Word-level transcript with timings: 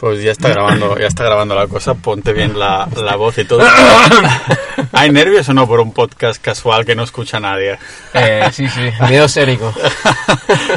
Pues 0.00 0.22
ya 0.22 0.32
está 0.32 0.48
grabando, 0.48 0.98
ya 0.98 1.08
está 1.08 1.24
grabando 1.24 1.54
la 1.54 1.66
cosa, 1.66 1.92
ponte 1.92 2.32
bien 2.32 2.58
la, 2.58 2.88
la 2.96 3.16
voz 3.16 3.36
y 3.36 3.44
todo. 3.44 3.62
¿Hay 4.92 5.10
nervios 5.10 5.46
o 5.50 5.52
no 5.52 5.66
por 5.68 5.80
un 5.80 5.92
podcast 5.92 6.42
casual 6.42 6.86
que 6.86 6.94
no 6.94 7.02
escucha 7.02 7.38
nadie? 7.38 7.78
Eh, 8.14 8.48
sí, 8.50 8.66
sí, 8.66 8.88
miedo 9.10 9.26
escénico. 9.26 9.74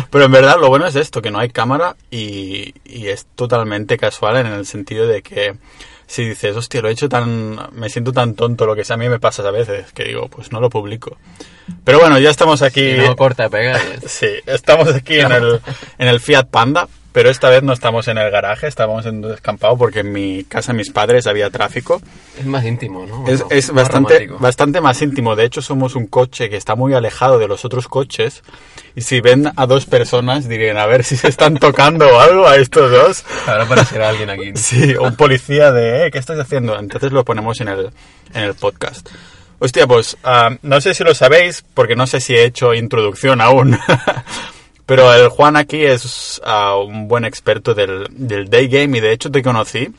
Pero 0.09 0.25
en 0.25 0.31
verdad 0.31 0.57
lo 0.59 0.67
bueno 0.67 0.85
es 0.87 0.97
esto, 0.97 1.21
que 1.21 1.31
no 1.31 1.39
hay 1.39 1.49
cámara 1.49 1.95
y, 2.11 2.73
y 2.83 3.07
es 3.07 3.25
totalmente 3.33 3.97
casual 3.97 4.35
en 4.35 4.47
el 4.47 4.65
sentido 4.65 5.07
de 5.07 5.21
que 5.21 5.55
si 6.05 6.25
dices, 6.25 6.55
hostia, 6.57 6.81
lo 6.81 6.89
he 6.89 6.91
hecho 6.91 7.07
tan, 7.07 7.57
me 7.71 7.89
siento 7.89 8.11
tan 8.11 8.35
tonto, 8.35 8.65
lo 8.65 8.75
que 8.75 8.83
sea, 8.83 8.95
a 8.95 8.99
mí 8.99 9.07
me 9.07 9.21
pasa 9.21 9.41
a 9.47 9.51
veces, 9.51 9.93
que 9.93 10.03
digo, 10.03 10.27
pues 10.27 10.51
no 10.51 10.59
lo 10.59 10.69
publico. 10.69 11.17
Pero 11.85 11.99
bueno, 11.99 12.19
ya 12.19 12.29
estamos 12.29 12.61
aquí. 12.61 12.95
No 12.97 13.15
corta, 13.15 13.49
pega. 13.49 13.79
Sí, 14.05 14.27
estamos 14.45 14.89
aquí 14.93 15.19
en 15.19 15.31
el, 15.31 15.61
en 15.97 16.07
el 16.09 16.19
Fiat 16.19 16.47
Panda, 16.49 16.89
pero 17.13 17.29
esta 17.29 17.49
vez 17.49 17.63
no 17.63 17.71
estamos 17.71 18.07
en 18.07 18.17
el 18.17 18.29
garaje, 18.31 18.67
estamos 18.67 19.05
en 19.05 19.23
un 19.23 19.29
descampado 19.29 19.77
porque 19.77 19.99
en 19.99 20.11
mi 20.11 20.43
casa, 20.43 20.73
mis 20.73 20.89
padres, 20.89 21.27
había 21.27 21.49
tráfico. 21.51 22.01
Es 22.37 22.45
más 22.45 22.65
íntimo, 22.65 23.05
¿no? 23.05 23.25
Es, 23.27 23.39
No, 23.41 23.47
es 23.51 23.67
más 23.71 23.83
bastante, 23.83 24.13
romántico. 24.15 24.39
bastante 24.39 24.81
más 24.81 25.01
íntimo. 25.01 25.35
De 25.35 25.45
hecho, 25.45 25.61
somos 25.61 25.95
un 25.95 26.07
coche 26.07 26.49
que 26.49 26.57
está 26.57 26.75
muy 26.75 26.93
alejado 26.93 27.37
de 27.39 27.47
los 27.47 27.63
otros 27.65 27.87
coches. 27.87 28.43
Y 28.95 29.01
si 29.01 29.21
ven 29.21 29.51
a 29.55 29.65
dos 29.67 29.85
personas, 29.85 30.49
dirían, 30.49 30.77
a 30.77 30.85
ver 30.87 31.03
si 31.03 31.15
se 31.15 31.27
están 31.27 31.57
tocando 31.57 32.07
o 32.07 32.19
algo 32.19 32.47
a 32.47 32.57
estos 32.57 32.91
dos. 32.91 33.23
Ahora 33.47 33.63
aparecerá 33.63 34.09
alguien 34.09 34.29
aquí. 34.29 34.51
Sí, 34.55 34.95
un 34.95 35.15
policía 35.15 35.71
de, 35.71 36.07
eh, 36.07 36.11
¿qué 36.11 36.17
estás 36.17 36.39
haciendo? 36.39 36.77
Entonces 36.77 37.11
lo 37.11 37.23
ponemos 37.23 37.61
en 37.61 37.67
el, 37.67 37.91
en 38.33 38.43
el 38.43 38.55
podcast. 38.55 39.07
Hostia, 39.59 39.87
pues 39.87 40.17
ah, 40.23 40.49
no 40.61 40.81
sé 40.81 40.93
si 40.93 41.03
lo 41.03 41.13
sabéis, 41.13 41.63
porque 41.73 41.95
no 41.95 42.05
sé 42.07 42.19
si 42.19 42.33
he 42.35 42.43
hecho 42.43 42.73
introducción 42.73 43.39
aún. 43.39 43.79
Pero 44.85 45.13
el 45.13 45.29
Juan 45.29 45.55
aquí 45.55 45.83
es 45.83 46.41
ah, 46.45 46.75
un 46.77 47.07
buen 47.07 47.23
experto 47.25 47.73
del, 47.73 48.07
del 48.11 48.49
day 48.49 48.67
game 48.67 48.97
y 48.97 49.01
de 49.01 49.11
hecho 49.13 49.31
te 49.31 49.41
conocí 49.41 49.89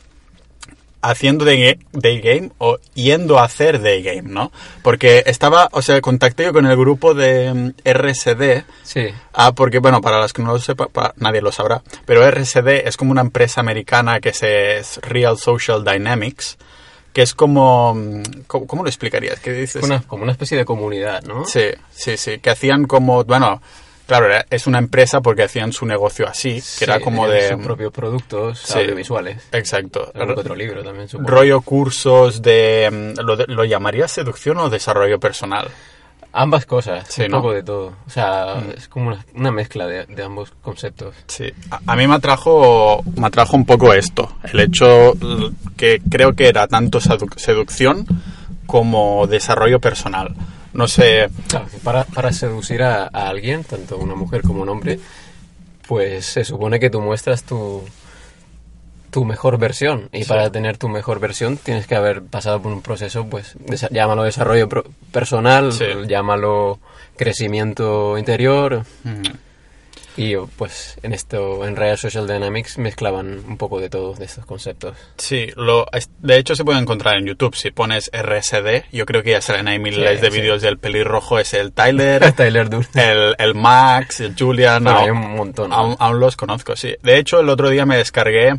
haciendo 1.01 1.45
day, 1.45 1.77
day 1.91 2.19
game 2.19 2.51
o 2.57 2.77
yendo 2.95 3.37
a 3.37 3.43
hacer 3.43 3.79
day 3.81 4.01
game, 4.01 4.23
¿no? 4.23 4.51
Porque 4.81 5.21
estaba, 5.27 5.69
o 5.71 5.81
sea, 5.83 6.01
contacté 6.01 6.45
yo 6.45 6.53
con 6.53 6.65
el 6.65 6.75
grupo 6.75 7.13
de 7.13 7.53
mm, 7.53 7.71
RSD 7.87 8.63
Sí. 8.83 9.07
Ah, 9.33 9.51
porque 9.53 9.77
bueno, 9.79 10.01
para 10.01 10.19
los 10.19 10.33
que 10.33 10.41
no 10.41 10.53
lo 10.53 10.59
sepan, 10.59 10.87
pa- 10.91 11.13
nadie 11.17 11.41
lo 11.41 11.51
sabrá, 11.51 11.83
pero 12.05 12.25
RSD 12.29 12.87
es 12.87 12.97
como 12.97 13.11
una 13.11 13.21
empresa 13.21 13.61
americana 13.61 14.19
que 14.19 14.33
se, 14.33 14.77
es 14.77 14.97
Real 15.03 15.37
Social 15.37 15.83
Dynamics, 15.83 16.57
que 17.13 17.21
es 17.21 17.35
como... 17.35 17.93
mm, 17.93 18.23
¿Cómo, 18.47 18.65
cómo 18.65 18.83
lo 18.83 18.89
explicarías? 18.89 19.39
¿Qué 19.39 19.51
dices? 19.51 19.83
Una- 19.83 20.01
como 20.01 20.23
una 20.23 20.31
especie 20.31 20.57
de 20.57 20.65
comunidad, 20.65 21.21
¿no? 21.23 21.45
Sí, 21.45 21.65
sí, 21.91 22.17
sí, 22.17 22.39
que 22.39 22.49
hacían 22.49 22.85
como... 22.85 23.23
Bueno, 23.25 23.61
claro, 24.07 24.25
era- 24.27 24.45
es 24.49 24.67
una 24.67 24.77
empresa 24.79 25.21
porque 25.21 25.43
hacían 25.43 25.73
su 25.73 25.85
negocio 25.85 26.27
así, 26.27 26.61
que 26.77 26.85
era 26.85 26.99
como 26.99 27.27
de... 27.27 27.49
Sus 27.49 27.63
propios 27.63 27.91
productos 27.91 28.59
Sí. 28.59 28.79
audiovisuales. 28.79 29.47
Exacto. 29.51 30.11
Otro 30.15 30.55
libro 30.55 30.83
también, 30.83 31.07
supongo. 31.07 31.29
Rollo 31.29 31.61
cursos 31.61 32.41
de... 32.41 33.13
mm, 33.17 33.21
¿Lo, 33.21 33.35
de- 33.37 33.45
¿Lo 33.47 33.63
llamarías 33.65 34.11
seducción 34.11 34.57
o 34.57 34.69
desarrollo 34.69 35.19
personal? 35.19 35.67
Ambas 36.37 36.65
cosas, 36.65 37.07
Sí, 37.07 37.21
un 37.23 37.31
¿no? 37.31 37.37
Mm. 37.37 37.41
poco 37.41 37.53
de 37.53 37.63
todo. 37.63 37.93
O 38.05 38.09
sea, 38.09 38.61
es 38.75 38.89
como 38.89 39.07
una, 39.07 39.25
una 39.35 39.51
mezcla 39.51 39.87
de, 39.87 40.05
de 40.05 40.21
ambos 40.23 40.51
conceptos. 40.61 41.15
Sí, 41.27 41.45
a, 41.71 41.79
a 41.87 41.95
mí 41.95 42.07
me 42.07 42.15
atrajo, 42.15 43.03
me 43.15 43.27
atrajo 43.27 43.55
un 43.55 43.65
poco 43.65 43.93
esto, 43.93 44.35
el 44.51 44.59
hecho 44.59 45.13
que 45.77 46.01
creo 46.09 46.33
que 46.33 46.49
era 46.49 46.67
tanto 46.67 46.99
sedu- 46.99 47.33
seducción 47.37 48.05
como 48.65 49.27
desarrollo 49.27 49.79
personal. 49.79 50.35
No 50.75 50.87
sé, 50.87 51.29
Claro, 51.47 51.67
que 51.71 51.77
para, 51.77 52.03
para 52.03 52.31
seducir 52.31 52.83
a, 52.83 53.05
a 53.11 53.29
alguien, 53.29 53.63
tanto 53.63 53.97
una 53.97 54.13
mujer 54.15 54.41
como 54.43 54.61
un 54.61 54.69
hombre, 54.69 54.99
pues 55.87 56.25
se 56.25 56.43
supone 56.43 56.79
que 56.79 56.89
tú 56.89 56.99
muestras 57.01 57.43
tu, 57.43 57.81
tu 59.09 59.23
mejor 59.23 59.57
versión. 59.57 60.09
Y 60.11 60.25
para 60.25 60.49
tener 60.51 60.77
tu 60.77 60.89
mejor 60.89 61.19
versión 61.19 61.57
tienes 61.57 61.87
que 61.87 61.95
haber 61.95 62.21
pasado 62.23 62.61
por 62.61 62.73
un 62.73 62.81
proceso, 62.81 63.25
pues, 63.25 63.55
desa- 63.65 63.89
llámalo 63.89 64.23
desarrollo 64.23 64.67
pro- 64.67 64.83
personal, 65.11 65.71
Sí. 65.71 65.85
llámalo 66.07 66.79
crecimiento 67.15 68.17
interior. 68.17 68.83
mm, 69.05 69.21
Y 70.17 70.35
pues 70.57 70.97
en 71.03 71.11
esto, 71.13 71.65
en 71.67 71.75
Real 71.75 71.97
Social 71.97 72.25
Dynamics, 72.27 72.77
mezclaban 72.77 73.43
un 73.47 73.57
poco 73.57 73.79
de 73.81 73.89
todos 73.89 74.17
de 74.17 74.25
estos 74.25 74.45
conceptos. 74.45 74.95
sí, 75.17 75.47
lo, 75.55 75.85
de 76.19 76.37
hecho 76.37 76.55
se 76.55 76.63
puede 76.63 76.79
encontrar 76.79 77.17
en 77.17 77.25
YouTube 77.25 77.55
si 77.55 77.71
pones 77.71 78.09
RSD, 78.13 78.85
yo 78.93 79.05
creo 79.05 79.23
que 79.23 79.31
ya 79.31 79.41
salen 79.41 79.67
ahí 79.67 79.77
miles 79.79 80.15
Sí, 80.19 80.21
de 80.25 80.31
sí. 80.31 80.39
vídeos 80.39 80.61
del 80.61 80.77
pelirrojo, 80.77 81.37
es 81.39 81.53
el 81.53 81.71
Tyler, 81.73 82.31
Tyler 82.33 82.69
Durden. 82.69 83.03
el, 83.03 83.35
el 83.37 83.55
Max, 83.55 84.21
el 84.21 84.35
Julian, 84.39 84.83
Bueno, 84.83 84.99
no, 84.99 85.03
hay 85.05 85.11
un 85.11 85.35
montón. 85.35 85.69
¿no? 85.71 85.75
Aún, 85.75 85.95
aún 85.99 86.19
los 86.19 86.35
conozco, 86.37 86.75
sí. 86.75 86.95
De 87.03 87.17
hecho, 87.17 87.39
el 87.41 87.49
otro 87.49 87.69
día 87.69 87.85
me 87.85 87.97
descargué 87.97 88.55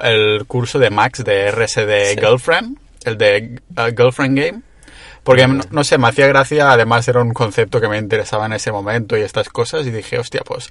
el 0.00 0.44
curso 0.46 0.78
de 0.78 0.90
Max 0.90 1.24
de 1.24 1.50
RSD 1.52 2.10
Sí. 2.14 2.16
Girlfriend, 2.20 2.78
el 3.04 3.16
de 3.18 3.60
uh, 3.76 3.94
Girlfriend 3.96 4.38
Game. 4.38 4.62
Porque, 5.24 5.46
no, 5.46 5.62
no 5.70 5.84
sé, 5.84 5.98
me 5.98 6.08
hacía 6.08 6.26
gracia, 6.26 6.72
además 6.72 7.06
era 7.06 7.20
un 7.22 7.32
concepto 7.32 7.80
que 7.80 7.88
me 7.88 7.96
interesaba 7.98 8.46
en 8.46 8.54
ese 8.54 8.72
momento 8.72 9.16
y 9.16 9.20
estas 9.20 9.48
cosas, 9.48 9.86
y 9.86 9.90
dije, 9.90 10.18
hostia, 10.18 10.42
pues 10.44 10.68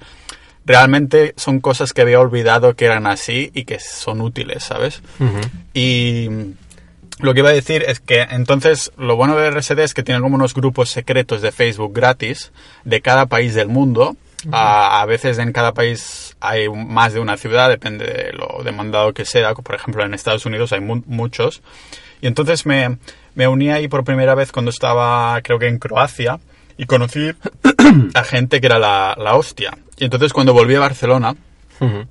realmente 0.66 1.34
son 1.38 1.59
cosas 1.59 1.94
que 1.94 2.01
había 2.01 2.19
olvidado 2.19 2.75
que 2.75 2.85
eran 2.85 3.07
así 3.07 3.50
y 3.53 3.63
que 3.66 3.79
son 3.79 4.22
útiles, 4.22 4.63
¿sabes? 4.63 5.01
Ujú. 5.19 5.40
Y 5.73 6.29
lo 7.19 7.34
que 7.34 7.40
iba 7.40 7.50
a 7.50 7.53
decir 7.53 7.84
es 7.88 8.00
que 8.00 8.22
entonces 8.29 8.91
lo 8.97 9.16
bueno 9.16 9.38
de 9.38 9.50
RSD 9.51 9.79
es 9.79 9.94
que 9.94 10.03
tiene 10.03 10.22
como 10.22 10.35
unos 10.35 10.53
grupos 10.53 10.90
secretos 10.90 11.41
de 11.41 11.51
Facebook 11.51 11.94
gratis 11.94 12.51
de 12.84 13.01
cada 13.01 13.25
país 13.28 13.53
del 13.56 13.67
mundo. 13.69 14.16
a, 14.51 15.01
a 15.01 15.06
veces 15.06 15.38
en 15.38 15.51
cada 15.51 15.73
país 15.73 16.35
hay 16.40 16.67
más 16.67 17.13
de 17.13 17.19
una 17.19 17.38
ciudad, 17.38 17.69
depende 17.69 18.06
de 18.06 18.34
lo 18.34 18.63
demandado 18.63 19.13
que 19.13 19.23
sea. 19.25 19.53
Por 19.53 19.75
ejemplo, 19.75 20.03
en 20.03 20.13
Estados 20.16 20.45
Unidos 20.47 20.73
hay 20.73 20.79
mu- 20.81 21.03
muchos. 21.06 21.61
Y 22.22 22.28
entonces 22.28 22.66
me, 22.66 22.97
me 23.36 23.47
uní 23.47 23.72
ahí 23.72 23.88
por 23.88 24.03
primera 24.03 24.36
vez 24.36 24.52
cuando 24.52 24.72
estaba, 24.72 25.40
creo 25.42 25.59
que 25.59 25.68
en 25.68 25.80
Croacia, 25.80 26.40
y 26.78 26.86
conocí 26.86 27.31
a 28.14 28.24
gente 28.24 28.59
que 28.59 28.68
era 28.68 28.80
la, 28.80 29.16
la 29.18 29.36
hostia. 29.36 29.78
Y 29.97 30.06
entonces 30.06 30.34
cuando 30.34 30.53
volví 30.53 30.75
a 30.75 30.80
Barcelona. 30.80 31.36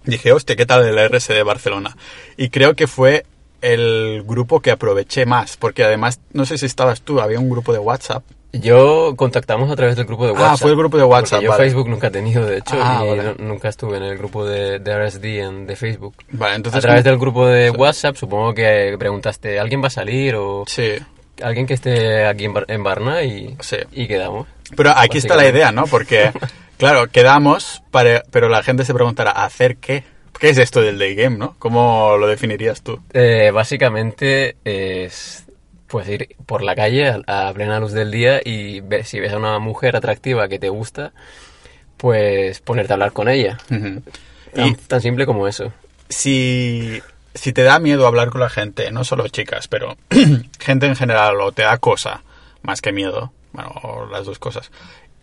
Dije, 0.04 0.32
hostia, 0.32 0.56
¿qué 0.56 0.66
tal 0.66 0.84
el 0.84 0.98
RS 1.08 1.28
de 1.28 1.44
Barcelona? 1.44 1.96
Y 2.36 2.48
creo 2.48 2.74
que 2.74 2.88
fue 2.88 3.24
el 3.60 4.24
grupo 4.26 4.60
que 4.60 4.72
aproveché 4.72 5.26
más, 5.26 5.56
porque 5.56 5.84
además, 5.84 6.20
no 6.32 6.44
sé 6.44 6.58
si 6.58 6.66
estabas 6.66 7.02
tú, 7.02 7.20
había 7.20 7.38
un 7.38 7.48
grupo 7.48 7.72
de 7.72 7.78
WhatsApp. 7.78 8.24
Yo 8.52 9.14
contactamos 9.16 9.70
a 9.70 9.76
través 9.76 9.94
del 9.96 10.06
grupo 10.06 10.26
de 10.26 10.32
Ah, 10.32 10.40
WhatsApp. 10.40 10.58
fue 10.60 10.70
el 10.72 10.76
grupo 10.76 10.96
de 10.96 11.04
WhatsApp, 11.04 11.42
yo 11.42 11.50
vale. 11.50 11.64
Facebook 11.64 11.88
nunca 11.88 12.08
he 12.08 12.10
tenido, 12.10 12.44
de 12.46 12.58
hecho, 12.58 12.76
Ah, 12.80 13.02
y 13.04 13.08
vale. 13.16 13.34
nunca 13.38 13.68
estuve 13.68 13.98
en 13.98 14.02
el 14.02 14.18
grupo 14.18 14.44
de, 14.44 14.80
de 14.80 15.06
RSD 15.08 15.24
en, 15.40 15.66
de 15.66 15.76
Facebook. 15.76 16.14
Vale, 16.32 16.56
entonces... 16.56 16.78
a 16.78 16.82
través 16.82 17.04
del 17.04 17.16
grupo 17.18 17.46
de 17.46 17.70
WhatsApp, 17.70 18.16
supongo 18.16 18.52
que 18.52 18.96
preguntaste, 18.98 19.60
¿alguien 19.60 19.80
va 19.82 19.86
a 19.86 19.90
salir? 19.90 20.34
O 20.34 20.64
Sí, 20.66 20.94
alguien 21.42 21.66
que 21.66 21.74
esté 21.74 22.26
aquí 22.26 22.44
en, 22.46 22.54
Bar- 22.54 22.64
en 22.68 22.82
Varna 22.82 23.22
y, 23.22 23.56
Sí. 23.60 23.76
y 23.92 24.08
quedamos. 24.08 24.48
pero 24.76 24.90
aquí 24.96 25.18
está 25.18 25.36
la 25.36 25.48
idea, 25.48 25.70
¿no? 25.70 25.84
Porque, 25.86 26.32
claro, 26.76 27.06
quedamos, 27.06 27.82
para, 27.92 28.24
pero 28.32 28.48
la 28.48 28.62
gente 28.64 28.84
se 28.84 28.92
preguntará, 28.94 29.30
¿hacer 29.30 29.76
qué? 29.76 30.02
¿Qué 30.40 30.48
es 30.48 30.58
esto 30.58 30.80
del 30.80 30.98
day 30.98 31.14
game, 31.14 31.36
no? 31.36 31.54
¿Cómo 31.58 32.16
lo 32.18 32.26
definirías 32.26 32.82
tú? 32.82 32.98
Eh, 33.12 33.50
básicamente 33.52 34.56
es 34.64 35.44
pues 35.90 36.08
ir 36.08 36.36
por 36.46 36.62
la 36.62 36.76
calle 36.76 37.08
a, 37.26 37.48
a 37.48 37.52
plena 37.52 37.80
luz 37.80 37.92
del 37.92 38.10
día 38.10 38.40
y 38.44 38.80
ver 38.80 39.04
si 39.04 39.18
ves 39.20 39.32
a 39.32 39.38
una 39.38 39.58
mujer 39.58 39.96
atractiva 39.96 40.48
que 40.48 40.58
te 40.58 40.68
gusta, 40.68 41.12
pues 41.96 42.60
ponerte 42.60 42.92
a 42.92 42.94
hablar 42.94 43.12
con 43.12 43.28
ella. 43.28 43.58
Tan, 43.68 44.02
Y 44.66 44.74
tan 44.74 45.00
simple 45.00 45.26
como 45.26 45.46
eso. 45.48 45.72
si, 46.08 47.02
si 47.34 47.52
te 47.52 47.62
da 47.62 47.78
miedo 47.78 48.06
hablar 48.06 48.30
con 48.30 48.40
la 48.40 48.48
gente, 48.48 48.90
no 48.90 49.04
solo 49.04 49.28
chicas, 49.28 49.68
pero 49.68 49.96
gente 50.60 50.86
en 50.86 50.96
general, 50.96 51.40
o 51.40 51.52
te 51.52 51.62
da 51.62 51.78
cosa, 51.78 52.22
más 52.62 52.80
que 52.80 52.92
miedo, 52.92 53.32
bueno, 53.52 53.70
o 53.82 54.06
las 54.06 54.26
dos 54.26 54.38
cosas, 54.38 54.70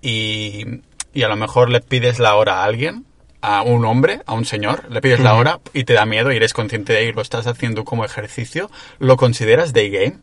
y, 0.01 0.65
y 1.13 1.23
a 1.23 1.27
lo 1.29 1.35
mejor 1.35 1.69
le 1.69 1.81
pides 1.81 2.19
la 2.19 2.35
hora 2.35 2.59
a 2.59 2.63
alguien, 2.65 3.05
a 3.41 3.61
un 3.61 3.85
hombre, 3.85 4.21
a 4.25 4.33
un 4.33 4.45
señor, 4.45 4.83
le 4.91 4.99
pides 4.99 5.19
la 5.19 5.35
hora 5.35 5.59
y 5.73 5.83
te 5.83 5.93
da 5.93 6.05
miedo 6.05 6.31
y 6.31 6.37
eres 6.37 6.53
consciente 6.53 6.93
de 6.93 7.03
ello 7.03 7.13
lo 7.13 7.21
estás 7.21 7.47
haciendo 7.47 7.85
como 7.85 8.03
ejercicio, 8.03 8.69
¿lo 8.99 9.15
consideras 9.15 9.73
day 9.73 9.89
game? 9.89 10.17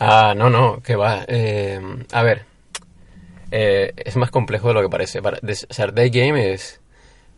Ah, 0.00 0.34
no, 0.36 0.48
no, 0.50 0.80
que 0.82 0.96
va. 0.96 1.24
Eh, 1.26 1.80
a 2.12 2.22
ver, 2.22 2.44
eh, 3.50 3.92
es 3.96 4.16
más 4.16 4.30
complejo 4.30 4.68
de 4.68 4.74
lo 4.74 4.82
que 4.82 4.88
parece. 4.88 5.22
Para, 5.22 5.38
des- 5.42 5.66
o 5.68 5.74
sea, 5.74 5.86
day 5.88 6.10
game 6.10 6.52
es, 6.52 6.80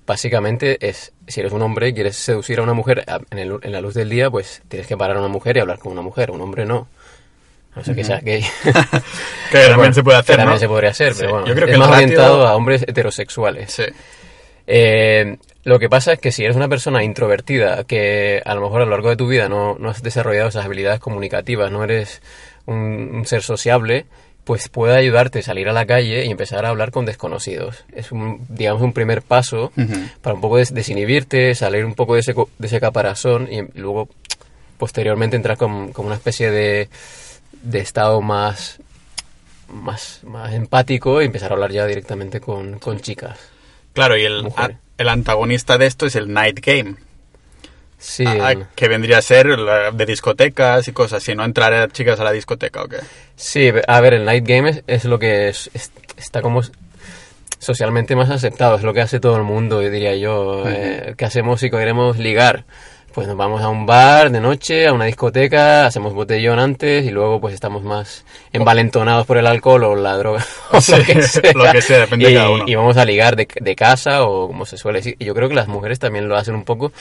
básicamente, 0.07 0.77
es, 0.87 1.12
si 1.27 1.41
eres 1.41 1.53
un 1.53 1.62
hombre 1.62 1.89
y 1.89 1.95
quieres 1.95 2.17
seducir 2.17 2.59
a 2.59 2.62
una 2.62 2.75
mujer 2.75 3.05
en, 3.31 3.39
el- 3.39 3.59
en 3.62 3.73
la 3.73 3.81
luz 3.81 3.95
del 3.95 4.09
día, 4.11 4.31
pues 4.31 4.62
tienes 4.69 4.87
que 4.87 4.97
parar 4.97 5.17
a 5.17 5.21
una 5.21 5.29
mujer 5.29 5.57
y 5.57 5.61
hablar 5.61 5.79
con 5.79 5.93
una 5.93 6.03
mujer. 6.03 6.31
Un 6.31 6.41
hombre 6.41 6.67
no. 6.67 6.89
No 7.77 7.95
que 7.95 8.03
sea 8.05 8.19
gay. 8.21 8.45
Que 8.65 9.59
también 9.59 9.77
bueno, 9.77 9.95
se 9.95 10.03
puede 10.03 10.19
hacer, 10.19 10.35
que 10.37 10.39
También 10.43 10.55
¿no? 10.57 10.61
se 10.61 10.69
podría 10.69 10.91
hacer, 10.91 11.12
Sí, 11.15 11.21
pero 11.21 11.33
bueno. 11.33 11.47
yo 11.47 11.55
creo 11.55 11.67
que 11.67 11.73
es 11.73 11.79
más 11.79 11.89
ratio- 11.89 12.05
orientado 12.05 12.47
a 12.47 12.55
hombres 12.57 12.83
heterosexuales. 12.83 13.73
Sí. 13.73 13.85
Eh, 14.67 15.39
lo 15.65 15.79
que 15.79 15.89
pasa 15.89 16.12
es 16.12 16.19
que 16.21 16.31
si 16.33 16.45
eres 16.45 16.57
una 16.57 16.69
persona 16.69 17.03
introvertida, 17.05 17.85
que 17.85 18.43
a 18.45 18.55
lo 18.55 18.61
mejor 18.62 18.83
a 18.83 18.85
lo 18.85 18.91
largo 18.93 19.09
de 19.11 19.17
tu 19.17 19.27
vida 19.29 19.49
no, 19.49 19.77
no 19.79 19.91
has 19.91 20.03
desarrollado 20.03 20.49
esas 20.49 20.65
habilidades 20.65 21.01
comunicativas, 21.01 21.71
no 21.73 21.83
eres 21.85 22.23
un, 22.71 23.11
un 23.15 23.27
ser 23.27 23.43
sociable, 23.43 24.07
pues 24.45 24.69
puede 24.69 24.97
ayudarte 24.97 25.41
a 25.41 25.43
salir 25.43 25.69
a 25.69 25.73
la 25.73 25.85
calle 25.87 26.25
y 26.25 26.31
empezar 26.31 26.65
a 26.65 26.71
hablar 26.71 26.91
con 26.91 27.05
desconocidos. 27.05 27.85
Es 27.93 28.11
un, 28.11 28.47
digamos, 28.49 28.83
un 28.83 28.93
primer 28.93 29.23
paso 29.23 29.71
para 30.23 30.35
un 30.35 30.41
poco 30.41 30.57
des- 30.57 30.73
desinhibirte, 30.75 31.55
salir 31.55 31.85
un 31.85 31.95
poco 31.95 32.15
de 32.15 32.21
ese, 32.21 32.35
co- 32.35 32.49
de 32.59 32.67
ese 32.67 32.81
caparazón 32.81 33.49
y 33.53 33.63
luego 33.79 34.09
posteriormente 34.79 35.37
entrar 35.37 35.57
con, 35.59 35.93
con 35.93 36.07
una 36.07 36.15
especie 36.15 36.51
de, 36.51 36.89
de 37.63 37.79
estado 37.81 38.23
más, 38.23 38.79
más, 39.69 40.21
más 40.25 40.53
empático 40.55 41.21
y 41.23 41.27
empezar 41.27 41.51
a 41.51 41.55
hablar 41.55 41.71
ya 41.73 41.87
directamente 41.87 42.41
con, 42.41 42.79
con 42.79 43.01
chicas. 43.01 43.39
Claro, 43.93 44.17
y 44.17 44.25
el, 44.25 44.43
el 44.99 45.09
antagonista 45.09 45.77
de 45.79 45.87
esto 45.87 46.07
es 46.07 46.17
el 46.17 46.33
night 46.33 46.61
game, 46.65 46.95
Sí, 48.02 48.25
ah, 48.26 48.52
en- 48.52 48.67
que 48.75 48.88
vendría 48.88 49.19
a 49.19 49.23
ser 49.23 49.47
la- 49.58 49.91
de 49.91 50.06
discotecas 50.06 50.88
y 50.88 50.93
cosas 50.93 51.23
así, 51.23 51.35
no 51.35 51.44
entrar 51.44 51.73
a 51.75 51.87
chicas 51.88 52.19
a 52.19 52.25
la 52.25 52.32
discoteca, 52.32 52.82
¿o 52.82 52.88
qué? 52.88 52.97
Sí, 53.37 53.70
a 53.87 54.00
ver, 54.00 54.14
el 54.14 54.25
night 54.25 54.44
game 54.47 54.70
es, 54.70 54.82
es 54.87 55.05
lo 55.05 55.19
que 55.19 55.49
es- 55.50 55.70
es- 55.75 55.93
está 56.17 56.41
como 56.41 56.62
socialmente 57.58 58.17
más 58.17 58.31
aceptado, 58.31 58.76
es 58.76 58.82
lo 58.82 58.94
que 58.94 59.02
hace 59.02 59.20
todo 59.20 59.37
el 59.37 59.43
mundo, 59.43 59.81
diría 59.81 60.17
yo. 60.17 60.64
Eh, 60.67 61.14
¿Qué 61.17 61.25
hacemos 61.26 61.61
si 61.61 61.70
queremos 61.70 62.17
ligar? 62.19 62.64
Pues 63.12 63.26
nos 63.26 63.37
vamos 63.37 63.61
a 63.61 63.69
un 63.69 63.87
bar 63.87 64.31
de 64.31 64.41
noche, 64.41 64.87
a 64.87 64.93
una 64.93 65.05
discoteca, 65.05 65.85
hacemos 65.85 66.14
botellón 66.14 66.61
antes 66.61 67.05
y 67.05 67.11
luego 67.11 67.41
pues 67.41 67.52
estamos 67.55 67.82
más 67.82 68.25
envalentonados 68.52 69.26
por 69.26 69.37
el 69.37 69.49
alcohol 69.49 69.82
o 69.85 69.97
la 69.97 70.17
droga. 70.17 70.47
o 70.73 70.81
Sí, 70.81 70.93
lo 70.97 71.05
que 71.05 71.23
sea. 71.23 71.43
lo 71.55 71.73
que 71.73 71.82
sea, 71.82 71.99
depende 71.99 72.26
de 72.26 72.32
y, 72.32 72.35
cada 72.37 72.50
uno. 72.50 72.64
y 72.69 72.75
vamos 72.76 72.97
a 72.97 73.05
ligar 73.05 73.35
de, 73.37 73.49
de 73.61 73.76
casa 73.76 74.23
o 74.25 74.47
como 74.47 74.64
se 74.64 74.79
suele 74.79 75.00
decir. 75.00 75.17
Y 75.19 75.25
yo 75.25 75.35
creo 75.35 75.49
que 75.49 75.56
las 75.56 75.67
mujeres 75.67 75.99
también 75.99 76.29
lo 76.29 76.37
hacen 76.37 76.55
un 76.55 76.64
poco 76.64 76.93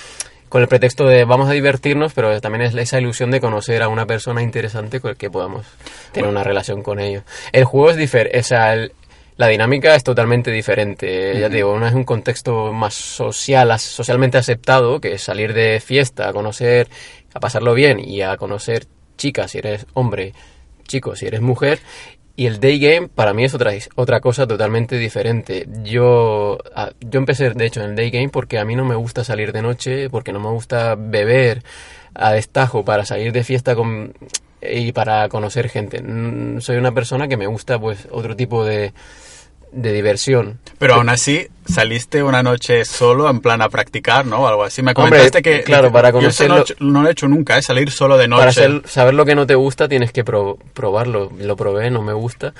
con 0.49 0.61
el 0.61 0.67
pretexto 0.67 1.05
de 1.07 1.23
vamos 1.25 1.47
a 1.49 1.53
divertirnos, 1.53 2.13
pero 2.13 2.41
también 2.41 2.63
es 2.63 2.75
esa 2.75 2.99
ilusión 2.99 3.31
de 3.31 3.39
conocer 3.39 3.81
a 3.83 3.87
una 3.87 4.05
persona 4.05 4.41
interesante 4.41 4.99
con 4.99 5.11
el 5.11 5.17
que 5.17 5.29
podamos 5.29 5.65
tener 6.11 6.29
una 6.29 6.43
relación 6.43 6.81
con 6.83 6.99
ellos. 6.99 7.23
El 7.51 7.63
juego 7.65 7.91
es 7.91 7.97
diferente, 7.97 8.39
o 8.39 8.43
sea, 8.43 8.73
el- 8.73 8.91
la 9.37 9.47
dinámica 9.47 9.95
es 9.95 10.03
totalmente 10.03 10.51
diferente. 10.51 11.39
Ya 11.39 11.49
te 11.49 11.55
digo, 11.57 11.71
uno 11.73 11.87
es 11.87 11.93
un 11.93 12.03
contexto 12.03 12.73
más 12.73 12.93
social, 12.93 13.79
socialmente 13.79 14.37
aceptado, 14.37 14.99
que 14.99 15.13
es 15.13 15.21
salir 15.23 15.53
de 15.53 15.79
fiesta, 15.79 16.27
a 16.27 16.33
conocer, 16.33 16.89
a 17.33 17.39
pasarlo 17.39 17.73
bien 17.73 17.99
y 17.99 18.21
a 18.21 18.35
conocer 18.35 18.85
chicas 19.17 19.51
si 19.51 19.59
eres 19.59 19.85
hombre, 19.93 20.33
chicos 20.87 21.19
si 21.19 21.27
eres 21.27 21.39
mujer. 21.39 21.79
Y 22.39 22.45
el 22.45 22.61
day 22.61 22.79
game 22.79 23.09
para 23.09 23.33
mí 23.33 23.43
es 23.43 23.53
otra, 23.53 23.73
otra 23.95 24.21
cosa 24.21 24.47
totalmente 24.47 24.97
diferente. 24.97 25.67
Yo, 25.83 26.57
yo 27.01 27.19
empecé, 27.19 27.49
de 27.49 27.65
hecho, 27.65 27.81
en 27.81 27.89
el 27.89 27.95
day 27.97 28.11
game 28.11 28.29
porque 28.29 28.59
a 28.59 28.63
mí 28.63 28.77
no 28.77 28.85
me 28.85 28.95
gusta 28.95 29.25
salir 29.25 29.51
de 29.51 29.61
noche, 29.61 30.09
porque 30.09 30.31
no 30.31 30.39
me 30.39 30.47
gusta 30.47 30.95
beber 30.97 31.63
a 32.13 32.31
destajo 32.31 32.85
para 32.85 33.03
salir 33.03 33.33
de 33.33 33.43
fiesta 33.43 33.75
con, 33.75 34.13
y 34.61 34.93
para 34.93 35.27
conocer 35.27 35.67
gente. 35.67 36.01
Soy 36.61 36.77
una 36.77 36.93
persona 36.93 37.27
que 37.27 37.35
me 37.35 37.45
gusta 37.45 37.77
pues 37.77 38.07
otro 38.09 38.37
tipo 38.37 38.63
de, 38.63 38.93
de 39.71 39.93
diversión. 39.93 40.59
Pero 40.77 40.95
aún 40.95 41.09
así, 41.09 41.47
saliste 41.67 42.23
una 42.23 42.41
noche 42.43 42.85
solo, 42.85 43.29
en 43.29 43.39
plan 43.41 43.61
a 43.61 43.69
practicar, 43.69 44.25
¿no? 44.25 44.47
Algo 44.47 44.63
así. 44.63 44.81
Me 44.81 44.91
Hombre, 44.91 45.03
comentaste 45.03 45.41
que... 45.41 45.61
claro, 45.63 45.91
para 45.91 46.11
yo 46.11 46.19
eso 46.29 46.47
no, 46.47 46.55
conocerlo- 46.55 46.57
he 46.57 46.61
hecho- 46.61 46.75
no 46.79 47.01
lo 47.03 47.09
he 47.09 47.11
hecho 47.11 47.27
nunca, 47.27 47.57
¿eh? 47.57 47.61
Salir 47.61 47.91
solo 47.91 48.17
de 48.17 48.27
noche. 48.27 48.39
Para 48.39 48.51
ser- 48.53 48.81
saber 48.87 49.13
lo 49.13 49.25
que 49.25 49.35
no 49.35 49.45
te 49.45 49.55
gusta 49.55 49.87
tienes 49.87 50.11
que 50.11 50.23
pro- 50.23 50.57
probarlo. 50.73 51.31
Lo 51.39 51.55
probé, 51.55 51.91
no 51.91 52.01
me 52.01 52.13
gusta. 52.13 52.53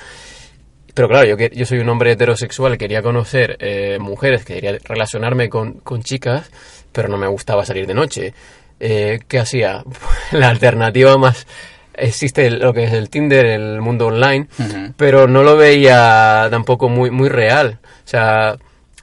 Pero 0.94 1.08
claro, 1.08 1.26
yo, 1.26 1.36
yo 1.36 1.66
soy 1.66 1.78
un 1.78 1.88
hombre 1.88 2.12
heterosexual, 2.12 2.76
quería 2.76 3.00
conocer 3.02 3.56
eh, 3.60 3.98
mujeres, 4.00 4.44
quería 4.44 4.76
relacionarme 4.84 5.48
con, 5.48 5.74
con 5.74 6.02
chicas, 6.02 6.50
pero 6.92 7.08
no 7.08 7.16
me 7.16 7.28
gustaba 7.28 7.64
salir 7.64 7.86
de 7.86 7.94
noche. 7.94 8.34
Eh, 8.80 9.20
¿Qué 9.28 9.38
hacía? 9.38 9.84
La 10.32 10.48
alternativa 10.48 11.16
más... 11.16 11.46
Existe 12.00 12.50
lo 12.50 12.72
que 12.72 12.84
es 12.84 12.92
el 12.92 13.10
Tinder, 13.10 13.46
el 13.46 13.80
mundo 13.80 14.06
online, 14.08 14.48
Ujú. 14.58 14.92
pero 14.96 15.28
no 15.28 15.42
lo 15.42 15.56
veía 15.56 16.48
tampoco 16.50 16.88
muy, 16.88 17.10
muy 17.10 17.28
real. 17.28 17.78
O 17.82 18.08
sea, 18.08 18.56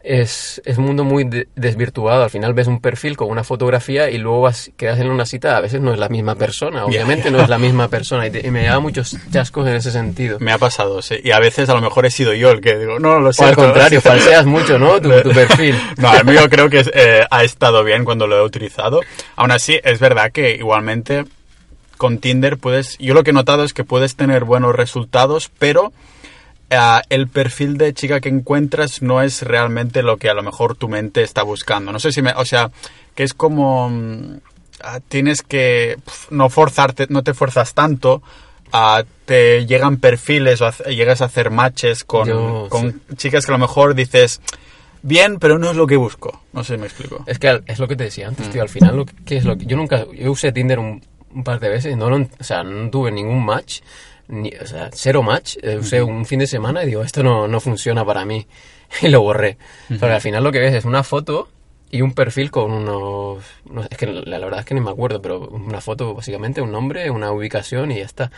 es, 0.04 0.62
es 0.64 0.78
un 0.78 0.86
mundo 0.86 1.04
muy 1.04 1.26
de- 1.26 1.48
desvirtuado. 1.58 2.24
Al 2.24 2.30
final 2.30 2.54
ves 2.54 2.68
un 2.68 2.80
perfil 2.80 3.18
con 3.18 3.30
una 3.30 3.44
fotografía 3.44 4.10
y 4.10 4.18
luego 4.18 4.40
vas, 4.42 4.72
quedas 4.78 5.00
en 5.00 5.10
una 5.12 5.26
cita. 5.26 5.58
A 5.58 5.60
veces 5.60 5.82
no 5.82 5.92
es 5.92 6.00
la 6.00 6.08
misma 6.08 6.36
persona, 6.36 6.86
obviamente 6.86 7.30
no 7.30 7.42
es 7.42 7.50
la 7.50 7.58
misma 7.58 7.90
persona. 7.90 8.26
Y, 8.26 8.32
te- 8.32 8.48
y 8.48 8.50
me 8.52 8.64
da 8.64 8.80
muchos 8.80 9.18
chascos 9.34 9.68
en 9.68 9.76
ese 9.76 9.92
sentido. 9.92 10.38
Me 10.40 10.54
ha 10.54 10.58
pasado, 10.58 11.02
sí. 11.02 11.16
Y 11.24 11.32
a 11.32 11.40
veces 11.40 11.68
a 11.70 11.74
lo 11.74 11.82
mejor 11.82 12.06
he 12.06 12.10
sido 12.12 12.34
yo 12.34 12.52
el 12.52 12.62
que 12.62 12.78
digo, 12.78 13.00
no, 13.00 13.20
lo 13.20 13.30
O 13.30 13.34
sé. 13.34 13.44
al 13.44 13.56
contrario, 13.56 14.00
falseas 14.02 14.46
mucho, 14.46 14.80
¿no? 14.80 15.02
Tu, 15.02 15.10
tu 15.24 15.32
perfil. 15.32 15.76
No, 15.98 16.16
el 16.16 16.24
mío 16.26 16.48
creo 16.50 16.70
que 16.70 16.80
es, 16.80 16.92
eh, 16.94 17.26
ha 17.30 17.44
estado 17.44 17.84
bien 17.84 18.06
cuando 18.06 18.28
lo 18.28 18.38
he 18.38 18.42
utilizado. 18.44 19.02
Aún 19.36 19.52
así, 19.52 19.78
es 19.84 20.00
verdad 20.00 20.32
que 20.32 20.56
igualmente 20.56 21.26
con 21.98 22.20
Tinder 22.20 22.58
puedes... 22.58 22.98
Yo 23.00 23.14
lo 23.14 23.24
que 23.24 23.32
he 23.32 23.34
notado 23.34 23.64
es 23.64 23.74
que 23.74 23.84
puedes 23.84 24.16
tener 24.16 24.44
buenos 24.44 24.76
resultados, 24.76 25.52
pero 25.60 25.92
eh, 26.70 26.78
el 27.10 27.28
perfil 27.28 27.78
de 27.78 27.94
chica 27.94 28.22
que 28.22 28.30
encuentras 28.30 29.02
no 29.02 29.22
es 29.22 29.42
realmente 29.42 30.04
lo 30.04 30.18
que 30.18 30.30
a 30.30 30.34
lo 30.34 30.44
mejor 30.44 30.76
tu 30.76 30.88
mente 30.88 31.24
está 31.24 31.44
buscando. 31.44 31.92
No 31.92 32.00
sé 32.00 32.12
si 32.12 32.22
me... 32.22 32.32
O 32.34 32.46
sea, 32.46 32.72
que 33.16 33.24
es 33.24 33.34
como... 33.34 33.90
mm, 33.90 34.40
ah, 34.84 35.00
Tienes 35.08 35.42
que 35.42 35.98
pf, 36.04 36.28
no 36.32 36.50
forzarte, 36.50 37.08
no 37.10 37.24
te 37.24 37.34
fuerzas 37.34 37.74
tanto. 37.74 38.22
ah, 38.72 39.04
te 39.26 39.66
llegan 39.66 39.98
perfiles 39.98 40.62
o 40.62 40.72
llegas 40.90 41.22
a 41.22 41.26
hacer 41.26 41.52
matches 41.52 42.04
con, 42.06 42.28
Yo, 42.28 42.68
con 42.70 43.02
chicas 43.18 43.46
que 43.46 43.52
a 43.52 43.56
lo 43.56 43.60
mejor 43.60 43.94
dices 43.94 44.40
bien, 45.02 45.38
pero 45.40 45.60
no 45.60 45.72
es 45.72 45.76
lo 45.78 45.86
que 45.88 45.98
busco. 45.98 46.42
No 46.54 46.64
sé 46.64 46.76
si 46.76 46.80
me 46.80 46.88
explico. 46.88 47.24
Es 47.28 47.40
que 47.40 47.62
es 47.66 47.80
lo 47.80 47.88
que 47.88 47.96
te 47.96 48.06
decía 48.06 48.28
antes, 48.28 48.50
tío. 48.50 48.62
Al 48.62 48.70
final, 48.70 48.96
lo 48.96 49.06
que, 49.06 49.14
¿qué 49.26 49.38
es 49.38 49.46
lo 49.46 49.58
que, 49.58 49.66
yo 49.66 49.76
nunca... 49.78 50.06
Yo 50.14 50.32
usé 50.32 50.52
Tinder 50.52 50.80
un, 50.80 51.02
un 51.38 51.44
par 51.44 51.60
de 51.60 51.70
veces, 51.70 51.96
no, 51.96 52.08
o 52.08 52.44
sea, 52.44 52.64
no 52.64 52.90
tuve 52.90 53.12
ningún 53.12 53.46
match. 53.46 53.82
Ni, 54.28 54.50
o 54.60 54.66
sea, 54.66 54.90
cero 54.92 55.22
match. 55.22 55.58
Eh, 55.62 55.78
usé 55.78 56.02
un 56.02 56.26
fin 56.26 56.40
de 56.40 56.48
semana 56.48 56.84
y 56.84 56.88
digo, 56.88 57.04
esto 57.04 57.24
no, 57.24 57.48
no 57.48 57.60
funciona 57.60 58.04
para 58.04 58.26
mí. 58.26 58.46
Y 59.02 59.10
lo 59.10 59.22
borré. 59.22 59.58
Pero 59.88 60.14
al 60.14 60.22
final 60.22 60.44
lo 60.46 60.52
que 60.52 60.60
ves 60.60 60.74
es 60.74 60.86
una 60.86 61.04
foto 61.04 61.50
y 61.92 62.02
un 62.02 62.14
perfil 62.14 62.52
con 62.52 62.72
unos... 62.72 63.44
no 63.70 63.84
es 63.84 63.98
que 63.98 64.08
la, 64.08 64.22
la 64.22 64.40
verdad 64.40 64.62
es 64.62 64.66
que 64.66 64.74
ni 64.74 64.80
me 64.80 64.90
acuerdo, 64.90 65.22
pero 65.22 65.42
una 65.42 65.82
foto 65.82 66.14
básicamente, 66.14 66.62
un 66.62 66.72
nombre, 66.72 67.10
una 67.12 67.32
ubicación 67.32 67.92
y 67.92 67.98
ya 67.98 68.06
está. 68.06 68.32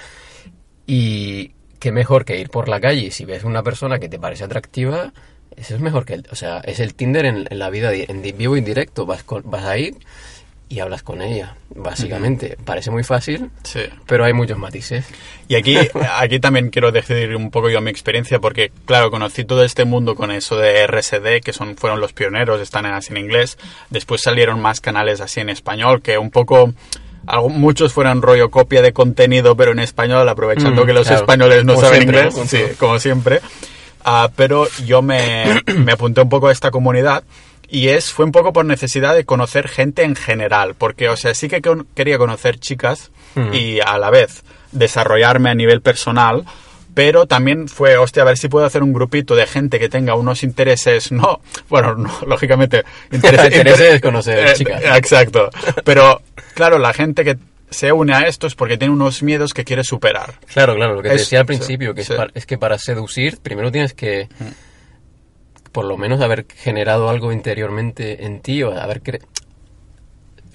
Y 0.88 1.52
qué 1.80 1.92
mejor 1.92 2.26
que 2.26 2.40
ir 2.40 2.50
por 2.50 2.68
la 2.68 2.82
calle 2.82 3.02
y 3.02 3.12
si 3.12 3.26
ves 3.26 3.44
una 3.44 3.62
persona 3.62 4.00
que 4.00 4.10
te 4.10 4.18
parece 4.18 4.44
atractiva, 4.44 5.14
eso 5.56 5.76
es 5.76 5.82
mejor 5.82 6.06
que 6.06 6.16
el, 6.16 6.28
o 6.32 6.36
sea, 6.36 6.62
es 6.62 6.80
el 6.80 6.96
Tinder 6.96 7.26
en, 7.26 7.48
en 7.48 7.60
la 7.60 7.70
vida 7.70 7.94
en 7.94 8.22
vivo 8.24 8.58
y 8.58 8.62
directo, 8.62 9.06
vas 9.06 9.24
con, 9.24 9.44
vas 9.46 9.66
ahí 9.66 9.96
y 10.72 10.80
hablas 10.82 11.02
con 11.02 11.22
ella, 11.24 11.56
básicamente. 11.76 12.56
Parece 12.64 12.92
muy 12.92 13.04
fácil, 13.04 13.50
Sí. 13.64 13.82
pero 14.06 14.24
hay 14.24 14.34
muchos 14.34 14.58
matices. 14.58 15.06
Y 15.48 15.56
aquí, 15.56 15.76
aquí 16.20 16.40
también 16.40 16.70
quiero 16.70 16.92
decir 16.92 17.36
un 17.36 17.50
poco 17.50 17.70
yo 17.70 17.82
mi 17.82 17.90
experiencia, 17.90 18.40
porque 18.40 18.72
claro, 18.86 19.10
conocí 19.10 19.46
todo 19.46 19.64
este 19.64 19.86
mundo 19.86 20.14
con 20.16 20.30
eso 20.32 20.58
de 20.58 20.86
RSD, 20.86 21.42
que 21.44 21.54
son, 21.54 21.76
fueron 21.76 22.00
los 22.00 22.14
pioneros, 22.14 22.62
están 22.62 22.86
así 22.86 23.12
en 23.14 23.18
inglés. 23.18 23.58
Después 23.90 24.22
salieron 24.22 24.62
más 24.62 24.80
canales 24.80 25.22
así 25.22 25.40
en 25.40 25.50
español, 25.50 26.02
que 26.04 26.20
un 26.20 26.30
poco, 26.30 26.72
algo- 27.26 27.50
muchos 27.50 27.92
fueron 27.92 28.22
rollo 28.22 28.52
copia 28.52 28.82
de 28.84 28.94
contenido, 28.94 29.56
pero 29.58 29.72
en 29.72 29.80
español, 29.80 30.30
aprovechando 30.30 30.84
Mm, 30.84 30.86
que 30.86 30.94
los 30.94 31.08
claro. 31.08 31.22
españoles 31.24 31.66
no 31.66 31.74
Como 31.74 31.86
saben 31.88 32.02
siempre, 32.04 32.20
inglés. 32.28 32.38
¿no? 32.38 32.46
Sí, 32.46 32.64
como 32.78 33.00
siempre. 33.00 33.42
Ah, 34.06 34.30
pero 34.36 34.68
yo 34.86 35.02
me, 35.02 35.62
me 35.76 35.92
apunté 35.94 36.22
un 36.22 36.30
poco 36.30 36.48
a 36.48 36.52
esta 36.52 36.70
comunidad 36.72 37.24
y 37.72 37.90
es 37.90 38.12
fue 38.12 38.26
un 38.26 38.32
poco 38.32 38.52
por 38.54 38.66
necesidad 38.66 39.14
de 39.16 39.26
conocer 39.26 39.68
gente 39.68 40.04
en 40.04 40.16
general, 40.16 40.76
porque 40.78 41.10
o 41.10 41.16
sea, 41.18 41.34
sí 41.34 41.48
que 41.48 41.62
con- 41.62 41.88
quería 41.96 42.18
conocer 42.18 42.60
chicas 42.60 43.12
Mm. 43.36 43.54
y 43.54 43.80
a 43.80 43.98
la 44.00 44.10
vez 44.10 44.44
desarrollarme 44.72 45.50
a 45.52 45.54
nivel 45.56 45.82
personal, 45.82 46.46
pero 46.96 47.28
también 47.28 47.68
fue, 47.68 47.96
hostia, 47.98 48.24
a 48.24 48.26
ver 48.26 48.38
si 48.38 48.50
puedo 48.50 48.66
hacer 48.66 48.82
un 48.84 48.92
grupito 48.92 49.36
de 49.36 49.46
gente 49.46 49.78
que 49.80 49.88
tenga 49.90 50.16
unos 50.16 50.42
intereses, 50.44 51.12
no, 51.12 51.42
bueno, 51.70 51.96
no, 51.96 52.12
lógicamente, 52.26 52.84
Intereses 53.12 53.80
es 53.96 54.02
conocer 54.02 54.40
eh, 54.48 54.54
chicas. 54.56 54.82
Exacto, 54.98 55.50
pero 55.84 56.22
claro, 56.56 56.80
la 56.80 56.92
gente 56.94 57.24
que 57.24 57.38
se 57.70 57.92
une 57.92 58.16
a 58.16 58.22
esto 58.22 58.48
es 58.48 58.56
porque 58.56 58.78
tiene 58.78 58.92
unos 58.96 59.22
miedos 59.22 59.54
que 59.54 59.64
quiere 59.64 59.84
superar. 59.84 60.34
Claro, 60.52 60.74
claro, 60.76 60.96
lo 60.96 61.04
que 61.04 61.10
te 61.10 61.18
decía 61.18 61.42
al 61.42 61.46
sí, 61.46 61.48
principio, 61.48 61.94
que 61.94 62.04
sí. 62.04 62.14
es, 62.14 62.18
para, 62.18 62.32
es 62.34 62.46
que 62.48 62.58
para 62.58 62.80
seducir, 62.80 63.38
primero 63.44 63.72
tienes 63.72 63.94
que 63.94 64.28
por 65.72 65.86
lo 65.86 65.98
menos 65.98 66.22
haber 66.22 66.46
generado 66.56 67.10
algo 67.10 67.32
interiormente 67.32 68.26
en 68.26 68.42
ti 68.42 68.64
o 68.64 68.72
haber 68.80 69.02
cre- 69.04 69.22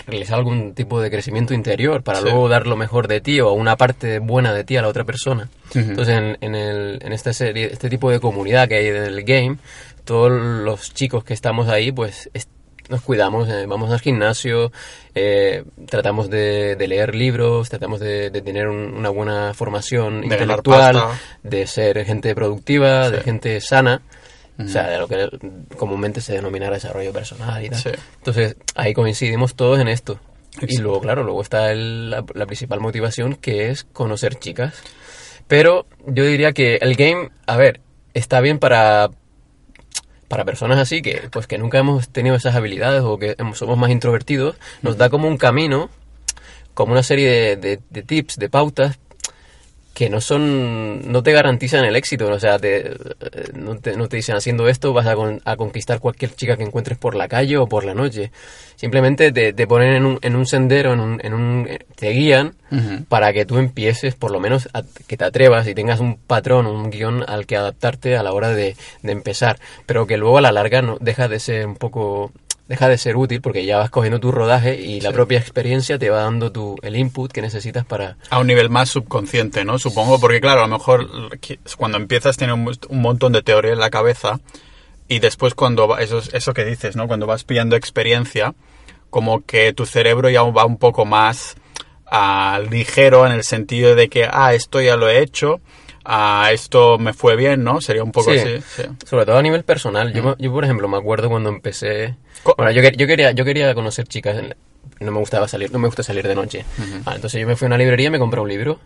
realizado 0.06 0.38
algún 0.40 0.74
tipo 0.74 1.00
de 1.00 1.10
crecimiento 1.10 1.54
interior 1.54 2.02
para 2.02 2.18
Sí. 2.18 2.24
luego 2.24 2.48
dar 2.48 2.66
lo 2.66 2.76
mejor 2.76 3.08
de 3.08 3.20
ti 3.20 3.40
o 3.40 3.52
una 3.52 3.76
parte 3.76 4.18
buena 4.18 4.52
de 4.52 4.64
ti 4.64 4.76
a 4.76 4.82
la 4.82 4.88
otra 4.88 5.04
persona. 5.04 5.48
Entonces, 5.74 6.14
en, 6.18 6.36
en, 6.40 6.54
el, 6.54 6.98
en 7.02 7.12
esta 7.12 7.32
serie, 7.32 7.70
este 7.72 7.88
tipo 7.88 8.10
de 8.10 8.20
comunidad 8.20 8.68
que 8.68 8.74
hay 8.76 8.86
en 8.88 8.96
el 8.96 9.22
game, 9.24 9.56
todos 10.04 10.30
los 10.30 10.92
chicos 10.92 11.24
que 11.24 11.32
estamos 11.32 11.68
ahí, 11.68 11.90
pues 11.90 12.28
es- 12.34 12.48
nos 12.90 13.00
cuidamos, 13.00 13.48
eh, 13.48 13.64
vamos 13.66 13.90
al 13.90 14.00
gimnasio, 14.00 14.70
eh, 15.14 15.64
tratamos 15.88 16.28
de, 16.28 16.76
de 16.76 16.86
leer 16.86 17.14
libros, 17.14 17.70
tratamos 17.70 17.98
de, 17.98 18.28
de 18.28 18.42
tener 18.42 18.68
un- 18.68 18.92
una 18.92 19.08
buena 19.08 19.54
formación 19.54 20.20
De 20.20 20.26
intelectual, 20.26 21.02
de 21.42 21.66
ser 21.66 22.04
gente 22.04 22.34
productiva, 22.34 23.08
de 23.10 23.22
gente 23.22 23.58
sana. 23.62 24.02
O 24.58 24.68
sea, 24.68 24.88
de 24.88 24.98
lo 24.98 25.08
que 25.08 25.28
comúnmente 25.76 26.20
se 26.20 26.34
denomina 26.34 26.70
desarrollo 26.70 27.12
personal 27.12 27.64
y 27.64 27.70
tal. 27.70 27.80
Sí. 27.80 27.90
Entonces, 28.18 28.56
ahí 28.76 28.94
coincidimos 28.94 29.54
todos 29.56 29.80
en 29.80 29.88
esto. 29.88 30.20
Y 30.62 30.78
luego, 30.78 31.00
claro, 31.00 31.24
luego 31.24 31.42
está 31.42 31.72
el- 31.72 32.10
la, 32.10 32.24
la 32.34 32.46
principal 32.46 32.78
motivación 32.80 33.34
que 33.34 33.70
es 33.70 33.82
conocer 33.82 34.36
chicas. 34.36 34.74
Pero 35.48 35.86
yo 36.06 36.24
diría 36.24 36.52
que 36.52 36.76
el 36.76 36.94
game, 36.94 37.30
a 37.46 37.56
ver, 37.56 37.80
está 38.14 38.40
bien 38.40 38.58
para 38.60 39.10
para 40.28 40.44
personas 40.44 40.78
así 40.78 41.02
que 41.02 41.28
pues 41.30 41.46
que 41.46 41.58
nunca 41.58 41.78
hemos 41.78 42.08
tenido 42.08 42.34
esas 42.34 42.54
habilidades 42.56 43.02
o 43.02 43.18
que 43.18 43.36
somos 43.54 43.76
más 43.78 43.90
introvertidos, 43.90 44.56
nos 44.82 44.96
da 44.96 45.10
como 45.10 45.28
un 45.28 45.36
camino, 45.36 45.90
como 46.72 46.92
una 46.92 47.02
serie 47.02 47.28
de, 47.28 47.56
de- 47.56 47.80
de 47.90 48.02
tips, 48.02 48.36
de 48.36 48.48
pautas 48.48 48.98
que 49.94 50.10
no 50.10 50.20
son 50.20 51.10
no 51.12 51.22
te 51.22 51.30
garantizan 51.32 51.84
el 51.84 51.94
éxito 51.96 52.26
o 52.28 52.38
sea 52.40 52.58
te, 52.58 52.90
no, 53.54 53.76
te, 53.78 53.96
no 53.96 54.08
te 54.08 54.16
dicen 54.16 54.34
haciendo 54.36 54.68
esto 54.68 54.92
vas 54.92 55.06
a, 55.06 55.14
con- 55.14 55.40
a 55.44 55.56
conquistar 55.56 56.00
cualquier 56.00 56.34
chica 56.34 56.56
que 56.56 56.64
encuentres 56.64 56.98
por 56.98 57.14
la 57.14 57.28
calle 57.28 57.56
o 57.58 57.66
por 57.68 57.84
la 57.84 57.94
noche 57.94 58.32
simplemente 58.76 59.30
te, 59.32 59.52
te 59.52 59.66
ponen 59.66 59.94
en 59.94 60.04
un, 60.04 60.18
en 60.22 60.34
un 60.36 60.46
sendero 60.46 60.92
en 60.94 61.00
un, 61.00 61.20
en 61.22 61.32
un 61.32 61.66
eh, 61.68 61.78
te 61.94 62.10
guían 62.10 62.54
para 63.08 63.32
que 63.32 63.46
tú 63.46 63.58
empieces 63.58 64.16
por 64.16 64.32
lo 64.32 64.40
menos 64.40 64.68
a- 64.74 64.82
que 65.06 65.16
te 65.16 65.24
atrevas 65.24 65.68
y 65.68 65.74
tengas 65.74 66.00
un 66.00 66.16
patrón 66.16 66.66
un 66.66 66.90
guion 66.90 67.22
al 67.28 67.46
que 67.46 67.56
adaptarte 67.56 68.16
a 68.16 68.24
la 68.24 68.32
hora 68.32 68.48
de, 68.50 68.74
de 69.02 69.12
empezar 69.12 69.60
pero 69.86 70.08
que 70.08 70.16
luego 70.16 70.38
a 70.38 70.40
la 70.40 70.50
larga 70.50 70.82
no 70.82 70.98
deja 71.00 71.28
de 71.28 71.38
ser 71.38 71.66
un 71.68 71.76
poco 71.76 72.32
deja 72.68 72.88
de 72.88 72.96
ser 72.98 73.16
útil 73.16 73.40
porque 73.42 73.64
ya 73.66 73.76
vas 73.78 73.90
cogiendo 73.90 74.20
tu 74.20 74.32
rodaje 74.32 74.80
y 74.80 75.00
la 75.00 75.12
propia 75.12 75.38
experiencia 75.38 75.98
te 75.98 76.08
va 76.10 76.22
dando 76.22 76.50
tu, 76.50 76.76
el 76.82 76.96
input 76.96 77.30
que 77.30 77.42
necesitas 77.42 77.84
para 77.84 78.16
A 78.30 78.38
un 78.38 78.46
nivel 78.46 78.70
más 78.70 78.88
subconsciente, 78.88 79.64
¿no? 79.64 79.78
Supongo, 79.78 80.18
porque 80.18 80.40
claro, 80.40 80.60
a 80.64 80.66
lo 80.66 80.78
mejor 80.78 81.06
cuando 81.76 81.98
empiezas 81.98 82.36
tienes 82.36 82.54
un, 82.54 82.70
un 82.88 83.00
montón 83.02 83.32
de 83.32 83.42
teoría 83.42 83.72
en 83.72 83.80
la 83.80 83.90
cabeza 83.90 84.40
y 85.08 85.18
después 85.18 85.54
cuando 85.54 85.98
eso, 85.98 86.18
es- 86.18 86.32
eso 86.32 86.54
que 86.54 86.64
dices, 86.64 86.96
¿no? 86.96 87.06
Cuando 87.06 87.26
vas 87.26 87.44
pillando 87.44 87.76
experiencia, 87.76 88.54
como 89.10 89.44
que 89.44 89.72
tu 89.74 89.84
cerebro 89.84 90.30
ya 90.30 90.42
va 90.42 90.64
un 90.64 90.78
poco 90.78 91.04
más 91.04 91.56
ah, 92.06 92.60
ligero 92.70 93.26
en 93.26 93.32
el 93.32 93.44
sentido 93.44 93.94
de 93.94 94.08
que, 94.08 94.26
ah, 94.30 94.54
esto 94.54 94.80
ya 94.80 94.96
lo 94.96 95.08
he 95.10 95.20
hecho, 95.20 95.60
ah, 96.04 96.50
esto 96.52 96.98
me 96.98 97.12
fue 97.12 97.36
bien, 97.36 97.64
¿no? 97.64 97.80
Sería 97.80 98.02
un 98.04 98.12
poco 98.12 98.32
Sí. 98.32 98.38
así. 98.38 98.62
sí. 98.76 98.82
Sobre 99.06 99.26
todo 99.26 99.36
a 99.38 99.42
nivel 99.42 99.64
personal. 99.64 100.12
Yo, 100.12 100.22
me- 100.22 100.34
yo, 100.38 100.52
por 100.52 100.64
ejemplo, 100.64 100.88
me 100.88 100.96
acuerdo 100.96 101.28
cuando 101.28 101.48
empecé... 101.48 102.16
Co- 102.42 102.54
Bueno, 102.56 102.70
yo, 102.72 102.82
yo, 102.82 103.06
quería, 103.06 103.32
yo 103.32 103.44
quería 103.44 103.74
conocer 103.74 104.06
chicas. 104.06 104.36
No 105.00 105.10
me 105.12 105.18
gustaba 105.18 105.48
salir, 105.48 105.72
no 105.72 105.78
me 105.78 105.86
gusta 105.88 106.02
salir 106.02 106.26
de 106.28 106.34
noche. 106.34 106.64
Ah, 107.06 107.12
entonces 107.14 107.40
yo 107.40 107.46
me 107.46 107.56
fui 107.56 107.66
a 107.66 107.68
una 107.68 107.78
librería 107.78 108.08
y 108.08 108.10
me 108.10 108.18
compré 108.18 108.40
un 108.40 108.48
libro. 108.48 108.78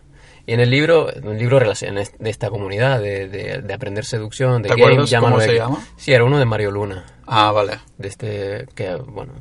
Y 0.47 0.53
en 0.53 0.61
el 0.61 0.69
libro, 0.71 1.09
un 1.23 1.37
libro 1.37 1.59
de 1.59 2.29
esta 2.29 2.49
comunidad, 2.49 2.99
de, 3.01 3.27
de, 3.27 3.61
de 3.61 3.73
aprender 3.73 4.05
seducción, 4.05 4.63
de 4.63 4.69
¿Te 4.69 4.75
llámalo 4.77 5.35
cómo 5.35 5.41
se 5.41 5.53
llama? 5.55 5.85
Sí, 5.97 6.11
era 6.13 6.23
uno 6.23 6.39
de 6.39 6.45
Mario 6.45 6.71
Luna, 6.71 7.05
Ah, 7.27 7.51
vale. 7.51 7.79
de 7.97 8.07
este, 8.07 8.65
que, 8.73 8.95
bueno, 8.95 9.33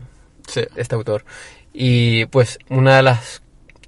Sí. 0.46 0.62
este 0.76 0.94
autor. 0.96 1.24
Y 1.72 2.26
pues 2.26 2.58
una 2.68 2.96
de 2.96 3.02
las... 3.04 3.40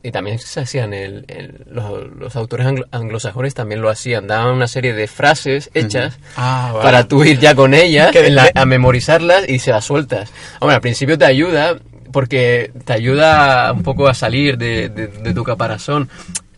Y 0.03 0.13
también 0.13 0.39
se 0.39 0.61
hacían, 0.61 0.95
el, 0.95 1.25
el- 1.29 1.67
los, 1.71 2.09
los 2.17 2.35
autores 2.37 2.67
anglo- 2.67 2.87
anglosajones 2.91 3.53
también 3.55 3.83
lo 3.83 3.91
hacían, 3.91 4.27
daban 4.27 4.55
una 4.55 4.67
serie 4.67 4.95
de 4.95 5.07
frases 5.07 5.71
hechas 5.75 6.19
Ah, 6.37 6.71
vale. 6.73 6.85
para 6.85 7.07
tú 7.07 7.23
ir 7.23 7.39
ya 7.39 7.55
con 7.55 7.75
ellas 7.75 8.11
la- 8.31 8.51
a 8.55 8.65
memorizarlas 8.65 9.47
y 9.49 9.59
se 9.59 9.73
las 9.73 9.85
sueltas. 9.85 10.33
Hombre, 10.61 10.77
al 10.77 10.81
principio 10.81 11.19
te 11.19 11.27
ayuda 11.27 11.77
porque 12.13 12.73
te 12.87 12.93
ayuda 12.95 13.73
un 13.73 13.83
poco 13.83 14.09
a 14.09 14.15
salir 14.15 14.57
de, 14.57 14.89
de- 14.89 15.07
de 15.09 15.35
tu 15.35 15.45
caparazón. 15.45 16.09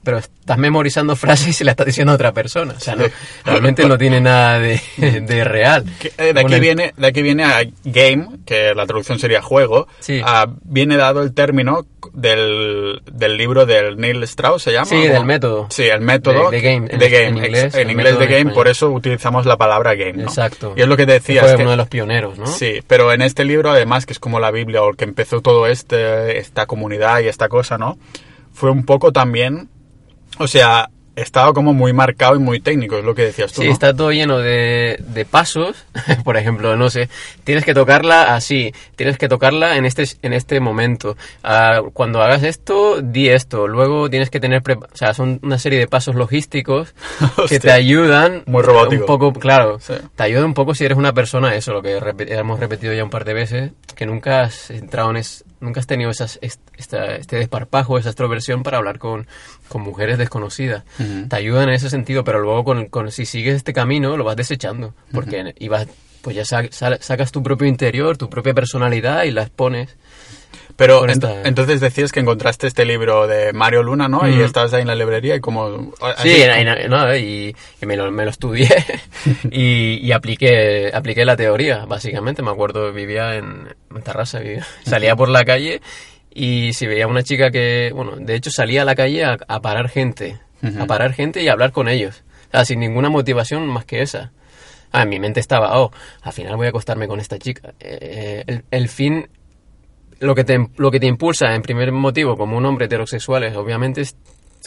Pero 0.05 0.19
estás 0.19 0.59
memorizando 0.59 1.15
frases 1.15 1.47
y 1.49 1.53
se 1.53 1.65
las 1.65 1.73
estás 1.75 1.87
diciendo 1.87 2.11
a 2.13 2.17
otra 2.17 2.33
persona. 2.33 2.75
O 2.77 2.81
sea, 2.81 2.97
no, 2.97 3.05
realmente 3.45 3.87
no 3.87 3.97
tiene 3.99 4.21
nada 4.21 4.59
de, 4.59 4.81
de 4.99 5.45
real. 5.45 5.85
Eh, 6.03 6.11
de, 6.19 6.31
aquí 6.31 6.43
Bueno, 6.43 6.61
viene, 6.61 6.93
de 6.97 7.07
aquí 7.07 7.23
viene 7.23 7.45
a 7.45 7.63
game, 7.85 8.27
que 8.45 8.75
la 8.75 8.85
traducción 8.87 9.19
sería 9.21 9.41
juego. 9.43 9.87
Sí. 10.01 10.21
Ah, 10.25 10.47
viene 10.65 10.97
dado 10.97 11.23
el 11.23 11.33
término 11.35 11.87
del, 12.13 13.01
del 13.13 13.37
libro 13.37 13.65
del 13.67 13.97
Neil 13.97 14.23
Strauss, 14.25 14.63
¿se 14.63 14.73
llama? 14.73 14.87
Sí, 14.87 15.07
del 15.07 15.25
método. 15.25 15.67
Sí, 15.71 15.85
el 15.85 16.01
método. 16.01 16.51
De- 16.51 16.57
de 16.57 16.63
game, 16.63 16.89
en- 16.91 16.99
de 16.99 17.09
game, 17.09 17.27
en 17.29 17.37
inglés, 17.37 17.75
en 17.75 17.91
inglés 17.91 17.97
método 18.15 18.19
de 18.19 18.25
en 18.39 18.45
game, 18.45 18.55
por 18.55 18.67
eso 18.69 18.91
utilizamos 18.91 19.47
la 19.47 19.57
palabra 19.57 19.95
game, 19.95 20.15
¿no? 20.15 20.23
Exacto. 20.25 20.75
Y 20.77 20.83
es 20.83 20.89
lo 20.89 20.97
que 20.97 21.07
decías. 21.07 21.45
Fue 21.47 21.57
que- 21.57 21.63
uno 21.63 21.71
de 21.71 21.77
los 21.77 21.89
pioneros, 21.89 22.39
¿no? 22.39 22.47
Sí, 22.47 22.81
pero 22.89 23.13
en 23.13 23.23
este 23.23 23.45
libro, 23.45 23.71
además, 23.71 24.05
que 24.07 24.13
es 24.13 24.19
como 24.19 24.41
la 24.41 24.51
Biblia 24.51 24.83
o 24.83 24.91
el 24.91 24.97
que 24.97 25.05
empezó 25.05 25.41
todo 25.43 25.67
este, 25.69 26.39
esta 26.39 26.67
comunidad 26.67 27.21
y 27.21 27.29
esta 27.29 27.49
cosa, 27.49 27.79
¿no? 27.79 27.99
Fue 28.53 28.71
un 28.71 28.85
poco 28.85 29.13
también, 29.13 29.69
o 30.39 30.47
sea, 30.47 30.89
estaba 31.15 31.53
como 31.53 31.75
muy 31.75 31.93
marcado 31.93 32.37
y 32.37 32.39
muy 32.39 32.59
técnico, 32.59 32.97
es 32.97 33.05
lo 33.05 33.15
que 33.15 33.27
decías 33.27 33.53
tú, 33.53 33.61
Sí, 33.61 33.67
¿no? 33.67 33.73
está 33.75 33.95
todo 33.95 34.13
lleno 34.13 34.39
de, 34.39 34.97
de 35.09 35.25
pasos. 35.27 35.85
Por 36.25 36.39
ejemplo, 36.39 36.75
no 36.75 36.89
sé, 36.89 37.11
tienes 37.45 37.67
que 37.67 37.75
tocarla 37.75 38.35
así, 38.35 38.73
tienes 38.97 39.19
que 39.19 39.29
tocarla 39.29 39.77
en 39.77 39.85
este, 39.85 40.05
en 40.23 40.33
este 40.33 40.59
momento. 40.59 41.19
Ah, 41.45 41.83
cuando 41.93 42.23
hagas 42.23 42.43
esto, 42.45 43.03
di 43.03 43.29
esto. 43.29 43.69
Luego 43.69 44.09
tienes 44.09 44.31
que 44.31 44.41
tener, 44.41 44.63
o 44.67 44.97
sea, 44.97 45.13
son 45.13 45.39
una 45.43 45.59
serie 45.59 45.79
de 45.79 45.87
pasos 45.87 46.15
logísticos 46.15 46.95
que 47.49 47.61
te 47.61 47.71
ayudan. 47.71 48.43
Muy 48.47 48.63
robótico. 48.63 49.03
Un 49.03 49.07
poco, 49.07 49.33
claro, 49.35 49.81
Sí. 49.81 49.93
te 50.17 50.23
ayuda 50.23 50.47
un 50.47 50.55
poco 50.55 50.75
si 50.75 50.87
eres 50.87 50.97
una 50.97 51.13
persona, 51.13 51.55
eso, 51.55 51.75
lo 51.75 51.83
que 51.83 51.99
hemos 52.29 52.59
repetido 52.59 52.95
ya 52.95 53.05
un 53.05 53.11
par 53.11 53.27
de 53.27 53.35
veces, 53.35 53.73
que 53.95 54.07
nunca 54.07 54.45
has 54.45 54.71
entrado 54.71 55.11
en 55.11 55.19
es, 55.19 55.45
nunca 55.63 55.81
has 55.81 55.87
tenido 55.87 56.11
esas, 56.11 56.39
est- 56.43 56.61
esta- 56.77 57.17
este 57.17 57.37
desparpajo, 57.37 57.97
esa 57.99 58.11
extroversión 58.11 58.63
para 58.63 58.77
hablar 58.79 58.99
con, 58.99 59.27
con 59.69 59.81
mujeres 59.83 60.19
desconocidas. 60.19 60.85
Te 61.29 61.37
ayudan 61.37 61.69
en 61.71 61.75
ese 61.77 61.89
sentido, 61.89 62.25
pero 62.25 62.41
luego 62.41 62.65
con, 62.65 62.87
con- 62.89 63.11
si 63.11 63.25
sigues 63.25 63.55
este 63.57 63.73
camino 63.73 64.17
lo 64.19 64.25
vas 64.25 64.37
desechando, 64.37 64.95
porque 65.13 65.55
y 65.59 65.69
vas, 65.69 65.87
pues 66.21 66.37
ya 66.37 66.45
sa- 66.45 66.71
sa- 66.71 66.99
sacas 67.01 67.33
tu 67.33 67.43
propio 67.43 67.67
interior, 67.67 68.17
tu 68.19 68.29
propia 68.29 68.53
personalidad 68.55 69.25
y 69.25 69.31
la 69.31 69.43
expones. 69.43 69.97
Pero 70.83 71.01
Con 71.01 71.09
ent- 71.09 71.13
esta- 71.13 71.43
entonces 71.49 71.81
decías 71.81 72.13
que 72.13 72.21
encontraste 72.21 72.67
este 72.67 72.85
libro 72.85 73.27
de 73.27 73.53
Mario 73.53 73.83
Luna, 73.83 74.09
¿no? 74.09 74.29
Y 74.29 74.41
estabas 74.41 74.73
ahí 74.75 74.83
en 74.83 74.89
la 74.89 74.95
librería 74.95 75.37
y 75.37 75.41
como... 75.41 75.93
Sí, 76.23 76.43
no, 76.89 77.17
y- 77.17 77.55
y 77.81 77.87
me, 77.87 77.97
lo, 77.97 78.11
me 78.11 78.25
lo 78.25 78.31
estudié 78.31 78.69
y, 79.51 79.99
y 80.07 80.13
apliqué, 80.13 80.91
apliqué 80.93 81.25
la 81.25 81.37
teoría, 81.37 81.85
básicamente. 81.87 82.43
Me 82.43 82.51
acuerdo, 82.51 82.93
vivía 82.93 83.37
en, 83.37 83.69
en 83.95 84.03
Tarrasa, 84.03 84.39
vivía. 84.41 84.67
salía 84.85 85.17
por 85.17 85.29
la 85.29 85.45
calle 85.45 85.81
y 86.35 86.73
si 86.73 86.87
veía 86.87 87.07
una 87.07 87.23
chica 87.23 87.51
que, 87.51 87.91
bueno, 87.95 88.13
de 88.17 88.35
hecho 88.35 88.51
salía 88.51 88.83
a 88.83 88.85
la 88.85 88.95
calle 88.95 89.25
a, 89.25 89.37
a 89.49 89.61
parar 89.61 89.89
gente, 89.89 90.39
a 90.79 90.87
parar 90.87 91.13
gente 91.13 91.43
y 91.43 91.49
a 91.49 91.53
hablar 91.53 91.73
con 91.73 91.89
ellos. 91.89 92.23
O 92.49 92.51
sea, 92.53 92.65
sin 92.65 92.81
ninguna 92.81 93.09
motivación 93.09 93.67
más 93.67 93.85
que 93.85 94.03
esa. 94.03 94.33
Ah, 94.93 95.03
en 95.05 95.09
mi 95.09 95.19
mente 95.19 95.41
estaba, 95.41 95.81
oh, 95.81 95.91
al 96.23 96.33
final 96.35 96.57
voy 96.57 96.67
a 96.67 96.69
acostarme 96.69 97.09
con 97.09 97.19
esta 97.19 97.39
chica. 97.39 97.73
Eh, 97.81 98.45
el, 98.47 98.65
el 98.71 98.89
fin 98.91 99.29
lo 100.23 100.35
que 100.35 100.45
te 100.45 100.69
lo 100.77 100.91
que 100.91 101.01
te 101.01 101.07
impulsa 101.07 101.55
en 101.55 101.63
primer 101.63 101.91
motivo 101.93 102.37
como 102.37 102.57
un 102.57 102.65
hombre 102.65 102.87
heterosexual 102.87 103.43
es 103.45 103.57
obviamente 103.57 104.03
es 104.03 104.17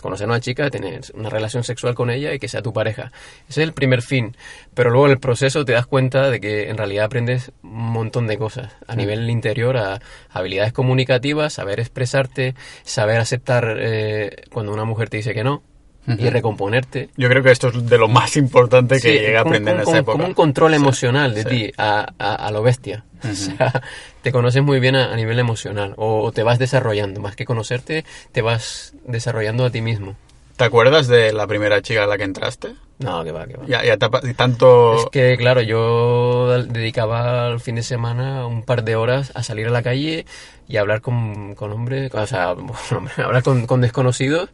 conocer 0.02 0.28
a 0.28 0.32
una 0.32 0.42
chica, 0.42 0.70
tener 0.70 1.02
una 1.14 1.30
relación 1.30 1.64
sexual 1.64 1.96
con 1.96 2.10
ella 2.10 2.34
y 2.34 2.38
que 2.38 2.50
sea 2.50 2.62
tu 2.62 2.74
pareja. 2.74 3.14
Ese 3.48 3.62
es 3.62 3.68
el 3.68 3.74
primer 3.74 4.02
fin. 4.02 4.36
Pero 4.74 4.90
luego 4.90 5.06
en 5.06 5.14
el 5.14 5.20
proceso 5.20 5.64
te 5.64 5.72
das 5.72 5.86
cuenta 5.86 6.30
de 6.30 6.42
que 6.42 6.70
en 6.70 6.78
realidad 6.78 7.06
aprendes 7.06 7.54
un 7.64 7.92
montón 7.92 8.28
de 8.28 8.38
cosas 8.38 8.74
a 8.88 8.96
nivel 8.98 9.30
interior, 9.30 9.78
a 9.78 10.02
habilidades 10.30 10.74
comunicativas, 10.74 11.54
saber 11.54 11.80
expresarte, 11.80 12.56
saber 12.84 13.20
aceptar 13.20 13.78
eh, 13.80 14.44
cuando 14.52 14.74
una 14.74 14.84
mujer 14.84 15.10
te 15.10 15.18
dice 15.18 15.34
que 15.34 15.46
no 15.46 15.64
y 16.08 16.12
Ujú. 16.14 16.30
recomponerte. 16.30 17.10
Yo 17.18 17.28
creo 17.30 17.42
que 17.44 17.52
esto 17.52 17.70
es 17.70 17.90
de 17.90 17.98
lo 17.98 18.08
más 18.08 18.38
importante 18.38 18.96
que 18.96 19.02
Sí, 19.02 19.08
llegué 19.10 19.38
a 19.38 19.42
aprender 19.42 19.76
en 19.76 19.82
como- 19.84 19.92
esa 19.96 20.00
época. 20.02 20.12
Como 20.18 20.28
un 20.28 20.34
control 20.34 20.72
Sí, 20.72 20.76
emocional 20.78 21.34
de 21.34 21.44
sí. 21.44 21.50
ti 21.50 21.72
a, 21.78 22.14
a- 22.20 22.36
a 22.36 22.52
lo 22.52 22.62
bestia. 22.64 23.04
O 23.26 23.34
sea, 23.34 23.82
te 24.22 24.32
conoces 24.32 24.62
muy 24.62 24.80
bien 24.80 24.96
a, 24.96 25.12
a 25.12 25.16
nivel 25.16 25.40
emocional 25.40 25.94
o, 25.98 26.32
te 26.32 26.44
vas 26.44 26.60
desarrollando. 26.60 27.22
Más 27.22 27.36
que 27.36 27.46
conocerte, 27.46 28.06
te 28.32 28.42
vas 28.42 28.94
desarrollando 29.08 29.66
a 29.66 29.70
ti 29.72 29.82
mismo. 29.82 30.16
¿Te 30.58 30.64
acuerdas 30.64 31.08
de 31.08 31.34
la 31.34 31.48
primera 31.48 31.82
chica 31.82 32.04
a 32.04 32.08
la 32.08 32.18
que 32.18 32.24
entraste? 32.24 32.76
No, 33.00 33.24
que 33.26 33.32
va, 33.34 33.46
que 33.46 33.58
va. 33.58 33.66
Ya, 33.68 33.84
ya 33.84 33.98
te 33.98 34.08
y 34.30 34.34
tanto... 34.36 34.96
Es 34.96 35.06
que, 35.12 35.36
claro, 35.38 35.62
yo 35.62 36.48
dedicaba 36.62 37.50
el 37.50 37.60
fin 37.60 37.76
de 37.76 37.84
semana 37.84 38.46
un 38.48 38.64
par 38.64 38.84
de 38.86 38.96
horas 38.96 39.32
a 39.36 39.44
salir 39.44 39.68
a 39.68 39.72
la 39.72 39.84
calle 39.84 40.26
y 40.70 40.78
hablar 40.78 41.02
con, 41.02 41.56
con 41.56 41.72
hombres, 41.74 42.14
o 42.14 42.26
sea, 42.26 42.54
bueno, 42.54 43.10
hablar 43.18 43.44
con, 43.44 43.66
con 43.68 43.82
desconocidos, 43.82 44.50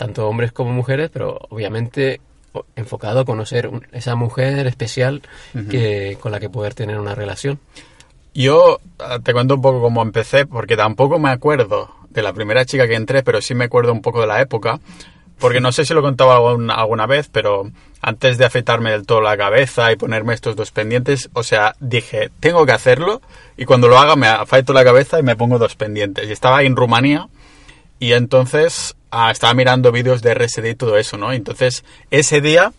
tanto 0.00 0.26
hombres 0.26 0.50
como 0.50 0.72
mujeres, 0.72 1.10
pero 1.12 1.38
obviamente 1.50 2.20
enfocado 2.74 3.20
a 3.20 3.24
conocer 3.26 3.68
un- 3.68 3.86
esa 3.92 4.14
mujer 4.16 4.66
especial 4.66 5.20
que, 5.70 6.16
con 6.20 6.32
la 6.32 6.40
que 6.40 6.48
poder 6.48 6.74
tener 6.74 6.98
una 6.98 7.14
relación. 7.14 7.60
Yo 8.34 8.80
ah, 8.98 9.18
te 9.22 9.32
cuento 9.32 9.54
un 9.56 9.62
poco 9.62 9.80
cómo 9.82 10.02
empecé, 10.02 10.46
porque 10.46 10.76
tampoco 10.76 11.18
me 11.18 11.30
acuerdo 11.30 11.90
de 12.08 12.22
la 12.22 12.32
primera 12.32 12.64
chica 12.64 12.88
que 12.88 12.94
entré, 12.94 13.22
pero 13.22 13.40
sí 13.42 13.54
me 13.54 13.64
acuerdo 13.66 13.92
un 13.92 14.00
poco 14.02 14.20
de 14.22 14.26
la 14.26 14.40
época. 14.40 14.80
Porque 15.38 15.60
no 15.60 15.72
sé 15.72 15.84
si 15.86 15.94
lo 15.94 16.02
contaba 16.02 16.36
algún- 16.36 16.70
alguna 16.70 17.06
vez, 17.06 17.28
pero 17.32 17.70
antes 18.02 18.36
de 18.36 18.44
afeitarme 18.44 18.90
del 18.90 19.06
todo 19.06 19.20
la 19.22 19.36
cabeza 19.36 19.90
y 19.92 19.96
ponerme 19.96 20.34
estos 20.34 20.54
dos 20.56 20.70
pendientes, 20.70 21.30
o 21.34 21.42
sea, 21.42 21.74
dije, 21.80 22.30
tengo 22.40 22.66
que 22.66 22.72
hacerlo 22.72 23.20
y 23.56 23.64
cuando 23.64 23.88
lo 23.88 23.98
haga 23.98 24.16
me 24.16 24.26
afeito 24.28 24.72
la 24.72 24.84
cabeza 24.84 25.18
y 25.18 25.22
me 25.22 25.36
pongo 25.36 25.58
dos 25.58 25.76
pendientes. 25.76 26.28
Y 26.28 26.32
estaba 26.32 26.62
en 26.62 26.76
Rumanía 26.76 27.28
y 27.98 28.12
entonces 28.12 28.96
ah, 29.10 29.30
estaba 29.30 29.54
mirando 29.54 29.92
vídeos 29.92 30.22
de 30.22 30.32
RSD 30.34 30.70
y 30.70 30.74
todo 30.74 30.96
eso, 30.98 31.16
¿no? 31.16 31.32
Entonces 31.32 31.84
ese 32.10 32.40
día 32.40 32.72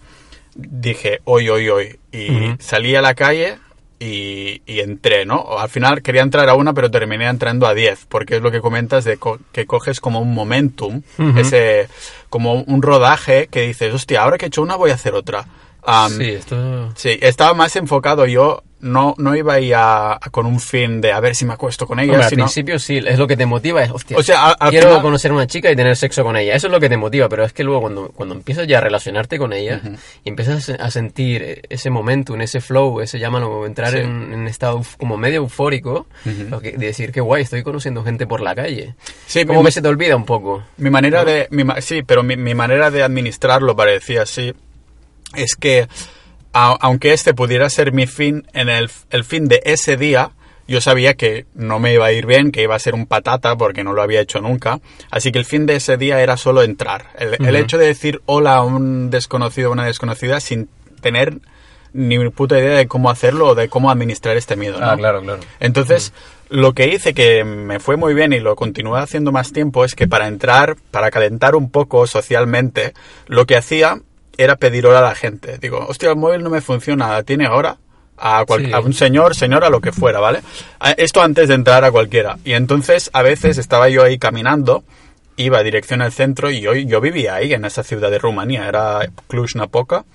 dije, 0.55 1.19
hoy, 1.25 1.49
hoy, 1.49 1.69
hoy. 1.69 1.99
Y 2.11 2.29
Ujú. 2.31 2.55
salí 2.59 2.95
a 2.95 3.01
la 3.01 3.13
calle 3.15 3.57
y, 3.99 4.61
y 4.65 4.79
entré, 4.79 5.25
¿no? 5.25 5.57
Al 5.59 5.69
final 5.69 6.01
quería 6.01 6.21
entrar 6.23 6.49
a 6.49 6.55
una, 6.55 6.73
pero 6.73 6.89
terminé 6.91 7.27
entrando 7.27 7.67
a 7.67 7.73
10, 7.73 8.05
porque 8.09 8.37
es 8.37 8.41
lo 8.41 8.51
que 8.51 8.59
comentas 8.61 9.03
de 9.03 9.17
co- 9.17 9.39
que 9.51 9.65
coges 9.65 9.99
como 9.99 10.19
un 10.19 10.33
momentum, 10.33 11.01
Ujú. 11.17 11.39
ese 11.39 11.87
como 12.29 12.53
un 12.63 12.81
rodaje 12.81 13.47
que 13.47 13.61
dices, 13.61 13.93
hostia, 13.93 14.23
ahora 14.23 14.37
que 14.37 14.45
he 14.45 14.47
hecho 14.47 14.61
una 14.61 14.75
voy 14.75 14.91
a 14.91 14.95
hacer 14.95 15.13
otra. 15.13 15.45
Am, 15.83 16.11
sí, 16.17 16.29
esto... 16.31 16.91
Sí, 16.95 17.17
estaba 17.21 17.53
más 17.53 17.75
enfocado 17.75 18.25
yo, 18.25 18.63
no, 18.81 19.15
no 19.17 19.35
iba 19.35 19.53
ahí 19.53 19.71
a, 19.73 20.13
a- 20.13 20.19
con 20.31 20.45
un 20.45 20.59
fin 20.59 21.01
de 21.01 21.11
a 21.11 21.19
ver 21.19 21.35
si 21.35 21.45
me 21.45 21.53
acuesto 21.53 21.85
con 21.87 21.99
ella, 21.99 22.11
Hombre, 22.13 22.23
al 22.25 22.29
sino... 22.29 22.43
principio 22.45 22.79
sí, 22.79 22.97
es 22.97 23.17
lo 23.19 23.27
que 23.27 23.37
te 23.37 23.45
motiva, 23.45 23.83
es, 23.83 23.91
hostia, 23.91 24.17
O 24.17 24.23
sea, 24.23 24.47
a- 24.47 24.51
al 24.51 24.69
quiero 24.71 24.87
final- 24.89 25.01
conocer 25.01 25.31
a 25.31 25.33
una 25.35 25.47
chica 25.47 25.71
y 25.71 25.75
tener 25.75 25.95
sexo 25.95 26.23
con 26.23 26.35
ella. 26.35 26.55
Eso 26.55 26.67
es 26.67 26.71
lo 26.73 26.79
que 26.79 26.89
te 26.89 26.97
motiva, 26.97 27.29
pero 27.29 27.43
es 27.45 27.53
que 27.53 27.63
luego 27.63 27.81
cuando, 27.81 28.09
cuando 28.09 28.35
empiezas 28.35 28.67
ya 28.67 28.79
a 28.79 28.81
relacionarte 28.81 29.37
con 29.37 29.53
ella 29.53 29.81
y 30.23 30.29
empiezas 30.29 30.69
a 30.69 30.91
sentir 30.91 31.61
ese 31.69 31.89
momentum, 31.89 32.41
ese 32.41 32.61
flow, 32.61 33.01
ese 33.01 33.19
llámalo, 33.19 33.65
entrar 33.65 33.91
Sí. 33.91 33.97
en 33.99 34.33
un 34.33 34.47
estado 34.47 34.81
como 34.97 35.17
medio 35.17 35.37
eufórico, 35.37 36.07
lo 36.49 36.59
que- 36.59 36.71
de 36.73 36.85
decir 36.87 37.11
que 37.11 37.21
guay, 37.21 37.43
estoy 37.43 37.63
conociendo 37.63 38.03
gente 38.03 38.25
por 38.27 38.41
la 38.41 38.55
calle. 38.55 38.95
Sí, 39.27 39.45
como 39.45 39.59
mi- 39.61 39.65
que 39.67 39.71
se 39.73 39.81
te 39.81 39.87
olvida 39.87 40.15
un 40.15 40.25
poco. 40.25 40.63
Mi 40.77 40.89
manera 40.89 41.23
de... 41.23 41.47
mi 41.51 41.63
sí, 41.81 42.03
pero 42.03 42.23
mi, 42.23 42.35
mi 42.37 42.55
manera 42.55 42.89
de 42.91 43.03
administrarlo 43.03 43.75
parecía 43.75 44.23
así. 44.23 44.53
Es 45.35 45.55
que, 45.55 45.87
a- 46.53 46.77
aunque 46.81 47.13
este 47.13 47.33
pudiera 47.33 47.69
ser 47.69 47.91
mi 47.93 48.07
fin, 48.07 48.45
en 48.53 48.69
el, 48.69 48.89
el 49.09 49.23
fin 49.23 49.47
de 49.47 49.61
ese 49.65 49.97
día, 49.97 50.31
yo 50.67 50.79
sabía 50.79 51.15
que 51.15 51.45
no 51.53 51.79
me 51.79 51.93
iba 51.93 52.05
a 52.05 52.11
ir 52.13 52.25
bien, 52.25 52.51
que 52.51 52.63
iba 52.63 52.75
a 52.75 52.79
ser 52.79 52.93
un 52.93 53.05
patata 53.05 53.57
porque 53.57 53.83
no 53.83 53.93
lo 53.93 54.01
había 54.01 54.21
hecho 54.21 54.39
nunca. 54.39 54.79
Así 55.09 55.31
que 55.31 55.39
el 55.39 55.45
fin 55.45 55.65
de 55.65 55.75
ese 55.75 55.97
día 55.97 56.21
era 56.21 56.37
solo 56.37 56.63
entrar. 56.63 57.07
El, 57.17 57.55
hecho 57.55 57.77
de 57.77 57.87
decir 57.87 58.21
hola 58.25 58.55
a 58.55 58.63
un 58.63 59.09
desconocido 59.09 59.69
o 59.69 59.73
una 59.73 59.85
desconocida 59.85 60.39
sin 60.39 60.69
tener 61.01 61.39
ni 61.93 62.29
puta 62.29 62.57
idea 62.57 62.77
de 62.77 62.87
cómo 62.87 63.09
hacerlo 63.09 63.47
o 63.47 63.55
de 63.55 63.67
cómo 63.67 63.91
administrar 63.91 64.37
este 64.37 64.55
miedo. 64.55 64.79
¿no? 64.79 64.89
Ah, 64.89 64.95
claro, 64.95 65.21
claro. 65.21 65.41
Entonces, 65.59 66.13
lo 66.47 66.73
que 66.73 66.87
hice 66.87 67.13
que 67.13 67.43
me 67.43 67.79
fue 67.79 67.97
muy 67.97 68.13
bien 68.13 68.31
y 68.31 68.39
lo 68.39 68.55
continué 68.55 69.01
haciendo 69.01 69.33
más 69.33 69.51
tiempo 69.51 69.83
es 69.83 69.93
que 69.93 70.07
para 70.07 70.27
entrar, 70.27 70.77
para 70.91 71.11
calentar 71.11 71.55
un 71.55 71.69
poco 71.69 72.07
socialmente, 72.07 72.93
lo 73.27 73.45
que 73.45 73.57
hacía 73.57 73.99
era 74.41 74.55
pedir 74.55 74.85
hora 74.85 74.99
a 74.99 75.03
la 75.03 75.15
gente. 75.15 75.57
Digo, 75.59 75.85
hostia, 75.87 76.09
el 76.09 76.15
móvil 76.17 76.43
no 76.43 76.49
me 76.49 76.61
funciona, 76.61 77.21
¿tiene 77.23 77.47
hora? 77.47 77.77
A, 78.17 78.43
cual- 78.45 78.65
Sí. 78.65 78.73
a 78.73 78.79
un 78.79 78.93
señor, 78.93 79.35
señora, 79.35 79.69
lo 79.69 79.81
que 79.81 79.91
fuera, 79.91 80.19
¿vale? 80.19 80.41
A- 80.79 80.91
Esto 80.91 81.21
antes 81.21 81.47
de 81.47 81.55
entrar 81.55 81.83
a 81.83 81.91
cualquiera. 81.91 82.37
Y 82.43 82.53
entonces, 82.53 83.09
a 83.13 83.21
veces 83.23 83.57
estaba 83.57 83.89
yo 83.89 84.03
ahí 84.03 84.17
caminando, 84.19 84.83
iba 85.37 85.63
dirección 85.63 86.01
al 86.03 86.11
centro 86.11 86.51
y 86.51 86.61
yo, 86.61 86.73
yo 86.75 87.01
vivía 87.01 87.35
ahí, 87.35 87.53
en 87.53 87.65
esa 87.65 87.81
ciudad 87.83 88.11
de 88.11 88.19
Rumanía, 88.19 88.67
era 88.67 88.99
Cluj-Napoca. 89.27 90.05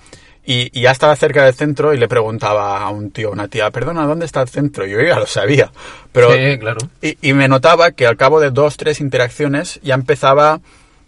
Y, 0.48 0.70
y 0.78 0.82
ya 0.82 0.92
estaba 0.92 1.16
cerca 1.16 1.44
del 1.44 1.54
centro 1.54 1.92
y 1.92 1.98
le 1.98 2.06
preguntaba 2.06 2.80
a 2.80 2.90
un 2.90 3.10
tío, 3.10 3.30
a 3.30 3.32
una 3.32 3.48
tía, 3.48 3.68
perdona, 3.72 4.06
¿dónde 4.06 4.26
está 4.26 4.42
el 4.42 4.48
centro? 4.48 4.86
Yo 4.86 5.00
ya 5.02 5.18
lo 5.18 5.26
sabía. 5.26 5.72
Pero, 6.12 6.32
Sí, 6.32 6.56
claro. 6.60 6.78
y, 7.02 7.18
y 7.20 7.32
me 7.32 7.48
notaba 7.48 7.90
que 7.90 8.06
al 8.06 8.16
cabo 8.16 8.38
de 8.38 8.50
dos, 8.52 8.76
tres 8.76 9.00
interacciones 9.00 9.80
ya 9.82 9.94
empezaba 9.96 10.60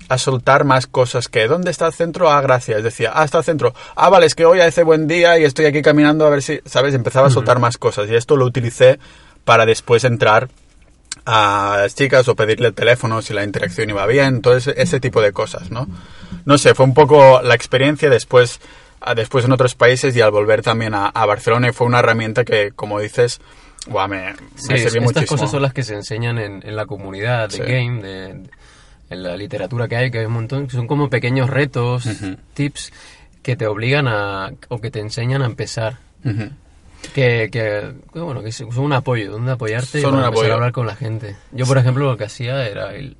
a 0.08 0.18
soltar 0.18 0.64
más 0.64 0.86
cosas 0.86 1.28
que 1.28 1.46
¿dónde 1.48 1.70
está 1.70 1.86
el 1.86 1.92
centro? 1.92 2.30
Ah, 2.30 2.40
gracias. 2.40 2.82
Decía, 2.82 3.12
ah, 3.14 3.24
está 3.24 3.38
el 3.38 3.44
centro. 3.44 3.74
Ah, 3.96 4.08
vale, 4.08 4.26
es 4.26 4.34
que 4.34 4.44
hoy 4.46 4.60
hace 4.60 4.82
buen 4.82 5.06
día 5.06 5.38
y 5.38 5.44
estoy 5.44 5.66
aquí 5.66 5.82
caminando 5.82 6.26
a 6.26 6.30
ver 6.30 6.42
si, 6.42 6.60
¿sabes? 6.64 6.94
Empezaba 6.94 7.26
a 7.26 7.30
soltar 7.30 7.58
más 7.58 7.76
cosas 7.78 8.08
y 8.08 8.14
esto 8.14 8.36
lo 8.36 8.44
utilicé 8.46 8.98
para 9.44 9.66
después 9.66 10.04
entrar 10.04 10.48
a 11.24 11.76
las 11.80 11.94
chicas 11.94 12.26
o 12.28 12.34
pedirle 12.36 12.68
el 12.68 12.74
teléfono 12.74 13.20
si 13.22 13.34
la 13.34 13.44
interacción 13.44 13.90
iba 13.90 14.06
bien, 14.06 14.40
todo 14.40 14.56
ese, 14.56 15.00
tipo 15.00 15.20
de 15.20 15.32
cosas, 15.32 15.70
¿no? 15.70 15.86
No 16.44 16.56
sé, 16.58 16.74
fue 16.74 16.86
un 16.86 16.94
poco 16.94 17.42
la 17.42 17.54
experiencia 17.54 18.08
después, 18.08 18.60
a- 19.00 19.14
después 19.14 19.44
en 19.44 19.52
otros 19.52 19.74
países 19.74 20.16
y 20.16 20.20
al 20.22 20.30
volver 20.30 20.62
también 20.62 20.94
a, 20.94 21.06
a 21.08 21.26
Barcelona 21.26 21.68
y 21.68 21.72
fue 21.72 21.86
una 21.86 21.98
herramienta 21.98 22.44
que, 22.44 22.72
como 22.74 22.98
dices, 23.00 23.40
buah, 23.88 24.08
me, 24.08 24.34
Sí, 24.56 24.68
sirvió 24.78 24.86
estas 24.86 25.02
muchísimo. 25.02 25.26
cosas 25.28 25.50
son 25.50 25.62
las 25.62 25.72
que 25.74 25.82
se 25.82 25.94
enseñan 25.94 26.38
en, 26.38 26.62
en 26.66 26.76
la 26.76 26.86
comunidad 26.86 27.48
de 27.50 27.56
Sí. 27.56 27.62
game, 27.62 28.00
de, 28.02 28.42
en 29.10 29.22
la 29.22 29.36
literatura 29.36 29.88
que 29.88 29.96
hay, 29.96 30.10
que 30.10 30.18
hay 30.20 30.26
un 30.26 30.32
montón, 30.32 30.66
que 30.66 30.72
son 30.72 30.86
como 30.86 31.08
pequeños 31.10 31.48
retos, 31.50 32.06
Ujú. 32.06 32.36
tips 32.54 32.92
que 33.42 33.56
te 33.56 33.66
obligan 33.66 34.06
a, 34.08 34.52
o 34.68 34.78
que 34.80 34.90
te 34.90 35.00
enseñan 35.00 35.42
a 35.42 35.46
empezar. 35.46 35.96
Ujú. 36.24 36.50
Que, 37.14 37.48
que, 37.50 37.92
que 38.12 38.18
bueno, 38.20 38.42
que 38.42 38.50
son 38.52 38.76
un 38.78 38.92
apoyo, 38.92 39.30
donde 39.30 39.52
apoyarte 39.52 39.98
y 39.98 40.02
Son 40.02 40.10
para 40.10 40.22
un 40.22 40.24
empezar 40.26 40.38
apoyo. 40.44 40.52
a 40.52 40.54
hablar 40.56 40.72
con 40.72 40.86
la 40.86 40.96
gente. 40.96 41.36
Yo, 41.52 41.64
por 41.64 41.78
ejemplo, 41.78 42.10
lo 42.10 42.16
que 42.16 42.24
hacía 42.24 42.66
era, 42.66 42.94
el- 42.94 43.16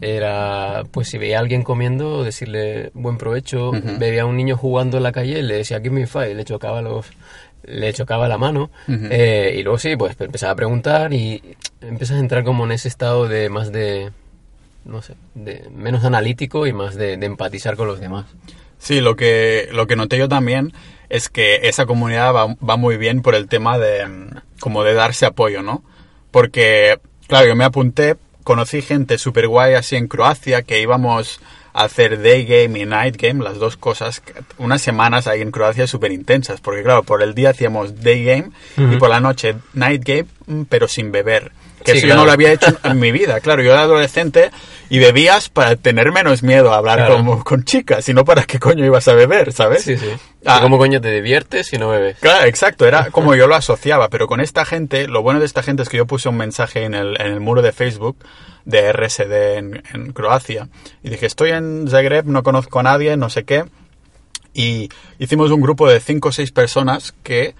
era 0.00 0.82
pues 0.90 1.08
si 1.08 1.18
veía 1.18 1.38
a 1.38 1.40
alguien 1.40 1.62
comiendo, 1.62 2.22
decirle 2.22 2.90
buen 2.94 3.16
provecho, 3.18 3.70
Ujú. 3.70 3.98
veía 3.98 4.22
a 4.22 4.26
un 4.26 4.36
niño 4.36 4.56
jugando 4.56 4.98
en 4.98 5.02
la 5.02 5.12
calle, 5.12 5.42
le 5.42 5.54
decía 5.56 5.78
give 5.80 5.90
me 5.90 6.06
five, 6.06 6.34
le 6.34 6.44
chocaba 6.44 6.82
los 6.82 7.06
le 7.64 7.92
chocaba 7.92 8.28
la 8.28 8.38
mano 8.38 8.70
Ujú. 8.86 9.08
eh, 9.10 9.56
y 9.58 9.62
luego 9.64 9.78
sí, 9.78 9.96
pues 9.96 10.14
empezaba 10.20 10.52
a 10.52 10.56
preguntar 10.56 11.12
y 11.12 11.42
empiezas 11.80 12.16
a 12.18 12.20
entrar 12.20 12.44
como 12.44 12.64
en 12.64 12.72
ese 12.72 12.86
estado 12.86 13.26
de 13.26 13.48
más 13.48 13.72
de 13.72 14.12
no 14.86 15.02
sé, 15.02 15.14
de 15.34 15.68
menos 15.74 16.04
analítico 16.04 16.66
y 16.66 16.72
más 16.72 16.94
de, 16.94 17.16
de 17.16 17.26
empatizar 17.26 17.76
con 17.76 17.86
los 17.86 18.00
demás. 18.00 18.26
Sí, 18.78 19.00
lo 19.00 19.16
que, 19.16 19.68
lo 19.72 19.86
que 19.86 19.96
noté 19.96 20.18
yo 20.18 20.28
también 20.28 20.72
es 21.08 21.28
que 21.28 21.68
esa 21.68 21.86
comunidad 21.86 22.34
va, 22.34 22.56
va 22.56 22.76
muy 22.76 22.96
bien 22.96 23.22
por 23.22 23.34
el 23.34 23.48
tema 23.48 23.78
de, 23.78 24.06
mm, 24.06 24.28
como 24.60 24.84
de 24.84 24.94
darse 24.94 25.26
apoyo, 25.26 25.62
¿no? 25.62 25.82
Porque, 26.30 26.98
claro, 27.26 27.46
yo 27.46 27.56
me 27.56 27.64
apunté, 27.64 28.16
conocí 28.44 28.82
gente 28.82 29.18
súper 29.18 29.48
guay 29.48 29.74
así 29.74 29.96
en 29.96 30.08
Croacia 30.08 30.62
que 30.62 30.80
íbamos 30.80 31.40
a 31.72 31.84
hacer 31.84 32.22
day 32.22 32.44
game 32.44 32.78
y 32.78 32.86
night 32.86 33.16
game, 33.20 33.42
las 33.42 33.58
dos 33.58 33.76
cosas, 33.76 34.22
unas 34.58 34.82
semanas 34.82 35.26
ahí 35.26 35.42
en 35.42 35.50
Croacia 35.50 35.86
súper 35.86 36.12
intensas, 36.12 36.60
porque 36.60 36.82
claro, 36.82 37.02
por 37.02 37.22
el 37.22 37.34
día 37.34 37.50
hacíamos 37.50 38.02
day 38.02 38.24
game 38.24 38.50
y 38.76 38.96
por 38.96 39.10
la 39.10 39.20
noche 39.20 39.56
night 39.74 40.02
game, 40.04 40.26
mm, 40.46 40.62
pero 40.68 40.88
sin 40.88 41.12
beber. 41.12 41.52
Que 41.86 41.92
Sí, 41.92 41.98
eso 41.98 42.06
yo 42.08 42.12
claro. 42.12 42.20
no 42.20 42.26
lo 42.26 42.32
había 42.32 42.52
hecho 42.52 42.76
en, 42.84 42.98
mi 42.98 43.12
vida, 43.12 43.40
claro, 43.40 43.62
yo 43.62 43.72
era 43.72 43.82
adolescente 43.82 44.50
y 44.90 44.98
bebías 44.98 45.48
para 45.48 45.76
tener 45.76 46.12
menos 46.12 46.42
miedo 46.42 46.72
a 46.72 46.76
hablar 46.78 46.98
Claro. 46.98 47.16
como 47.16 47.42
con 47.44 47.64
chicas, 47.64 48.08
y 48.08 48.14
no 48.14 48.24
para 48.24 48.44
qué 48.44 48.58
coño 48.58 48.84
ibas 48.84 49.08
a 49.08 49.14
beber, 49.14 49.52
¿sabes? 49.52 49.84
Sí, 49.84 49.96
sí. 49.96 50.10
Ah. 50.44 50.56
¿Y 50.58 50.62
¿Cómo 50.62 50.78
coño 50.78 51.00
te 51.00 51.10
diviertes 51.10 51.68
si 51.68 51.78
no 51.78 51.88
bebes? 51.88 52.18
Claro, 52.20 52.46
exacto, 52.46 52.86
era 52.86 53.10
como 53.10 53.34
yo 53.34 53.46
lo 53.46 53.54
asociaba, 53.54 54.08
pero 54.10 54.26
con 54.26 54.40
esta 54.40 54.64
gente, 54.64 55.08
lo 55.08 55.22
bueno 55.22 55.40
de 55.40 55.46
esta 55.46 55.62
gente 55.62 55.82
es 55.82 55.88
que 55.88 55.96
yo 55.96 56.06
puse 56.06 56.28
un 56.28 56.36
mensaje 56.36 56.84
en 56.84 56.94
el, 56.94 57.20
en 57.20 57.28
el 57.28 57.40
muro 57.40 57.62
de 57.62 57.72
Facebook 57.72 58.16
de 58.64 58.92
RSD 58.92 59.56
en, 59.58 59.82
en 59.94 60.12
Croacia 60.12 60.68
y 61.02 61.10
dije, 61.10 61.26
estoy 61.26 61.50
en 61.52 61.86
Zagreb, 61.88 62.26
no 62.26 62.42
conozco 62.42 62.80
a 62.80 62.82
nadie, 62.82 63.16
no 63.16 63.30
sé 63.30 63.44
qué, 63.44 63.64
y 64.54 64.88
hicimos 65.18 65.50
un 65.50 65.60
grupo 65.60 65.88
de 65.88 66.00
cinco 66.00 66.30
o 66.30 66.32
seis 66.32 66.50
personas 66.50 67.14
que 67.22 67.54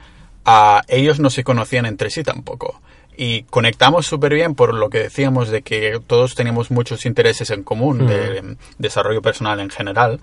a 0.44 0.82
ellos 0.88 1.18
no 1.20 1.28
se 1.30 1.44
conocían 1.44 1.86
entre 1.86 2.08
sí 2.10 2.22
tampoco. 2.22 2.80
Y 3.16 3.44
conectamos 3.44 4.06
súper 4.06 4.34
bien 4.34 4.54
por 4.54 4.74
lo 4.74 4.90
que 4.90 4.98
decíamos 4.98 5.48
de 5.48 5.62
que 5.62 6.00
todos 6.06 6.34
teníamos 6.34 6.70
muchos 6.70 7.06
intereses 7.06 7.50
en 7.50 7.62
común 7.62 8.06
de 8.06 8.42
mm, 8.42 8.56
desarrollo 8.78 9.22
personal 9.22 9.60
en 9.60 9.70
general. 9.70 10.20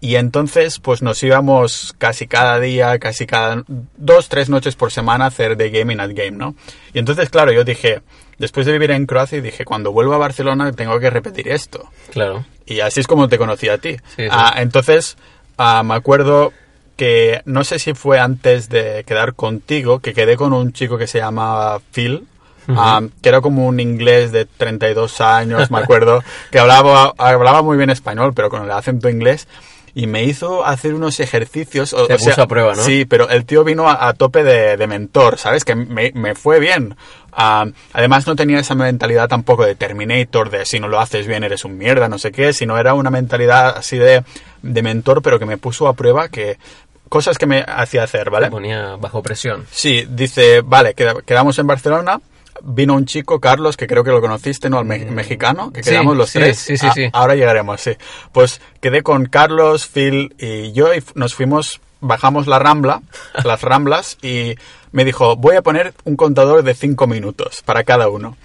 Y 0.00 0.16
entonces, 0.16 0.78
pues 0.78 1.00
nos 1.00 1.22
íbamos 1.22 1.94
casi 1.96 2.26
cada 2.26 2.60
día, 2.60 2.98
casi 2.98 3.26
cada 3.26 3.64
dos, 3.96 4.28
tres 4.28 4.50
noches 4.50 4.76
por 4.76 4.92
semana 4.92 5.24
a 5.24 5.28
hacer 5.28 5.56
de 5.56 5.70
gaming 5.70 6.00
at 6.00 6.10
game, 6.10 6.32
¿no? 6.32 6.54
Y 6.92 6.98
entonces, 6.98 7.30
claro, 7.30 7.50
yo 7.50 7.64
dije, 7.64 8.02
después 8.38 8.66
de 8.66 8.72
vivir 8.72 8.90
en 8.90 9.06
Croacia, 9.06 9.40
dije, 9.40 9.64
cuando 9.64 9.92
vuelva 9.92 10.16
a 10.16 10.18
Barcelona 10.18 10.70
tengo 10.72 11.00
que 11.00 11.08
repetir 11.08 11.48
esto. 11.48 11.88
Claro. 12.10 12.44
Y 12.66 12.80
así 12.80 13.00
es 13.00 13.06
como 13.06 13.28
te 13.28 13.38
conocí 13.38 13.68
a 13.70 13.78
ti. 13.78 13.96
Sí, 14.16 14.24
sí. 14.24 14.28
Ah, 14.30 14.54
entonces, 14.58 15.16
ah, 15.56 15.82
me 15.82 15.94
acuerdo 15.94 16.52
que 16.96 17.42
no 17.44 17.64
sé 17.64 17.78
si 17.78 17.94
fue 17.94 18.18
antes 18.18 18.68
de 18.68 19.04
quedar 19.06 19.34
contigo, 19.34 20.00
que 20.00 20.14
quedé 20.14 20.36
con 20.36 20.52
un 20.52 20.72
chico 20.72 20.98
que 20.98 21.06
se 21.06 21.18
llamaba 21.18 21.80
Phil. 21.92 22.26
ah, 22.68 23.00
que 23.22 23.28
era 23.28 23.40
como 23.40 23.66
un 23.66 23.78
inglés 23.78 24.32
de 24.32 24.44
32 24.44 25.20
años, 25.20 25.70
me 25.70 25.78
acuerdo, 25.78 26.22
que 26.50 26.58
hablaba, 26.58 27.12
hablaba 27.16 27.62
muy 27.62 27.76
bien 27.76 27.90
español, 27.90 28.32
pero 28.34 28.50
con 28.50 28.64
el 28.64 28.70
acento 28.72 29.08
inglés, 29.08 29.46
y 29.94 30.06
me 30.08 30.24
hizo 30.24 30.66
hacer 30.66 30.92
unos 30.92 31.20
ejercicios. 31.20 31.92
O, 31.92 32.06
Te 32.06 32.14
o 32.14 32.18
sea, 32.18 32.32
puso 32.32 32.42
a 32.42 32.46
prueba, 32.48 32.74
¿no? 32.74 32.82
Sí, 32.82 33.04
pero 33.04 33.28
el 33.30 33.46
tío 33.46 33.62
vino 33.64 33.88
a, 33.88 34.08
a 34.08 34.12
tope 34.14 34.42
de, 34.42 34.76
de 34.76 34.86
mentor, 34.86 35.38
¿sabes? 35.38 35.64
Que 35.64 35.74
me, 35.74 36.12
me 36.14 36.34
fue 36.34 36.58
bien. 36.60 36.96
Ah, 37.32 37.66
además 37.92 38.26
no 38.26 38.34
tenía 38.34 38.58
esa 38.58 38.74
mentalidad 38.74 39.28
tampoco 39.28 39.64
de 39.64 39.74
Terminator, 39.74 40.50
de 40.50 40.64
si 40.66 40.80
no 40.80 40.88
lo 40.88 40.98
haces 41.00 41.26
bien 41.26 41.44
eres 41.44 41.64
un 41.64 41.78
mierda, 41.78 42.08
no 42.08 42.18
sé 42.18 42.32
qué, 42.32 42.52
sino 42.52 42.78
era 42.78 42.94
una 42.94 43.10
mentalidad 43.10 43.76
así 43.76 43.96
de, 43.96 44.24
de 44.62 44.82
mentor, 44.82 45.22
pero 45.22 45.38
que 45.38 45.46
me 45.46 45.58
puso 45.58 45.86
a 45.86 45.92
prueba 45.94 46.28
que 46.28 46.58
cosas 47.08 47.38
que 47.38 47.46
me 47.46 47.64
hacía 47.66 48.02
hacer, 48.02 48.30
¿vale? 48.30 48.46
Te 48.46 48.50
ponía 48.52 48.96
bajo 48.96 49.22
presión. 49.22 49.66
Sí, 49.70 50.06
dice, 50.08 50.60
vale, 50.62 50.94
queda- 50.94 51.22
quedamos 51.24 51.58
en 51.58 51.66
Barcelona. 51.66 52.20
Vino 52.62 52.94
un 52.94 53.04
chico, 53.04 53.38
Carlos, 53.38 53.76
que 53.76 53.86
creo 53.86 54.02
que 54.02 54.10
lo 54.10 54.20
conociste, 54.22 54.70
¿no? 54.70 54.80
El 54.80 54.86
me- 54.86 55.04
mexicano, 55.04 55.72
que 55.72 55.80
Mm. 55.80 55.84
Sí, 55.84 55.90
quedamos 55.90 56.16
los 56.16 56.30
sí, 56.30 56.38
tres. 56.38 56.58
sí, 56.58 56.76
sí, 56.78 56.86
Ah, 56.88 56.92
sí. 56.94 57.08
Ahora 57.12 57.34
llegaremos, 57.34 57.80
sí. 57.80 57.92
Pues 58.32 58.60
quedé 58.80 59.02
con 59.02 59.26
Carlos, 59.26 59.86
Phil 59.86 60.34
y 60.38 60.72
yo 60.72 60.94
y 60.94 61.02
nos 61.14 61.34
fuimos, 61.34 61.80
bajamos 62.00 62.46
la 62.46 62.58
rambla, 62.58 63.02
las 63.44 63.60
ramblas, 63.62 64.16
y 64.22 64.54
me 64.92 65.04
dijo, 65.04 65.36
voy 65.36 65.56
a 65.56 65.62
poner 65.62 65.92
un 66.04 66.16
contador 66.16 66.62
de 66.62 66.72
cinco 66.74 67.06
minutos 67.06 67.62
para 67.62 67.84
cada 67.84 68.08
uno. 68.08 68.36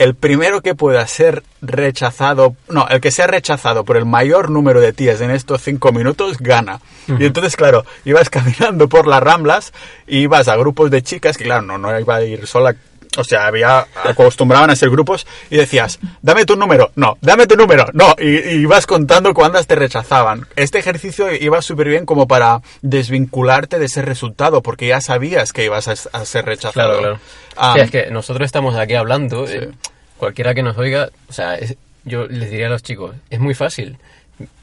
El 0.00 0.14
primero 0.14 0.62
que 0.62 0.74
pueda 0.74 1.06
ser 1.06 1.42
rechazado, 1.60 2.56
no, 2.70 2.88
el 2.88 3.02
que 3.02 3.10
sea 3.10 3.26
rechazado 3.26 3.84
por 3.84 3.98
el 3.98 4.06
mayor 4.06 4.48
número 4.48 4.80
de 4.80 4.94
tías 4.94 5.20
en 5.20 5.30
estos 5.30 5.60
cinco 5.60 5.92
minutos, 5.92 6.38
gana. 6.38 6.80
Y 7.06 7.26
entonces, 7.26 7.54
claro, 7.54 7.84
ibas 8.06 8.30
caminando 8.30 8.88
por 8.88 9.06
las 9.06 9.22
ramblas 9.22 9.74
y 10.06 10.20
ibas 10.20 10.48
a 10.48 10.56
grupos 10.56 10.90
de 10.90 11.02
chicas, 11.02 11.36
que 11.36 11.44
claro, 11.44 11.60
no, 11.60 11.76
no 11.76 12.00
iba 12.00 12.16
a 12.16 12.24
ir 12.24 12.46
sola, 12.46 12.76
o 13.16 13.24
sea, 13.24 13.46
había, 13.46 13.86
acostumbraban 14.04 14.70
a 14.70 14.76
ser 14.76 14.90
grupos 14.90 15.26
y 15.50 15.56
decías, 15.56 15.98
dame 16.22 16.44
tu 16.44 16.56
número, 16.56 16.92
no, 16.94 17.18
dame 17.20 17.46
tu 17.46 17.56
número, 17.56 17.86
no, 17.92 18.14
y, 18.18 18.28
y 18.38 18.50
ibas 18.62 18.86
contando 18.86 19.34
cuántas 19.34 19.66
te 19.66 19.74
rechazaban. 19.74 20.46
Este 20.56 20.78
ejercicio 20.78 21.32
iba 21.34 21.60
súper 21.62 21.88
bien 21.88 22.06
como 22.06 22.28
para 22.28 22.60
desvincularte 22.82 23.78
de 23.78 23.86
ese 23.86 24.02
resultado, 24.02 24.62
porque 24.62 24.86
ya 24.88 25.00
sabías 25.00 25.52
que 25.52 25.64
ibas 25.64 25.88
a, 25.88 25.92
a 26.18 26.24
ser 26.24 26.44
rechazado. 26.46 26.98
Claro, 26.98 26.98
claro. 27.00 27.20
Ah, 27.56 27.72
Sí, 27.76 27.80
es 27.80 27.90
que 27.90 28.10
nosotros 28.10 28.46
estamos 28.46 28.76
aquí 28.76 28.94
hablando, 28.94 29.46
eh, 29.48 29.70
cualquiera 30.16 30.54
que 30.54 30.62
nos 30.62 30.76
oiga, 30.78 31.08
o 31.28 31.32
sea, 31.32 31.54
es- 31.56 31.76
yo 32.04 32.26
les 32.28 32.50
diría 32.50 32.68
a 32.68 32.70
los 32.70 32.82
chicos, 32.82 33.14
es 33.28 33.40
muy 33.40 33.54
fácil. 33.54 33.98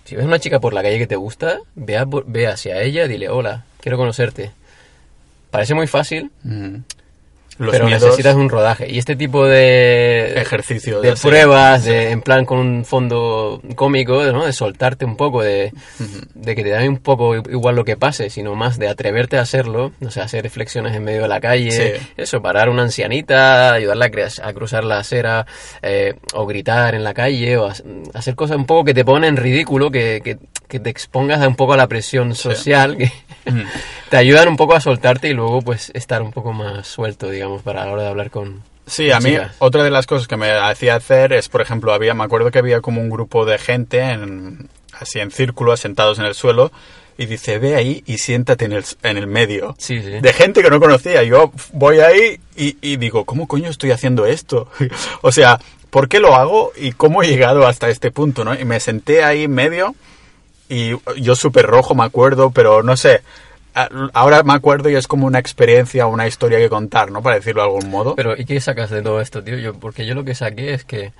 Si 0.05 0.15
ves 0.15 0.25
una 0.25 0.39
chica 0.39 0.59
por 0.59 0.73
la 0.73 0.81
calle 0.81 0.97
que 0.97 1.05
te 1.07 1.15
gusta, 1.17 1.59
ve, 1.75 1.97
a- 1.97 2.05
ve 2.05 2.47
hacia 2.47 2.81
ella, 2.81 3.07
dile, 3.07 3.29
hola, 3.29 3.65
quiero 3.81 3.97
conocerte. 3.97 4.51
Parece 5.51 5.73
muy 5.75 5.87
fácil, 5.87 6.31
mm, 6.43 6.75
los 7.59 7.71
pero 7.71 7.85
miedos- 7.85 8.03
necesitas 8.03 8.35
un 8.35 8.49
rodaje. 8.49 8.89
Y 8.91 8.97
este 8.99 9.15
tipo 9.15 9.45
de 9.45 10.39
Ejercicio 10.41 11.01
de 11.01 11.15
pruebas, 11.15 11.85
de, 11.85 12.11
en 12.11 12.21
plan 12.21 12.45
con 12.45 12.59
un 12.59 12.85
fondo 12.85 13.61
cómico, 13.75 14.23
¿no? 14.31 14.45
de 14.45 14.53
soltarte 14.53 15.05
un 15.05 15.15
poco, 15.15 15.41
de, 15.41 15.71
de 16.35 16.55
que 16.55 16.63
te 16.63 16.69
da 16.69 16.83
un 16.83 16.97
poco 16.97 17.35
igual 17.35 17.75
lo 17.75 17.83
que 17.85 17.97
pase, 17.97 18.29
sino 18.29 18.55
más 18.55 18.77
de 18.79 18.87
atreverte 18.89 19.37
a 19.37 19.41
hacerlo, 19.41 19.91
o 20.05 20.11
sea, 20.11 20.23
hacer 20.25 20.43
reflexiones 20.43 20.95
en 20.95 21.03
medio 21.03 21.23
de 21.23 21.27
la 21.27 21.39
calle, 21.39 21.71
Sí. 21.71 22.07
eso, 22.17 22.41
parar 22.41 22.67
a 22.67 22.71
una 22.71 22.83
ancianita, 22.83 23.73
ayudarla 23.73 24.05
a, 24.41 24.47
a 24.47 24.53
cruzar 24.53 24.83
la 24.83 24.99
acera, 24.99 25.45
eh, 25.81 26.13
o 26.33 26.45
gritar 26.45 26.95
en 26.95 27.03
la 27.03 27.13
calle, 27.13 27.57
o 27.57 27.67
ha- 27.67 27.73
hacer 28.13 28.35
cosas 28.35 28.57
un 28.57 28.65
poco 28.65 28.85
que 28.85 28.93
te 28.93 29.03
ponen 29.03 29.29
en 29.29 29.37
ridículo, 29.37 29.89
que, 29.91 30.21
que, 30.23 30.37
que 30.67 30.79
te 30.79 30.89
expongas 30.89 31.41
a 31.41 31.47
un 31.47 31.55
poco 31.55 31.73
a 31.73 31.77
la 31.77 31.87
presión 31.87 32.35
social, 32.35 32.97
que 32.97 33.11
te 34.09 34.17
ayudan 34.17 34.47
un 34.47 34.57
poco 34.57 34.75
a 34.75 34.79
soltarte 34.81 35.29
y 35.29 35.33
luego 35.33 35.61
pues 35.61 35.91
estar 35.93 36.21
un 36.21 36.31
poco 36.31 36.53
más 36.53 36.87
suelto, 36.87 37.29
digamos, 37.29 37.61
para 37.61 37.85
la 37.85 37.91
hora 37.91 38.03
de 38.03 38.09
hablar 38.09 38.31
con... 38.31 38.63
Sí, 38.85 39.11
a 39.11 39.19
mí 39.19 39.31
chicas. 39.31 39.51
otra 39.59 39.83
de 39.83 39.91
las 39.91 40.05
cosas 40.07 40.27
que 40.27 40.37
me 40.37 40.49
hacía 40.51 40.95
hacer 40.95 41.33
es, 41.33 41.49
por 41.49 41.61
ejemplo, 41.61 41.93
había, 41.93 42.13
me 42.13 42.23
acuerdo 42.23 42.51
que 42.51 42.59
había 42.59 42.79
como 42.79 43.01
un 43.01 43.09
grupo 43.09 43.45
de 43.45 43.57
gente 43.57 43.99
en- 43.99 44.69
así 44.93 45.19
en 45.19 45.29
círculo, 45.31 45.75
sentados 45.75 46.19
en 46.19 46.25
el 46.25 46.33
suelo, 46.35 46.71
y 47.17 47.25
dice, 47.25 47.59
ve 47.59 47.75
ahí 47.75 48.03
y 48.05 48.19
siéntate 48.19 48.65
en 48.65 48.71
el, 48.73 48.85
en 49.03 49.17
el 49.17 49.27
medio. 49.27 49.75
Sí, 49.77 50.01
sí. 50.01 50.11
De 50.21 50.33
gente 50.33 50.61
que 50.63 50.69
no 50.69 50.79
conocía. 50.79 51.23
Yo 51.23 51.51
voy 51.73 51.99
ahí 51.99 52.39
y, 52.55 52.77
y 52.81 52.95
digo, 52.97 53.25
¿cómo 53.25 53.47
coño 53.47 53.69
estoy 53.69 53.91
haciendo 53.91 54.25
esto? 54.25 54.69
o 55.21 55.31
sea, 55.31 55.59
¿por 55.89 56.07
qué 56.07 56.19
lo 56.19 56.35
hago 56.35 56.71
y 56.77 56.91
cómo 56.93 57.23
he 57.23 57.27
llegado 57.27 57.67
hasta 57.67 57.89
este 57.89 58.11
punto? 58.11 58.43
¿no? 58.45 58.53
Y 58.57 58.63
me 58.65 58.79
senté 58.79 59.23
ahí 59.23 59.43
en 59.45 59.51
medio 59.51 59.95
y 60.69 60.91
yo 61.19 61.35
súper 61.35 61.65
rojo 61.65 61.93
me 61.95 62.03
acuerdo, 62.05 62.51
pero 62.51 62.83
no 62.83 62.95
sé. 62.95 63.21
Ahora 64.13 64.43
me 64.43 64.53
acuerdo 64.53 64.89
y 64.89 64.95
es 64.95 65.07
como 65.07 65.27
una 65.27 65.39
experiencia, 65.39 66.07
una 66.07 66.27
historia 66.27 66.57
que 66.57 66.69
contar, 66.69 67.11
¿no? 67.11 67.21
Para 67.21 67.35
decirlo 67.35 67.61
de 67.61 67.67
algún 67.67 67.89
modo. 67.89 68.15
Pero, 68.15 68.35
¿y 68.37 68.45
qué 68.45 68.59
sacas 68.59 68.89
de 68.89 69.01
todo 69.01 69.21
esto, 69.21 69.43
tío? 69.43 69.57
Yo, 69.57 69.73
porque 69.73 70.05
yo 70.05 70.15
lo 70.15 70.23
que 70.23 70.35
saqué 70.35 70.73
es 70.73 70.83
que. 70.83 71.11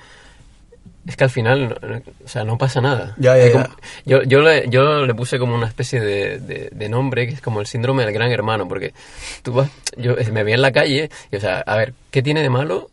Es 1.05 1.15
que 1.15 1.23
al 1.23 1.29
final, 1.29 1.77
no- 1.81 2.01
o 2.25 2.27
sea, 2.27 2.43
no 2.43 2.57
pasa 2.57 2.81
nada. 2.81 3.15
Ya, 3.17 3.37
ya, 3.37 3.43
Es 3.45 3.53
ya. 3.53 3.63
como- 3.63 3.75
yo, 4.05 4.23
yo, 4.23 4.41
le, 4.41 4.67
yo 4.69 5.05
le 5.05 5.13
puse 5.15 5.39
como 5.39 5.55
una 5.55 5.67
especie 5.67 6.01
de, 6.01 6.39
de- 6.39 6.69
de 6.71 6.89
nombre 6.89 7.27
que 7.27 7.33
es 7.35 7.41
como 7.41 7.61
el 7.61 7.67
síndrome 7.67 8.03
del 8.03 8.13
gran 8.13 8.29
hermano, 8.31 8.67
porque 8.67 8.93
tú 9.41 9.53
vas, 9.53 9.69
yo 9.95 10.15
me 10.33 10.43
vi 10.43 10.51
en 10.51 10.61
la 10.61 10.73
calle 10.73 11.09
y, 11.31 11.35
o 11.37 11.39
sea, 11.39 11.59
a 11.61 11.77
ver, 11.77 11.93
¿qué 12.11 12.21
tiene 12.21 12.41
de 12.41 12.49
malo 12.49 12.89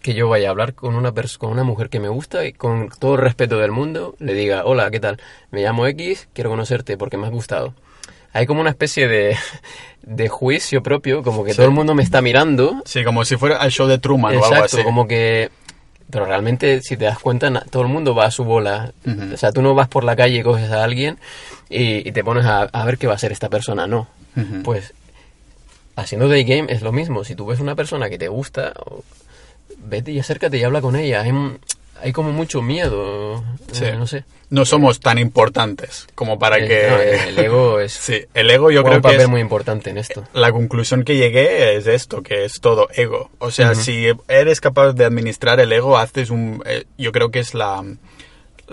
que 0.00 0.14
yo 0.14 0.28
vaya 0.30 0.48
a 0.48 0.50
hablar 0.50 0.72
con 0.74 0.94
una, 0.94 1.12
con 1.38 1.50
una 1.50 1.62
mujer 1.62 1.90
que 1.90 2.00
me 2.00 2.08
gusta 2.08 2.44
y 2.46 2.52
con 2.54 2.88
todo 2.98 3.14
el 3.16 3.20
respeto 3.20 3.58
del 3.58 3.70
mundo 3.70 4.14
le 4.18 4.32
diga, 4.32 4.64
hola, 4.64 4.90
¿qué 4.90 4.98
tal? 4.98 5.20
Me 5.50 5.62
llamo 5.62 5.86
X, 5.86 6.28
quiero 6.32 6.48
conocerte 6.50 6.96
porque 6.96 7.18
me 7.18 7.26
has 7.26 7.32
gustado. 7.32 7.74
Hay 8.32 8.46
como 8.46 8.60
una 8.60 8.70
especie 8.70 9.08
de, 9.08 9.36
de 10.02 10.28
juicio 10.28 10.82
propio, 10.82 11.22
como 11.22 11.44
que 11.44 11.54
todo 11.54 11.66
el 11.66 11.72
mundo 11.72 11.94
me 11.94 12.02
está 12.02 12.22
mirando 12.22 12.82
Sí, 12.84 13.04
como 13.04 13.24
si 13.24 13.36
fuera 13.36 13.56
el 13.64 13.70
show 13.70 13.86
de 13.86 13.98
Truman 13.98 14.36
o 14.36 14.44
algo 14.44 14.64
así. 14.64 14.82
como 14.82 15.06
que... 15.06 15.50
Pero 16.10 16.26
realmente, 16.26 16.82
si 16.82 16.98
te 16.98 17.06
das 17.06 17.18
cuenta, 17.18 17.50
todo 17.70 17.82
el 17.82 17.88
mundo 17.88 18.14
va 18.14 18.26
a 18.26 18.30
su 18.30 18.44
bola. 18.44 18.92
O 19.32 19.36
sea, 19.38 19.50
tú 19.50 19.62
no 19.62 19.74
vas 19.74 19.88
por 19.88 20.04
la 20.04 20.14
calle 20.14 20.40
y 20.40 20.42
coges 20.42 20.70
a 20.70 20.84
alguien 20.84 21.18
y, 21.70 22.06
y 22.06 22.12
te 22.12 22.22
pones 22.22 22.44
a, 22.44 22.62
a 22.64 22.84
ver 22.84 22.98
qué 22.98 23.06
va 23.06 23.14
a 23.14 23.16
hacer 23.16 23.32
esta 23.32 23.48
persona. 23.48 23.86
No. 23.86 24.08
Pues, 24.62 24.92
haciendo 25.96 26.28
day 26.28 26.44
game 26.44 26.70
es 26.70 26.82
lo 26.82 26.92
mismo. 26.92 27.24
Si 27.24 27.34
tú 27.34 27.46
ves 27.46 27.60
una 27.60 27.76
persona 27.76 28.10
que 28.10 28.18
te 28.18 28.28
gusta, 28.28 28.74
vete 29.78 30.12
y 30.12 30.18
acércate 30.18 30.58
y 30.58 30.64
habla 30.64 30.82
con 30.82 30.96
ella. 30.96 31.24
Hay 32.02 32.12
como 32.12 32.32
mucho 32.32 32.60
miedo. 32.62 33.42
Sí. 33.72 33.84
eh, 33.86 33.94
no 33.96 34.06
sé. 34.06 34.24
No 34.50 34.66
somos 34.66 35.00
tan 35.00 35.18
importantes 35.18 36.06
como 36.14 36.38
para 36.38 36.58
Eh, 36.58 36.68
que... 36.68 36.86
no, 36.90 37.00
el 37.00 37.38
ego 37.38 37.80
es 37.80 37.92
Sí, 37.92 38.20
el 38.34 38.50
ego 38.50 38.70
yo 38.70 38.82
creo 38.82 38.96
un 38.96 39.00
que 39.02 39.08
papel 39.08 39.20
es... 39.22 39.28
muy 39.28 39.40
importante 39.40 39.88
en 39.90 39.96
esto. 39.98 40.24
La 40.34 40.52
conclusión 40.52 41.04
que 41.04 41.16
llegué 41.16 41.76
es 41.76 41.86
esto, 41.86 42.22
que 42.22 42.44
es 42.44 42.60
todo 42.60 42.88
ego. 42.94 43.30
O 43.38 43.50
sea, 43.50 43.74
si 43.74 44.08
eres 44.28 44.60
capaz 44.60 44.92
de 44.92 45.04
administrar 45.06 45.58
el 45.60 45.72
ego, 45.72 45.96
haces 45.96 46.28
un... 46.30 46.62
eh, 46.66 46.84
yo 46.98 47.12
creo 47.12 47.30
que 47.30 47.38
es 47.38 47.54
la... 47.54 47.82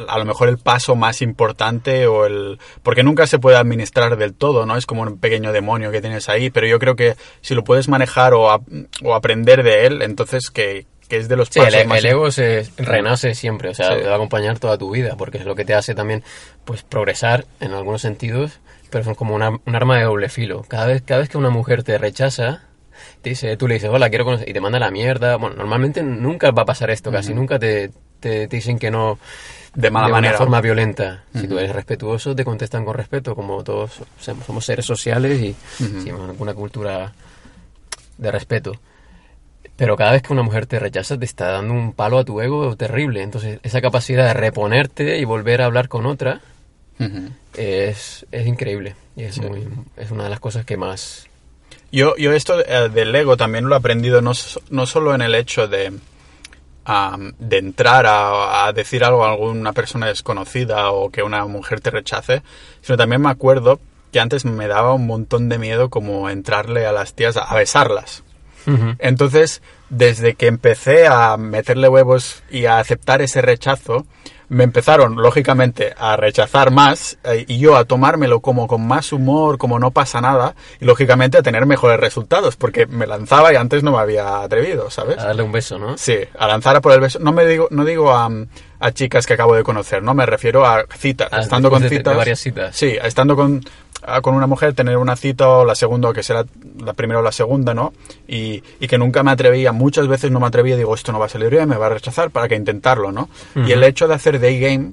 A 0.08 0.18
lo 0.18 0.24
mejor 0.26 0.48
el 0.50 0.58
paso 0.58 0.96
más 0.96 1.22
importante 1.22 2.08
o 2.08 2.26
el... 2.26 2.60
Porque 2.84 3.04
nunca 3.04 3.26
se 3.28 3.40
puede 3.40 3.58
administrar 3.58 4.18
del 4.18 4.34
todo, 4.34 4.66
¿no? 4.66 4.76
Es 4.78 4.86
como 4.86 5.02
un 5.04 5.18
pequeño 5.18 5.52
demonio 5.52 5.92
que 5.92 6.00
tienes 6.02 6.30
ahí, 6.30 6.50
pero 6.50 6.68
yo 6.68 6.80
creo 6.80 6.96
que 6.96 7.16
si 7.42 7.54
lo 7.56 7.64
puedes 7.64 7.88
manejar 7.90 8.34
o, 8.34 8.52
ap- 8.52 8.68
o 9.04 9.14
aprender 9.16 9.64
de 9.64 9.86
él, 9.88 10.02
entonces 10.02 10.52
que, 10.52 10.86
que 11.10 11.18
es 11.18 11.28
de 11.28 11.36
los 11.36 11.50
Sí, 11.50 11.60
pasos 11.60 11.74
el, 11.74 11.88
más 11.88 11.98
el 12.00 12.06
ego 12.06 12.32
se 12.32 12.66
renace 12.78 13.34
siempre, 13.36 13.70
o 13.70 13.74
sea, 13.74 13.96
Sí. 13.96 14.02
te 14.02 14.06
va 14.08 14.14
a 14.14 14.16
acompañar 14.16 14.60
toda 14.60 14.78
tu 14.78 14.92
vida, 14.92 15.16
porque 15.18 15.40
es 15.40 15.46
lo 15.46 15.56
que 15.56 15.66
te 15.66 15.74
hace 15.74 15.96
también, 15.96 16.24
pues, 16.66 16.84
progresar 16.84 17.46
en 17.60 17.74
algunos 17.74 18.02
sentidos, 18.02 18.60
pero 18.92 19.04
son 19.04 19.16
como 19.16 19.36
una- 19.36 19.50
un 19.50 19.76
arma 19.76 19.98
de 19.98 20.04
doble 20.04 20.30
filo. 20.30 20.64
Cada 20.68 20.86
vez, 20.86 21.02
cada 21.02 21.20
vez 21.20 21.30
que 21.30 21.38
una 21.38 21.50
mujer 21.50 21.84
te 21.84 21.98
rechaza, 21.98 22.64
te 23.22 23.30
dice, 23.32 23.58
tú 23.58 23.68
le 23.68 23.74
dices, 23.76 23.90
hola, 23.92 24.10
quiero 24.10 24.24
conocer, 24.26 24.48
y 24.48 24.54
te 24.54 24.62
manda 24.62 24.78
a 24.78 24.82
la 24.82 24.92
mierda. 24.92 25.36
Bueno, 25.38 25.56
normalmente 25.56 26.04
nunca 26.04 26.52
va 26.52 26.62
a 26.62 26.66
pasar 26.66 26.90
esto, 26.92 27.12
casi 27.12 27.34
nunca 27.34 27.58
te, 27.60 27.90
te, 28.20 28.48
te 28.48 28.56
dicen 28.56 28.78
que 28.78 28.92
no 28.92 29.18
de 29.76 29.90
mala 29.92 30.08
de 30.08 30.12
manera. 30.14 30.32
una 30.34 30.38
forma 30.40 30.62
violenta. 30.62 31.24
Si 31.34 31.48
tú 31.48 31.58
eres 31.60 31.74
respetuoso, 31.74 32.36
te 32.36 32.44
contestan 32.44 32.84
con 32.86 32.94
respeto, 32.96 33.36
como 33.36 33.64
todos 33.64 34.00
somos, 34.20 34.46
somos 34.46 34.66
seres 34.66 34.86
sociales 34.86 35.40
y 35.42 35.56
seguimos 35.78 36.36
una 36.40 36.54
cultura 36.54 37.14
de 38.18 38.32
respeto. 38.32 38.74
Pero 39.80 39.96
cada 39.96 40.12
vez 40.12 40.22
que 40.22 40.34
una 40.34 40.44
mujer 40.44 40.66
te 40.66 40.78
rechaza, 40.78 41.18
te 41.18 41.24
está 41.24 41.52
dando 41.52 41.74
un 41.74 41.94
palo 41.94 42.20
a 42.20 42.26
tu 42.26 42.42
ego 42.42 42.76
terrible. 42.76 43.24
Entonces, 43.24 43.62
esa 43.64 43.80
capacidad 43.80 44.28
de 44.28 44.34
reponerte 44.34 45.20
y 45.20 45.24
volver 45.24 45.62
a 45.62 45.68
hablar 45.68 45.88
con 45.88 46.06
otra 46.06 46.42
es, 47.56 48.26
es 48.30 48.46
increíble. 48.46 48.98
Y 49.16 49.24
es, 49.24 49.40
muy, 49.40 49.66
es 49.96 50.12
una 50.12 50.26
de 50.26 50.32
las 50.32 50.42
cosas 50.42 50.66
que 50.66 50.76
más... 50.76 51.28
Yo, 51.94 52.18
yo 52.18 52.34
esto 52.34 52.60
eh, 52.60 52.90
del 52.90 53.16
ego 53.16 53.38
también 53.38 53.70
lo 53.70 53.76
he 53.76 53.78
aprendido 53.78 54.22
no, 54.22 54.34
no 54.70 54.86
solo 54.86 55.16
en 55.16 55.22
el 55.22 55.34
hecho 55.34 55.70
de, 55.70 55.94
de 57.40 57.58
entrar 57.58 58.06
a, 58.06 58.66
a 58.66 58.74
decir 58.74 59.06
algo 59.06 59.24
a 59.24 59.32
alguna 59.32 59.72
persona 59.72 60.08
desconocida 60.08 60.92
o 60.92 61.10
que 61.10 61.24
una 61.24 61.46
mujer 61.46 61.80
te 61.80 61.90
rechace, 61.90 62.44
sino 62.82 62.98
también 62.98 63.22
me 63.22 63.30
acuerdo 63.30 63.80
que 64.12 64.20
antes 64.20 64.44
me 64.44 64.68
daba 64.68 64.94
un 64.94 65.08
montón 65.08 65.48
de 65.48 65.58
miedo 65.58 65.90
como 65.90 66.30
entrarle 66.30 66.86
a 66.86 66.92
las 66.92 67.14
tías 67.14 67.38
a, 67.38 67.56
a. 68.66 68.92
Entonces, 69.00 69.62
desde 69.90 70.36
que 70.36 70.48
empecé 70.48 71.08
a 71.08 71.38
meterle 71.38 71.88
huevos 71.90 72.44
y 72.50 72.66
a 72.66 72.80
aceptar 72.80 73.22
ese 73.22 73.42
rechazo, 73.42 74.06
me 74.52 74.64
empezaron, 74.64 75.16
lógicamente, 75.16 75.94
a 75.96 76.16
rechazar 76.16 76.72
más 76.72 77.20
eh, 77.24 77.46
y 77.48 77.60
yo 77.60 77.76
a 77.78 77.86
tomármelo 77.86 78.40
como 78.40 78.66
con 78.68 78.86
más 78.88 79.14
humor, 79.14 79.60
como 79.60 79.78
no 79.78 79.92
pasa 79.92 80.22
nada, 80.22 80.56
y 80.82 80.86
lógicamente 80.86 81.38
a 81.38 81.44
tener 81.44 81.68
mejores 81.68 82.00
resultados, 82.00 82.56
porque 82.56 82.88
me 82.88 83.06
lanzaba 83.06 83.54
y 83.54 83.58
antes 83.58 83.84
no 83.84 83.92
me 83.92 84.00
había 84.00 84.42
atrevido, 84.42 84.90
¿sabes? 84.90 85.20
A 85.20 85.26
darle 85.28 85.44
un 85.44 85.52
beso, 85.52 85.78
¿no? 85.78 85.98
Sí, 86.00 86.18
a 86.38 86.48
lanzar 86.48 86.76
a 86.76 86.82
por 86.82 86.94
el 86.94 87.00
beso. 87.00 87.20
No 87.20 87.32
me 87.32 87.46
digo, 87.46 87.68
no 87.70 87.86
digo 87.86 88.12
a, 88.12 88.28
a 88.80 88.92
chicas 88.92 89.28
que 89.28 89.34
acabo 89.34 89.54
de 89.54 89.62
conocer, 89.62 90.02
no 90.02 90.16
me 90.16 90.26
refiero 90.26 90.66
a 90.66 90.84
citas, 90.98 91.30
Ah, 91.32 91.42
estando 91.42 91.70
con 91.70 91.84
de 91.84 91.90
citas. 91.90 92.18
varias 92.18 92.40
citas. 92.40 92.76
Sí, 92.76 92.98
estando 93.04 93.36
con, 93.36 93.58
a- 93.58 93.62
con 94.22 94.36
una 94.36 94.48
mujer, 94.48 94.74
tener 94.74 94.98
una 94.98 95.16
cita 95.16 95.50
o 95.50 95.66
la 95.66 95.76
segunda, 95.76 96.10
o 96.10 96.14
que 96.14 96.24
será 96.24 96.46
la 96.84 96.94
primera 96.94 97.20
o 97.20 97.24
la 97.24 97.32
segunda, 97.32 97.74
¿no? 97.74 97.94
Y, 98.28 98.64
y 98.80 98.88
que 98.88 98.98
nunca 98.98 99.24
me 99.24 99.32
atrevía, 99.32 99.72
muchas 99.72 100.08
veces 100.08 100.32
no 100.32 100.40
me 100.40 100.48
atrevía, 100.48 100.78
digo, 100.78 100.96
esto 100.96 101.12
no 101.12 101.20
va 101.20 101.26
a 101.26 101.30
salir 101.30 101.50
bien, 101.50 101.68
me 101.68 101.78
va 101.78 101.88
a 101.88 101.90
rechazar, 101.90 102.32
para 102.32 102.48
que 102.48 102.56
intentarlo, 102.56 103.12
¿no? 103.12 103.30
Y 103.56 103.72
el 103.72 103.84
hecho 103.84 104.08
de 104.08 104.16
hacer 104.16 104.40
day 104.40 104.60
game 104.60 104.92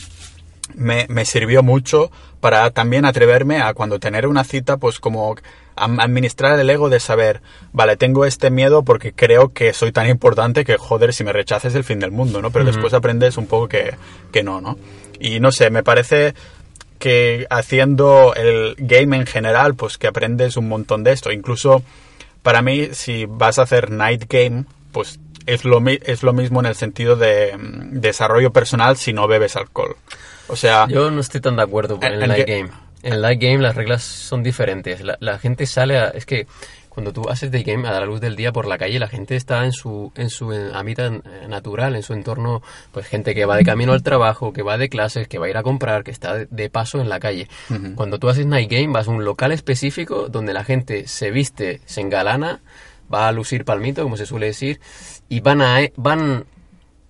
me, 0.75 1.07
me 1.09 1.25
sirvió 1.25 1.63
mucho 1.63 2.11
para 2.41 2.71
también 2.71 3.05
atreverme 3.05 3.61
a 3.61 3.75
cuando 3.75 3.99
tener 3.99 4.27
una 4.27 4.45
cita, 4.45 4.77
pues 4.77 5.01
como 5.01 5.37
administrar 5.77 6.59
el 6.59 6.71
ego 6.71 6.89
de 6.89 7.01
saber, 7.01 7.43
vale, 7.73 7.97
tengo 7.97 8.25
este 8.25 8.51
miedo 8.51 8.83
porque 8.83 9.13
creo 9.13 9.53
que 9.53 9.73
soy 9.73 9.93
tan 9.93 10.09
importante 10.09 10.65
que, 10.65 10.77
joder, 10.77 11.13
si 11.13 11.23
me 11.23 11.33
rechazas 11.33 11.73
es 11.73 11.77
el 11.77 11.85
fin 11.85 11.99
del 11.99 12.13
mundo, 12.13 12.41
¿no? 12.41 12.51
Pero 12.51 12.65
después 12.65 12.95
aprendes 12.95 13.37
un 13.37 13.47
poco 13.47 13.69
que, 13.69 13.95
que 14.33 14.43
no, 14.43 14.61
¿no? 14.61 14.79
Y 15.19 15.41
no 15.41 15.53
sé, 15.53 15.71
me 15.71 15.83
parece 15.83 16.35
que 16.99 17.47
haciendo 17.51 18.35
el 18.35 18.75
game 18.79 19.17
en 19.17 19.27
general, 19.27 19.75
pues 19.75 19.99
que 19.99 20.07
aprendes 20.07 20.57
un 20.57 20.69
montón 20.69 21.05
de 21.05 21.13
esto. 21.13 21.33
Incluso 21.33 21.83
para 22.43 22.63
mí, 22.63 22.89
si 22.93 23.27
vas 23.27 23.59
a 23.59 23.63
hacer 23.63 23.91
night 23.91 24.25
game, 24.29 24.65
pues 24.93 25.19
es 25.47 25.65
lo, 25.65 25.81
mi- 25.81 25.99
es 26.05 26.23
lo 26.23 26.33
mismo 26.33 26.61
en 26.61 26.67
el 26.67 26.75
sentido 26.75 27.17
de 27.17 27.57
mm, 27.57 28.01
desarrollo 28.01 28.53
personal 28.53 28.97
si 28.97 29.13
no 29.13 29.27
bebes 29.29 29.57
alcohol. 29.57 29.97
O 30.49 30.57
sea, 30.57 30.87
Yo 30.89 31.11
no 31.11 31.21
estoy 31.21 31.41
tan 31.41 31.57
de 31.57 31.63
acuerdo 31.63 31.97
con 32.01 32.05
En- 32.13 32.23
el 32.23 32.35
que- 32.35 32.45
game. 32.45 32.71
En 33.03 33.13
el 33.13 33.23
light 33.23 33.41
game 33.41 33.59
las 33.59 33.77
reglas 33.77 34.03
son 34.03 34.43
diferentes. 34.43 35.01
La, 35.03 35.17
la 35.21 35.39
gente 35.39 35.67
sale 35.67 35.97
a... 35.99 36.07
Es 36.09 36.27
que 36.27 36.47
cuando 36.97 37.13
tú 37.13 37.29
haces 37.29 37.51
day 37.51 37.63
game 37.63 37.87
a 37.87 37.93
la 37.93 38.07
luz 38.07 38.23
del 38.23 38.37
día 38.37 38.53
por 38.53 38.67
la 38.67 38.79
calle, 38.79 38.99
la 38.99 39.07
gente 39.07 39.37
está 39.37 39.67
en 39.67 39.73
su, 39.73 40.13
en 40.15 40.31
su 40.31 40.51
hábitat 40.51 41.27
natural, 41.47 41.95
en 41.95 42.03
su 42.03 42.15
entorno, 42.15 42.63
pues 42.91 43.07
gente 43.07 43.35
que 43.35 43.45
va 43.45 43.55
de 43.59 43.67
camino 43.67 43.93
al 43.93 44.03
trabajo, 44.03 44.55
que 44.55 44.63
va 44.63 44.79
de 44.79 44.89
clases, 44.89 45.29
que 45.29 45.39
va 45.39 45.45
a 45.45 45.51
ir 45.51 45.59
a 45.59 45.63
comprar, 45.63 46.05
que 46.05 46.11
está 46.11 46.47
de, 46.49 46.71
paso 46.71 46.99
en 46.99 47.11
la 47.11 47.21
calle. 47.21 47.49
Cuando 47.97 48.19
tú 48.19 48.31
haces 48.31 48.47
night 48.47 48.71
game 48.71 48.95
vas 48.95 49.09
a 49.09 49.11
un 49.11 49.27
local 49.27 49.53
específico 49.53 50.31
donde 50.31 50.55
la 50.55 50.65
gente 50.65 51.07
se 51.07 51.31
viste, 51.31 51.83
se 51.85 52.01
engalana, 52.01 52.63
va 53.13 53.29
a 53.29 53.33
lucir 53.33 53.67
palmito, 53.67 54.03
como 54.03 54.17
se 54.17 54.25
suele 54.25 54.47
decir, 54.47 54.81
y 55.29 55.41
van 55.41 55.61
a, 55.61 55.81
van 55.97 56.47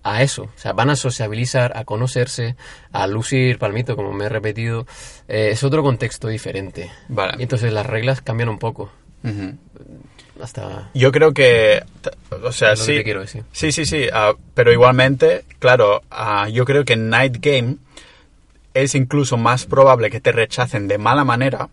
a 0.03 0.21
eso. 0.21 0.43
O 0.43 0.59
sea, 0.59 0.73
van 0.73 0.89
a 0.89 0.97
sociabilizar, 0.97 1.77
a 1.77 1.85
conocerse, 1.85 2.57
a 2.91 3.07
lucir 3.07 3.57
palmito, 3.57 3.95
como 3.95 4.11
me 4.11 4.25
he 4.25 4.29
repetido. 4.29 4.85
Eh, 5.29 5.51
es 5.51 5.63
otro 5.63 5.81
contexto 5.81 6.27
diferente. 6.27 6.91
Vale. 7.07 7.35
Y 7.39 7.43
entonces 7.43 7.71
las 7.71 7.85
reglas 7.85 8.19
cambian 8.19 8.49
un 8.49 8.59
poco. 8.59 8.91
Hasta... 10.41 10.89
yo 10.93 11.11
creo 11.11 11.33
que, 11.33 11.83
o 12.43 12.51
sea, 12.51 12.71
que 12.71 12.77
sí, 12.77 12.95
te 12.97 13.03
quiero 13.03 13.21
decir. 13.21 13.43
sí, 13.51 13.71
sí, 13.71 13.85
sí, 13.85 14.05
ah, 14.13 14.33
pero 14.53 14.71
igualmente, 14.71 15.45
claro, 15.59 16.03
ah, 16.11 16.47
yo 16.49 16.63
creo 16.65 16.85
que 16.85 16.93
en 16.93 17.09
Night 17.09 17.37
Game 17.39 17.77
es 18.73 18.93
incluso 18.93 19.37
más 19.37 19.65
probable 19.65 20.11
que 20.11 20.21
te 20.21 20.31
rechacen 20.31 20.87
de 20.87 20.97
mala 20.97 21.23
manera 21.23 21.69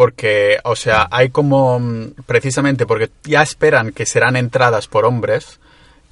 porque, 0.00 0.58
o 0.64 0.76
sea, 0.76 1.08
hay 1.10 1.28
como, 1.28 1.78
mm, 1.78 2.22
precisamente 2.24 2.86
porque 2.86 3.10
ya 3.24 3.42
esperan 3.42 3.92
que 3.92 4.06
serán 4.06 4.36
entradas 4.36 4.86
por 4.86 5.04
hombres, 5.04 5.60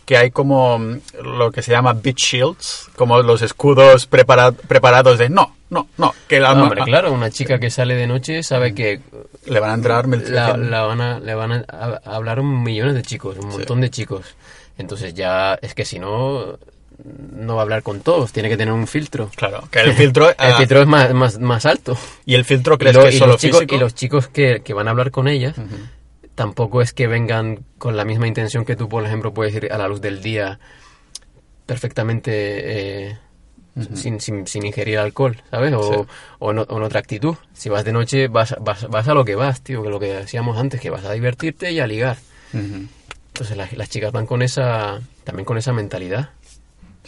que 0.09 0.17
hay 0.17 0.31
como 0.31 0.79
mm, 0.79 1.01
lo 1.23 1.53
que 1.53 1.61
se 1.61 1.71
llama 1.71 1.93
beach 1.93 2.17
shields, 2.19 2.89
como 2.97 3.21
los 3.21 3.43
escudos 3.43 4.09
prepara- 4.09 4.53
preparados 4.55 5.19
de 5.19 5.29
no, 5.29 5.55
no, 5.69 5.87
no, 5.99 6.15
que 6.27 6.41
la, 6.41 6.55
No, 6.55 6.63
hombre, 6.63 6.81
claro, 6.85 7.13
una 7.13 7.31
chica 7.31 7.59
que 7.59 7.69
sale 7.69 7.95
de 7.95 8.07
noche 8.07 8.43
sabe 8.43 8.75
que 8.75 9.01
le 9.45 9.61
van 9.61 9.71
a 9.73 9.75
entrar 9.75 10.05
la, 10.09 10.17
1300. 10.17 10.59
la 10.71 10.83
van 10.85 11.01
a, 11.03 11.21
le 11.21 11.35
van 11.35 11.53
a, 11.53 11.65
a- 11.69 12.01
hablar 12.17 12.41
un 12.41 12.63
millones 12.63 12.95
de 12.95 13.03
chicos, 13.03 13.37
un 13.37 13.49
montón 13.51 13.83
de 13.83 13.91
chicos. 13.91 14.25
Entonces 14.79 15.13
ya, 15.13 15.59
es 15.61 15.75
que 15.75 15.85
si 15.85 15.99
no, 15.99 16.59
no 17.37 17.55
va 17.57 17.61
a 17.61 17.65
hablar 17.65 17.83
con 17.83 18.01
todos, 18.01 18.33
tiene 18.33 18.49
que 18.49 18.57
tener 18.57 18.73
un 18.73 18.87
filtro. 18.87 19.31
Claro, 19.37 19.69
que 19.71 19.81
el 19.81 19.93
filtro, 19.93 20.31
El 20.31 20.35
ah, 20.39 20.55
filtro 20.57 20.81
es 20.81 20.87
más, 20.87 21.13
más, 21.13 21.39
más 21.39 21.67
alto. 21.67 21.99
y 22.25 22.35
el 22.35 22.47
filtro 22.47 22.77
Y, 22.77 22.79
crees 22.79 22.97
lo- 22.97 23.03
que 23.03 23.09
es 23.11 23.15
y 23.17 23.19
solo 23.19 23.33
los 23.33 23.41
chicos, 23.43 23.59
físico. 23.59 23.75
y 23.75 23.79
los 23.79 23.95
chicos 23.95 24.29
que, 24.29 24.63
que 24.65 24.73
van 24.73 24.89
a 24.89 24.93
hablar 24.93 25.11
con 25.11 25.29
ellas 25.29 25.55
tampoco 26.39 26.81
es 26.83 26.93
que 26.93 27.09
vengan 27.09 27.65
con 27.79 27.97
la 27.97 28.05
misma 28.05 28.29
intención 28.29 28.65
que 28.65 28.77
tú, 28.77 28.89
por 28.89 29.05
ejemplo, 29.05 29.35
puedes 29.35 29.53
ir 29.55 29.73
a 29.73 29.77
la 29.77 29.89
luz 29.89 30.01
del 30.01 30.23
día 30.23 30.61
perfectamente 31.67 32.31
eh, 33.11 33.19
sin, 33.95 34.21
sin, 34.21 34.47
sin 34.47 34.65
ingerir 34.65 34.99
alcohol, 34.99 35.37
¿sabes? 35.51 35.73
O, 35.75 35.83
Sí. 35.83 36.11
o, 36.39 36.51
en, 36.53 36.59
o 36.61 36.77
en 36.77 36.83
otra 36.83 37.01
actitud. 37.01 37.35
Si 37.53 37.69
vas 37.69 37.85
de 37.85 37.93
noche, 37.93 38.29
vas, 38.29 38.57
vas, 38.61 38.89
vas 38.89 39.07
a 39.09 39.15
lo 39.15 39.25
que 39.25 39.35
vas, 39.35 39.61
tío, 39.63 39.83
que 39.83 39.91
lo 39.91 40.01
que 40.01 40.15
decíamos 40.15 40.57
antes, 40.59 40.81
que 40.81 40.91
vas 40.91 41.05
a 41.05 41.13
divertirte 41.13 41.71
y 41.73 41.81
a 41.81 41.87
ligar. 41.87 42.17
Entonces 42.53 43.57
las, 43.57 43.73
las 43.75 43.89
chicas 43.91 44.11
van 44.13 44.27
con 44.27 44.43
esa, 44.43 45.01
también 45.25 45.45
con 45.45 45.59
esa 45.59 45.73
mentalidad. 45.73 46.31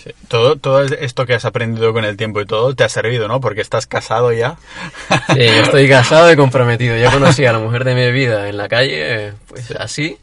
Sí. 0.02 0.12
Todo, 0.28 0.56
todo 0.56 0.82
esto 0.82 1.26
que 1.26 1.34
has 1.34 1.44
aprendido 1.44 1.92
con 1.92 2.04
el 2.04 2.16
tiempo 2.16 2.40
y 2.40 2.46
todo 2.46 2.74
te 2.74 2.84
ha 2.84 2.88
servido, 2.88 3.28
¿no? 3.28 3.40
Porque 3.40 3.60
estás 3.60 3.86
casado 3.86 4.32
ya. 4.32 4.56
Sí, 5.34 5.38
yo 5.38 5.62
estoy 5.62 5.88
casado 5.88 6.32
y 6.32 6.36
comprometido. 6.36 6.96
Ya 6.96 7.10
conocí 7.10 7.44
a 7.44 7.52
la 7.52 7.58
mujer 7.58 7.84
de 7.84 7.94
mi 7.94 8.10
vida 8.10 8.48
en 8.48 8.56
la 8.56 8.68
calle, 8.68 9.34
pues 9.48 9.70
así. 9.72 10.16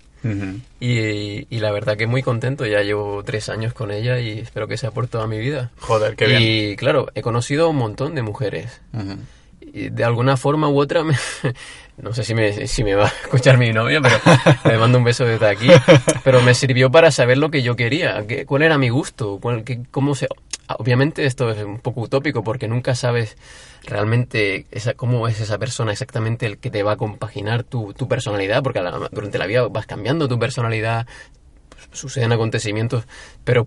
Y, 0.79 1.47
y 1.55 1.59
la 1.59 1.71
verdad 1.71 1.95
que 1.95 2.05
muy 2.07 2.21
contento, 2.21 2.65
ya 2.65 2.81
llevo 2.81 3.23
tres 3.23 3.49
años 3.49 3.73
con 3.73 3.91
ella 3.91 4.19
y 4.19 4.39
espero 4.39 4.67
que 4.67 4.75
sea 4.77 4.91
por 4.91 5.07
toda 5.07 5.25
mi 5.27 5.37
vida. 5.39 5.71
Joder, 5.79 6.15
qué 6.15 6.25
y 6.25 6.65
bien. 6.65 6.75
claro, 6.75 7.07
he 7.15 7.21
conocido 7.21 7.67
a 7.67 7.69
un 7.69 7.77
montón 7.77 8.13
de 8.15 8.23
mujeres. 8.23 8.81
De 9.89 10.03
alguna 10.03 10.37
forma 10.37 10.67
u 10.69 10.79
otra, 10.79 11.03
me- 11.03 11.15
no 11.97 12.13
sé 12.13 12.23
si 12.23 12.33
me, 12.35 12.67
si 12.67 12.83
me 12.83 12.95
va 12.95 13.05
a 13.05 13.13
escuchar 13.23 13.57
mi 13.57 13.71
novia, 13.73 14.01
pero 14.01 14.15
le 14.65 14.77
mando 14.77 14.97
un 14.97 15.03
beso 15.03 15.25
desde 15.25 15.47
aquí. 15.47 15.67
Pero 16.23 16.41
me 16.41 16.53
sirvió 16.53 16.91
para 16.91 17.11
saber 17.11 17.37
lo 17.37 17.49
que 17.51 17.61
yo 17.61 17.75
quería, 17.75 18.25
que- 18.27 18.45
cuál 18.45 18.63
era 18.63 18.77
mi 18.77 18.89
gusto, 18.89 19.39
cuál- 19.41 19.63
qué- 19.63 19.81
cómo 19.91 20.15
se... 20.15 20.27
Obviamente 20.79 21.25
esto 21.25 21.49
es 21.49 21.63
un 21.63 21.79
poco 21.79 22.01
utópico 22.01 22.43
porque 22.43 22.67
nunca 22.67 22.93
sabes 22.93 23.37
realmente 23.85 24.65
esa, 24.71 24.95
cómo 24.95 25.27
es 25.29 25.39
esa 25.39 25.57
persona 25.57 25.93
exactamente 25.93 26.45
el 26.45 26.57
que 26.57 26.69
te 26.69 26.83
va 26.83 26.93
a 26.93 26.97
compaginar 26.97 27.63
tu, 27.63 27.93
tu 27.93 28.09
personalidad, 28.09 28.61
porque 28.63 28.81
durante 29.11 29.37
la 29.37 29.45
vida 29.45 29.65
vas 29.69 29.85
cambiando 29.85 30.27
tu 30.27 30.37
personalidad, 30.37 31.07
suceden 31.93 32.33
acontecimientos, 32.33 33.05
pero 33.45 33.63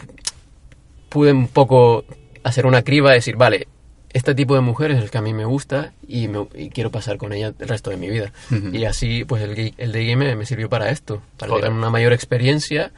pude 1.08 1.32
un 1.32 1.48
poco 1.48 2.04
hacer 2.44 2.66
una 2.66 2.82
criba, 2.82 3.12
decir, 3.12 3.36
vale, 3.36 3.66
este 4.12 4.34
tipo 4.34 4.54
de 4.54 4.60
mujer 4.60 4.90
es 4.90 5.02
el 5.02 5.10
que 5.10 5.18
a 5.18 5.22
mí 5.22 5.32
me 5.32 5.44
gusta 5.44 5.92
y, 6.08 6.28
me- 6.28 6.48
y 6.54 6.70
quiero 6.70 6.90
pasar 6.90 7.16
con 7.16 7.32
ella 7.32 7.52
el 7.58 7.68
resto 7.68 7.90
de 7.90 7.96
mi 7.96 8.08
vida. 8.10 8.32
Y 8.72 8.84
así, 8.84 9.24
pues 9.24 9.42
el, 9.42 9.74
el 9.76 9.92
day 9.92 10.08
game 10.10 10.24
me, 10.24 10.36
me 10.36 10.46
sirvió 10.46 10.68
para 10.68 10.90
esto, 10.90 11.22
para 11.38 11.50
Joder. 11.50 11.64
tener 11.64 11.78
una 11.78 11.90
mayor 11.90 12.12
experiencia 12.12 12.90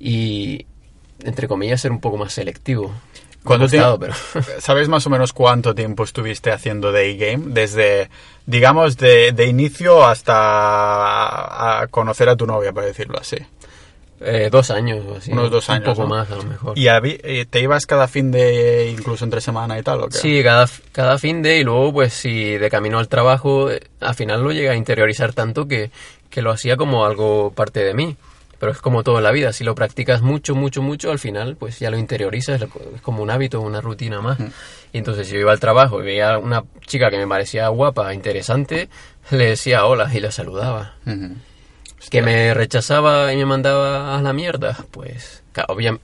y, 0.00 0.66
entre 1.22 1.48
comillas, 1.48 1.80
ser 1.80 1.92
un 1.92 2.00
poco 2.00 2.16
más 2.16 2.32
selectivo. 2.32 2.92
¿Cuánto 3.44 3.66
costado, 3.66 3.98
tiempo- 3.98 4.16
pero... 4.32 4.44
¿Sabes 4.60 4.88
más 4.88 5.06
o 5.06 5.10
menos 5.10 5.32
cuánto 5.32 5.74
tiempo 5.74 6.04
estuviste 6.04 6.50
haciendo 6.50 6.90
Day 6.92 7.16
Game? 7.16 7.44
Desde, 7.54 8.10
digamos, 8.46 8.96
de, 8.96 9.32
de 9.32 9.46
inicio 9.46 10.04
hasta 10.04 11.80
a 11.82 11.86
conocer 11.88 12.28
a 12.28 12.36
tu 12.36 12.46
novia, 12.46 12.72
por 12.72 12.84
decirlo 12.84 13.18
así. 13.18 13.36
Eh, 14.20 14.48
dos 14.50 14.70
años 14.70 15.04
o 15.08 15.16
así. 15.16 15.32
Unos 15.32 15.50
dos 15.50 15.70
años, 15.70 15.88
Un 15.88 15.94
poco 15.94 16.08
¿no? 16.08 16.14
más, 16.16 16.30
a 16.30 16.36
lo 16.36 16.42
mejor. 16.42 16.78
¿Y 16.78 16.88
eh, 16.88 17.46
te 17.48 17.60
ibas 17.60 17.86
cada 17.86 18.08
fin 18.08 18.30
de, 18.30 18.90
incluso 18.90 19.24
entre 19.24 19.40
semana 19.40 19.78
y 19.78 19.82
tal? 19.82 20.02
¿o 20.02 20.08
qué? 20.08 20.18
Sí, 20.18 20.42
cada, 20.42 20.68
cada 20.92 21.18
fin 21.18 21.42
de 21.42 21.58
y 21.58 21.64
luego 21.64 21.92
pues 21.92 22.14
si 22.14 22.58
de 22.58 22.70
camino 22.70 22.98
al 22.98 23.08
trabajo 23.08 23.70
eh, 23.70 23.80
al 24.00 24.14
final 24.14 24.42
lo 24.42 24.50
llega 24.50 24.72
a 24.72 24.76
interiorizar 24.76 25.32
tanto 25.32 25.68
que, 25.68 25.90
que 26.30 26.42
lo 26.42 26.50
hacía 26.50 26.76
como 26.76 27.04
algo 27.04 27.52
parte 27.52 27.84
de 27.84 27.94
mí. 27.94 28.16
Pero 28.58 28.72
es 28.72 28.78
como 28.78 29.04
todo 29.04 29.18
en 29.18 29.22
la 29.22 29.30
vida, 29.30 29.52
si 29.52 29.62
lo 29.62 29.76
practicas 29.76 30.20
mucho, 30.20 30.56
mucho, 30.56 30.82
mucho, 30.82 31.12
al 31.12 31.20
final 31.20 31.54
pues 31.54 31.78
ya 31.78 31.92
lo 31.92 31.96
interiorizas, 31.96 32.60
es 32.60 33.00
como 33.02 33.22
un 33.22 33.30
hábito, 33.30 33.60
una 33.60 33.80
rutina 33.80 34.20
más. 34.20 34.36
Y 34.92 34.98
entonces 34.98 35.28
si 35.28 35.34
yo 35.34 35.40
iba 35.40 35.52
al 35.52 35.60
trabajo 35.60 36.02
y 36.02 36.04
veía 36.06 36.34
a 36.34 36.38
una 36.38 36.64
chica 36.84 37.08
que 37.08 37.18
me 37.18 37.28
parecía 37.28 37.68
guapa, 37.68 38.12
interesante, 38.12 38.88
le 39.30 39.50
decía 39.50 39.84
hola 39.86 40.10
y 40.12 40.18
la 40.18 40.32
saludaba. 40.32 40.94
Que 42.10 42.22
me 42.22 42.54
rechazaba 42.54 43.32
y 43.32 43.36
me 43.36 43.44
mandaba 43.44 44.16
a 44.16 44.22
la 44.22 44.32
mierda, 44.32 44.76
pues, 44.92 45.42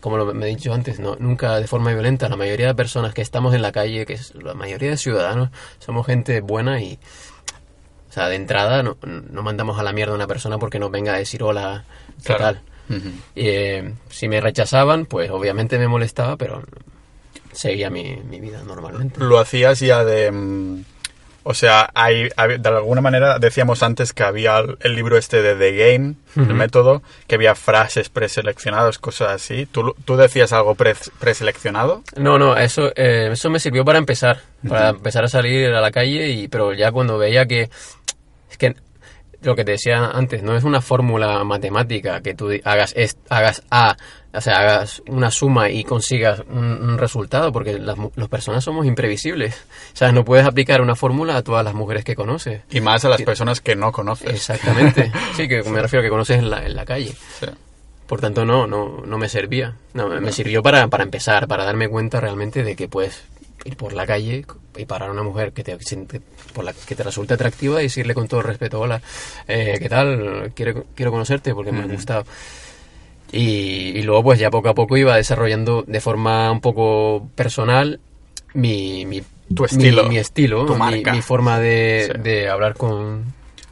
como 0.01 0.17
lo, 0.19 0.35
me 0.35 0.47
he 0.47 0.49
dicho 0.51 0.75
antes, 0.75 0.99
no, 0.99 1.17
nunca 1.19 1.59
de 1.59 1.67
forma 1.67 1.93
violenta. 1.93 2.29
La 2.29 2.37
mayoría 2.37 2.67
de 2.67 2.75
personas 2.75 3.15
que 3.15 3.23
estamos 3.23 3.55
en 3.55 3.63
la 3.63 3.73
calle, 3.73 4.05
que 4.05 4.15
es 4.15 4.35
la 4.35 4.55
mayoría 4.55 4.91
de 4.91 4.97
ciudadanos, 4.97 5.51
somos 5.79 6.05
gente 6.07 6.41
buena 6.41 6.81
y, 6.83 6.99
o 8.11 8.13
sea, 8.13 8.29
de 8.29 8.37
entrada 8.37 8.83
no, 8.83 8.97
no 9.03 9.43
mandamos 9.43 9.79
a 9.79 9.83
la 9.83 9.93
mierda 9.93 10.13
a 10.13 10.17
una 10.17 10.27
persona 10.27 10.59
porque 10.59 10.79
nos 10.79 10.91
venga 10.91 11.15
a 11.15 11.19
decir 11.19 11.43
hola, 11.43 11.85
¿qué 12.19 12.35
Claro. 12.35 12.45
tal? 12.45 12.61
Ujú. 12.99 13.09
Y, 13.35 13.49
eh, 13.49 13.95
si 14.11 14.29
me 14.29 14.41
rechazaban, 14.43 15.07
pues 15.07 15.31
obviamente 15.31 15.79
me 15.79 15.89
molestaba, 15.89 16.37
pero 16.37 16.63
seguía 17.53 17.89
mi, 17.89 18.17
mi 18.29 18.41
vida 18.41 18.63
normalmente. 18.67 19.21
Lo 19.21 19.39
hacías 19.39 19.81
ya 19.81 20.05
de... 20.05 20.83
O 21.47 21.53
sea, 21.55 21.91
hay, 21.95 22.31
de 22.59 22.69
alguna 22.69 23.01
manera 23.03 23.39
decíamos 23.39 23.83
antes 23.83 24.13
que 24.15 24.23
había 24.23 24.59
el, 24.59 24.79
el 24.81 24.95
libro 24.97 25.19
este 25.19 25.43
de 25.43 25.55
The 25.55 25.77
Game, 25.77 26.15
el 26.37 26.55
método, 26.55 27.03
que 27.27 27.35
había 27.35 27.55
frases 27.55 28.09
preseleccionadas, 28.09 28.99
cosas 28.99 29.29
así. 29.31 29.67
¿Tú, 29.67 29.95
tú 30.07 30.17
decías 30.17 30.53
algo 30.55 30.75
pre- 30.75 30.95
preseleccionado? 31.21 32.03
No, 32.17 32.39
no, 32.39 32.57
eso, 32.57 32.91
eh, 32.97 33.29
eso 33.33 33.51
me 33.51 33.61
sirvió 33.61 33.85
para 33.85 33.99
empezar, 33.99 34.41
para 34.67 34.89
empezar 34.89 35.25
a 35.25 35.29
salir 35.29 35.69
a 35.73 35.81
la 35.83 35.91
calle, 35.91 36.29
y, 36.31 36.49
pero 36.49 36.73
ya 36.73 36.91
cuando 36.93 37.19
veía 37.19 37.45
que, 37.47 37.69
es 38.51 38.57
que 38.59 38.75
lo 39.43 39.55
que 39.55 39.65
te 39.65 39.73
decía 39.73 40.07
antes, 40.15 40.43
no 40.43 40.57
es 40.57 40.65
una 40.65 40.81
fórmula 40.81 41.45
matemática 41.45 42.23
que 42.23 42.33
tú 42.35 42.51
hagas, 42.65 42.95
es- 42.97 43.19
hagas 43.29 43.63
A, 43.71 43.97
o 44.35 44.41
sea, 44.41 44.59
hagas 44.61 45.03
una 45.07 45.31
suma 45.31 45.71
y 45.71 45.85
consigas 45.85 46.43
un, 46.51 46.65
un 46.65 46.99
resultado, 46.99 47.53
porque 47.53 47.79
las, 47.79 47.97
las 48.17 48.29
personas 48.29 48.65
somos 48.65 48.85
imprevisibles. 48.87 49.55
O 49.93 49.97
sea, 49.97 50.11
no 50.13 50.25
puedes 50.25 50.45
aplicar 50.45 50.81
una 50.81 50.97
fórmula 50.97 51.37
a 51.37 51.43
todas 51.43 51.65
las 51.65 51.75
mujeres 51.75 52.05
que 52.05 52.17
conoces. 52.17 52.63
Y 52.71 52.81
más 52.81 53.05
a 53.05 53.09
las 53.09 53.23
personas 53.23 53.61
que 53.61 53.77
no 53.77 53.93
conoces. 53.93 54.31
Exactamente. 54.31 55.13
Sí, 55.37 55.47
que 55.49 55.63
me 55.63 55.81
refiero 55.81 56.01
a 56.01 56.05
que 56.05 56.11
conoces 56.11 56.39
en 56.39 56.51
la, 56.51 56.65
en 56.67 56.75
la 56.77 56.85
calle. 56.85 57.15
Sí. 57.41 57.47
Por 58.07 58.21
tanto, 58.21 58.45
no, 58.45 58.67
no, 58.67 59.03
no 59.07 59.19
me 59.19 59.29
servía. 59.29 59.77
No, 59.95 60.09
me- 60.09 60.21
me 60.21 60.33
sirvió 60.33 60.63
para, 60.63 60.87
para 60.89 61.05
empezar, 61.05 61.47
para 61.49 61.65
darme 61.65 61.89
cuenta 61.89 62.21
realmente 62.21 62.63
de 62.63 62.77
que 62.77 62.89
puedes 62.89 63.23
ir 63.65 63.77
por 63.77 63.95
la 63.95 64.07
calle 64.07 64.45
y 64.77 64.85
parar 64.85 65.09
a 65.09 65.13
una 65.13 65.23
mujer 65.23 65.53
que 65.53 65.65
te, 65.65 65.79
por 66.53 66.65
la, 66.65 66.73
que 66.75 66.95
te 66.95 67.03
resulte 67.03 67.35
atractiva 67.35 67.81
y 67.81 67.85
decirle 67.85 68.13
con 68.15 68.29
todo 68.29 68.43
respeto, 68.43 68.79
hola, 68.81 69.01
eh, 69.49 69.79
¿qué 69.81 69.89
tal? 69.89 70.53
Quiero, 70.55 70.85
quiero 70.95 71.11
conocerte 71.13 71.55
porque 71.55 71.73
me 71.73 71.83
ha 71.83 71.87
gustado. 71.87 72.25
Y, 73.33 73.99
y 73.99 74.03
luego 74.03 74.23
pues 74.23 74.39
ya 74.39 74.51
poco 74.51 74.69
a 74.69 74.75
poco 74.75 74.97
iba 74.97 75.17
desarrollando 75.17 75.85
de 75.87 76.01
forma 76.01 76.51
un 76.53 76.61
poco 76.61 77.29
personal 77.35 77.99
mi, 78.55 79.05
mi, 79.07 79.23
Tu 79.55 79.65
estilo, 79.65 80.05
mi, 80.05 80.11
mi 80.11 80.19
estilo, 80.19 80.65
tu 80.67 80.75
mi- 80.75 80.79
marca. 80.79 81.13
mi, 81.13 81.21
forma 81.23 81.59
de, 81.59 82.11
Sí. 82.15 82.21
de 82.23 82.49
hablar 82.49 82.75
con, 82.75 83.25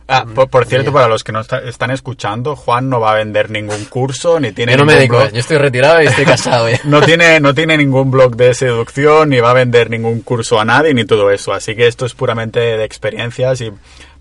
Ah, 0.09 0.27
por, 0.35 0.51
por 0.51 0.67
cierto, 0.67 0.93
para 0.93 1.07
los 1.09 1.23
que 1.25 1.31
no 1.33 1.41
está- 1.41 1.61
están 1.61 1.91
escuchando, 1.93 2.57
Juan 2.57 2.91
no 2.91 2.99
va 3.01 3.13
a 3.13 3.15
vender 3.15 3.51
ningún 3.51 3.85
curso, 3.85 4.41
ni 4.41 4.51
tiene 4.53 4.73
Yo 4.73 4.79
no 4.79 4.85
me 4.85 4.95
dedico, 4.95 5.17
blog- 5.17 5.31
yo 5.33 5.39
estoy 5.39 5.57
retirado 5.59 6.03
y 6.03 6.07
estoy 6.07 6.25
casado 6.25 6.69
ya. 6.69 6.81
no 6.85 7.01
tiene, 7.01 7.39
no 7.41 7.55
tiene 7.55 7.79
ningún 7.79 8.11
blog 8.11 8.35
de 8.37 8.53
seducción, 8.53 9.31
ni 9.31 9.39
va 9.39 9.51
a 9.53 9.55
vender 9.55 9.89
ningún 9.89 10.21
curso 10.21 10.59
a 10.61 10.65
nadie, 10.65 10.93
ni 10.93 11.05
todo 11.05 11.31
eso. 11.31 11.53
Así 11.55 11.77
que 11.77 11.87
esto 11.87 12.05
es 12.05 12.15
puramente 12.15 12.59
de 12.59 12.85
experiencias 12.85 13.61
y 13.63 13.71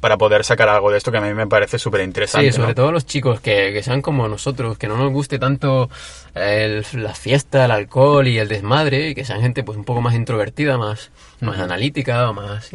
para 0.01 0.17
poder 0.17 0.43
sacar 0.43 0.67
algo 0.67 0.91
de 0.91 0.97
esto 0.97 1.11
que 1.11 1.19
a 1.19 1.21
mí 1.21 1.33
me 1.33 1.47
parece 1.47 1.79
súper 1.79 2.01
interesante. 2.01 2.51
Sí, 2.51 2.57
sobre 2.57 2.73
todo 2.75 2.91
los 2.91 3.05
chicos 3.05 3.39
que, 3.39 3.71
que 3.71 3.81
sean 3.83 4.01
como 4.01 4.27
nosotros, 4.27 4.77
que 4.77 4.87
no 4.89 4.97
nos 4.97 5.11
guste 5.13 5.39
tanto 5.39 5.89
el- 6.35 6.83
la 6.93 7.13
fiesta, 7.15 7.63
el 7.65 7.71
alcohol 7.71 8.27
y 8.27 8.37
el 8.39 8.47
desmadre, 8.49 9.09
y 9.09 9.15
que 9.15 9.23
sean 9.23 9.39
gente 9.41 9.63
pues 9.63 9.77
un 9.77 9.85
poco 9.85 10.01
más 10.01 10.15
introvertida, 10.15 10.77
más, 10.77 11.11
más 11.39 11.57
analítica, 11.59 12.31
más... 12.33 12.71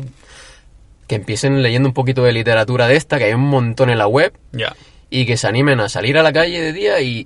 Que 1.06 1.14
empiecen 1.16 1.62
leyendo 1.62 1.88
un 1.88 1.94
poquito 1.94 2.24
de 2.24 2.32
literatura 2.32 2.88
de 2.88 2.96
esta, 2.96 3.18
que 3.18 3.24
hay 3.24 3.34
un 3.34 3.42
montón 3.48 3.90
en 3.90 3.98
la 3.98 4.08
web, 4.08 4.32
Ya. 4.50 4.74
y 5.08 5.24
que 5.24 5.36
se 5.36 5.46
animen 5.46 5.78
a 5.78 5.88
salir 5.88 6.18
a 6.18 6.22
la 6.24 6.32
calle 6.32 6.60
de 6.60 6.72
día 6.72 7.00
y 7.00 7.24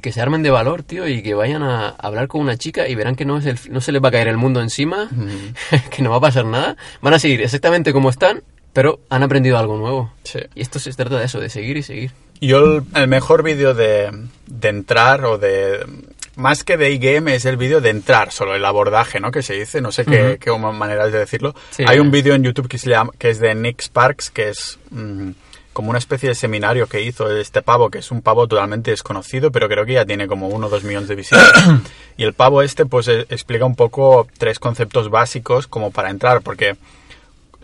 que 0.00 0.12
se 0.12 0.20
armen 0.22 0.42
de 0.42 0.50
valor, 0.50 0.82
tío, 0.82 1.06
y 1.06 1.22
que 1.22 1.34
vayan 1.34 1.62
a 1.62 1.90
hablar 1.90 2.26
con 2.28 2.40
una 2.40 2.56
chica 2.56 2.88
y 2.88 2.94
verán 2.94 3.14
que 3.14 3.26
no, 3.26 3.36
es 3.36 3.44
el, 3.44 3.58
no 3.70 3.82
se 3.82 3.92
les 3.92 4.02
va 4.02 4.08
a 4.08 4.12
caer 4.12 4.28
el 4.28 4.38
mundo 4.38 4.62
encima, 4.62 5.10
que 5.90 6.00
no 6.02 6.08
va 6.10 6.16
a 6.16 6.20
pasar 6.20 6.46
nada. 6.46 6.76
Van 7.02 7.12
a 7.12 7.18
seguir 7.18 7.42
exactamente 7.42 7.92
como 7.92 8.08
están, 8.08 8.42
pero 8.72 9.00
han 9.08 9.22
aprendido 9.22 9.58
algo 9.58 9.76
nuevo. 9.76 10.12
Sí. 10.24 10.40
Y 10.54 10.62
esto 10.62 10.78
se 10.78 10.92
trata 10.92 11.18
de 11.18 11.26
eso, 11.26 11.40
de 11.40 11.48
seguir 11.48 11.76
y 11.76 11.82
seguir. 11.82 12.12
Yo 12.40 12.58
el, 12.58 12.82
el 12.94 13.08
mejor 13.08 13.42
vídeo 13.42 13.74
de, 13.74 14.10
de 14.46 14.68
entrar 14.68 15.24
o 15.24 15.38
de... 15.38 15.86
Más 16.34 16.64
que 16.64 16.78
de 16.78 16.88
e-game 16.88 17.34
es 17.34 17.44
el 17.44 17.58
vídeo 17.58 17.82
de 17.82 17.90
entrar, 17.90 18.32
solo 18.32 18.54
el 18.54 18.64
abordaje, 18.64 19.20
¿no? 19.20 19.30
Que 19.30 19.42
se 19.42 19.52
dice, 19.52 19.82
no 19.82 19.92
sé 19.92 20.06
qué, 20.06 20.38
qué 20.40 20.50
maneras 20.50 21.12
de 21.12 21.18
decirlo. 21.18 21.54
Sí. 21.70 21.84
Hay 21.86 21.98
un 21.98 22.10
vídeo 22.10 22.34
en 22.34 22.42
YouTube 22.42 22.68
que, 22.68 22.78
se 22.78 22.88
llama, 22.88 23.12
que 23.18 23.28
es 23.28 23.38
de 23.38 23.54
Nick 23.54 23.82
Sparks, 23.82 24.30
que 24.30 24.48
es 24.48 24.78
mm, 24.90 25.32
como 25.74 25.90
una 25.90 25.98
especie 25.98 26.30
de 26.30 26.34
seminario 26.34 26.86
que 26.86 27.02
hizo 27.02 27.30
este 27.30 27.60
pavo, 27.60 27.90
que 27.90 27.98
es 27.98 28.10
un 28.10 28.22
pavo 28.22 28.48
totalmente 28.48 28.90
desconocido, 28.90 29.52
pero 29.52 29.68
creo 29.68 29.84
que 29.84 29.92
ya 29.92 30.06
tiene 30.06 30.26
como 30.26 30.48
uno 30.48 30.68
o 30.68 30.70
dos 30.70 30.84
millones 30.84 31.08
de 31.08 31.16
visitas. 31.16 31.52
y 32.16 32.24
el 32.24 32.32
pavo 32.32 32.62
este, 32.62 32.86
pues, 32.86 33.08
eh, 33.08 33.26
explica 33.28 33.66
un 33.66 33.76
poco 33.76 34.26
tres 34.38 34.58
conceptos 34.58 35.10
básicos 35.10 35.66
como 35.66 35.90
para 35.90 36.08
entrar, 36.08 36.40
porque 36.40 36.76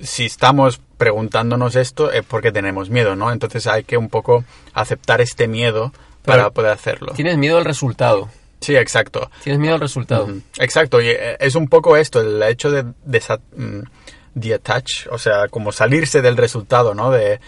si 0.00 0.26
estamos 0.26 0.80
preguntándonos 0.98 1.76
esto 1.76 2.12
es 2.12 2.24
porque 2.24 2.52
tenemos 2.52 2.90
miedo, 2.90 3.16
¿no? 3.16 3.32
Entonces 3.32 3.66
hay 3.66 3.84
que 3.84 3.96
un 3.96 4.08
poco 4.10 4.44
aceptar 4.74 5.20
este 5.22 5.48
miedo 5.48 5.92
para 6.24 6.42
Pero 6.44 6.52
poder 6.52 6.72
hacerlo. 6.72 7.12
Tienes 7.14 7.38
miedo 7.38 7.56
al 7.56 7.64
resultado. 7.64 8.28
Sí, 8.60 8.76
exacto. 8.76 9.30
Tienes 9.44 9.60
miedo 9.60 9.74
al 9.74 9.80
resultado. 9.80 10.28
Exacto, 10.58 11.00
y 11.00 11.08
eh, 11.08 11.36
es 11.40 11.54
un 11.54 11.68
poco 11.68 11.96
esto, 11.96 12.20
el 12.20 12.42
hecho 12.42 12.70
de 12.70 12.84
desa- 13.06 13.40
mm, 13.56 13.80
detach, 14.34 15.06
o 15.10 15.18
sea, 15.18 15.48
como 15.48 15.72
salirse 15.72 16.20
del 16.22 16.36
resultado, 16.36 16.94
¿no? 16.94 17.10
De, 17.10 17.40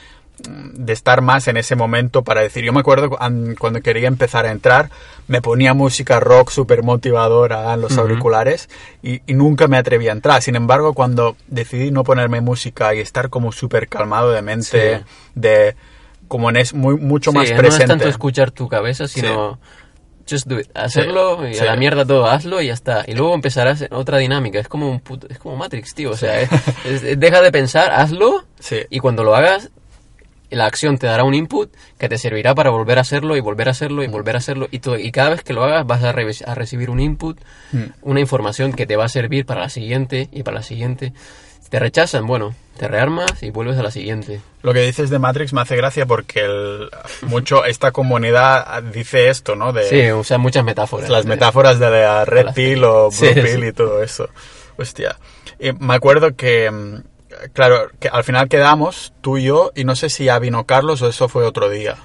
de 0.48 0.92
estar 0.92 1.20
más 1.20 1.46
en 1.48 1.56
ese 1.56 1.76
momento 1.76 2.22
para 2.24 2.40
decir, 2.40 2.64
yo 2.64 2.72
me 2.72 2.80
acuerdo 2.80 3.10
cu- 3.10 3.16
an- 3.20 3.54
cuando 3.58 3.80
quería 3.82 4.08
empezar 4.08 4.46
a 4.46 4.50
entrar, 4.50 4.90
me 5.28 5.42
ponía 5.42 5.74
música 5.74 6.18
rock 6.20 6.50
súper 6.50 6.82
motivadora 6.82 7.72
en 7.74 7.80
los 7.80 7.96
auriculares 7.98 8.68
y, 9.02 9.20
y 9.26 9.34
nunca 9.34 9.68
me 9.68 9.76
atreví 9.76 10.08
a 10.08 10.12
entrar. 10.12 10.42
Sin 10.42 10.56
embargo, 10.56 10.94
cuando 10.94 11.36
decidí 11.48 11.90
no 11.90 12.04
ponerme 12.04 12.40
música 12.40 12.94
y 12.94 13.00
estar 13.00 13.28
como 13.30 13.52
súper 13.52 13.88
calmado 13.88 14.30
de 14.32 14.42
mente, 14.42 14.98
Sí. 14.98 15.04
de 15.34 15.76
como 16.28 16.48
en 16.50 16.56
es 16.56 16.74
muy, 16.74 16.96
mucho 16.96 17.32
Sí, 17.32 17.36
más 17.36 17.50
no 17.50 17.56
presente. 17.56 17.82
es 17.84 17.88
tanto 17.88 18.08
escuchar 18.08 18.50
tu 18.50 18.68
cabeza, 18.68 19.06
sino 19.08 19.58
just 20.28 20.46
do 20.46 20.60
it. 20.60 20.68
Hacerlo 20.76 21.48
y 21.48 21.54
Sí. 21.54 21.60
a 21.60 21.64
la 21.66 21.76
mierda 21.76 22.04
todo, 22.04 22.26
hazlo 22.26 22.60
y 22.62 22.68
ya 22.68 22.72
está. 22.74 23.04
Y 23.06 23.14
luego 23.14 23.34
empezarás 23.34 23.80
en 23.82 23.92
otra 23.92 24.18
dinámica. 24.18 24.60
Es 24.60 24.68
como 24.68 24.88
un 24.88 25.00
puto- 25.00 25.26
es 25.28 25.38
como 25.38 25.56
Matrix, 25.56 25.92
tío. 25.94 26.10
O 26.12 26.16
sea, 26.16 26.40
es- 26.40 26.50
es- 26.84 27.18
deja 27.18 27.40
de 27.42 27.50
pensar, 27.50 27.90
hazlo 27.90 28.44
y 28.90 28.98
cuando 29.00 29.24
lo 29.24 29.34
hagas 29.34 29.70
la 30.50 30.66
acción 30.66 30.98
te 30.98 31.06
dará 31.06 31.24
un 31.24 31.34
input 31.34 31.72
que 31.98 32.08
te 32.08 32.18
servirá 32.18 32.54
para 32.54 32.70
volver 32.70 32.98
a 32.98 33.02
hacerlo 33.02 33.36
y 33.36 33.40
volver 33.40 33.68
a 33.68 33.70
hacerlo 33.72 34.02
y 34.02 34.08
volver 34.08 34.34
a 34.36 34.38
hacerlo 34.38 34.68
y, 34.70 34.78
to- 34.80 34.98
y 34.98 35.10
cada 35.12 35.30
vez 35.30 35.42
que 35.42 35.52
lo 35.52 35.62
hagas 35.64 35.86
vas 35.86 36.02
a, 36.04 36.12
re- 36.12 36.30
a 36.46 36.54
recibir 36.54 36.90
un 36.90 37.00
input, 37.00 37.38
Mm. 37.72 37.84
una 38.02 38.20
información 38.20 38.72
que 38.72 38.86
te 38.86 38.96
va 38.96 39.04
a 39.04 39.08
servir 39.08 39.46
para 39.46 39.60
la 39.60 39.68
siguiente 39.68 40.28
y 40.32 40.42
para 40.42 40.56
la 40.56 40.62
siguiente. 40.62 41.12
Si 41.62 41.70
te 41.70 41.78
rechazan, 41.78 42.26
bueno, 42.26 42.54
te 42.76 42.88
rearmas 42.88 43.42
y 43.42 43.50
vuelves 43.50 43.78
a 43.78 43.82
la 43.84 43.90
siguiente. 43.92 44.40
Lo 44.62 44.72
que 44.72 44.80
dices 44.80 45.08
de 45.10 45.18
Matrix 45.20 45.52
me 45.52 45.60
hace 45.60 45.76
gracia 45.76 46.04
porque 46.06 46.40
el- 46.40 46.90
mucho 47.22 47.64
esta 47.64 47.92
comunidad 47.92 48.82
dice 48.82 49.28
esto, 49.28 49.54
¿no? 49.54 49.72
De 49.72 49.84
Sí, 49.84 50.10
o 50.10 50.24
sea, 50.24 50.38
muchas 50.38 50.64
metáforas. 50.64 51.08
las 51.10 51.26
metáforas 51.26 51.78
de 51.78 51.90
la 51.90 52.24
Red 52.24 52.54
Pill 52.54 52.82
o 52.84 53.10
Blue 53.10 53.12
Sí, 53.12 53.28
Pill 53.34 53.46
sí. 53.62 53.66
y 53.68 53.72
todo 53.72 54.02
eso. 54.02 54.28
Hostia. 54.76 55.16
Y 55.58 55.72
me 55.72 55.94
acuerdo 55.94 56.34
que, 56.34 56.70
mm, 56.70 57.02
claro, 57.52 57.90
que 57.98 58.08
al 58.08 58.24
final 58.24 58.48
quedamos 58.48 59.12
tú 59.20 59.38
y 59.38 59.44
yo 59.44 59.72
y 59.74 59.84
no 59.84 59.96
sé 59.96 60.08
si 60.10 60.24
ya 60.24 60.38
vino 60.38 60.64
Carlos 60.66 61.02
o 61.02 61.08
eso 61.08 61.28
fue 61.28 61.44
otro 61.44 61.68
día. 61.70 61.96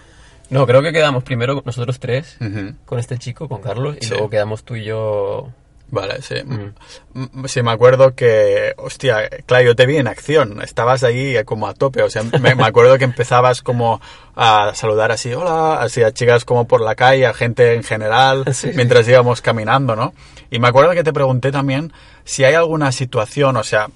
No, 0.50 0.68
creo 0.68 0.82
que 0.84 0.92
quedamos 0.94 1.24
primero 1.24 1.62
nosotros 1.66 2.00
tres 2.00 2.38
con 2.86 3.00
este 3.00 3.18
chico, 3.18 3.50
con 3.50 3.62
Carlos, 3.62 3.98
y 4.00 4.06
Sí. 4.06 4.12
luego 4.12 4.30
quedamos 4.30 4.64
tú 4.64 4.76
y 4.76 4.84
yo. 4.86 5.50
Vale, 5.90 6.22
sí. 6.24 6.36
Ujú. 6.44 6.72
M- 7.16 7.48
Sí, 7.48 7.62
me 7.62 7.72
acuerdo 7.72 8.16
que, 8.16 8.74
hostia, 8.78 9.30
claro, 9.46 9.66
yo 9.66 9.76
te 9.76 9.86
vi 9.86 9.98
en 9.98 10.08
acción, 10.08 10.62
estabas 10.64 11.04
ahí 11.04 11.36
como 11.46 11.68
a 11.68 11.74
tope, 11.76 12.02
o 12.02 12.10
sea, 12.10 12.24
me, 12.24 12.56
me 12.56 12.64
acuerdo 12.64 12.98
que 12.98 13.04
empezabas 13.06 13.62
como 13.62 14.02
a 14.36 14.72
saludar 14.74 15.12
así, 15.12 15.32
hola, 15.34 15.76
así 15.82 16.02
a 16.04 16.12
chicas 16.12 16.44
como 16.44 16.68
por 16.68 16.82
la 16.82 16.96
calle, 16.96 17.26
a 17.28 17.34
gente 17.34 17.74
en 17.76 17.84
general, 17.84 18.46
Sí, 18.48 18.54
sí. 18.70 18.72
mientras 18.76 19.08
íbamos 19.08 19.42
caminando, 19.42 19.96
¿no? 19.96 20.14
Y 20.50 20.58
me 20.60 20.68
acuerdo 20.68 20.92
que 20.92 21.04
te 21.04 21.14
pregunté 21.14 21.52
también 21.52 21.94
si 22.24 22.44
hay 22.44 22.56
alguna 22.56 22.92
situación, 22.92 23.56
o 23.58 23.64
sea, 23.64 23.88